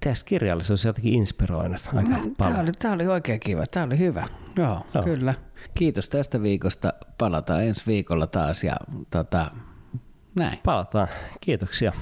tässä 0.00 0.26
kirjallisuus 0.26 0.84
jotenkin 0.84 1.14
inspiroinut 1.14 1.80
aika 1.94 2.10
no, 2.10 2.16
paljon. 2.16 2.36
Tämä 2.36 2.60
oli, 2.60 2.72
tämä 2.72 2.94
oli 2.94 3.06
oikein 3.06 3.40
kiva. 3.40 3.66
Tämä 3.66 3.86
oli 3.86 3.98
hyvä. 3.98 4.26
Joo, 4.56 4.86
Joo, 4.94 5.04
kyllä. 5.04 5.34
Kiitos 5.74 6.08
tästä 6.08 6.42
viikosta. 6.42 6.92
Palataan 7.18 7.64
ensi 7.64 7.86
viikolla 7.86 8.26
taas 8.26 8.64
ja 8.64 8.76
tota, 9.10 9.50
näin. 10.34 10.58
Palataan. 10.64 11.08
Kiitoksia. 11.40 11.92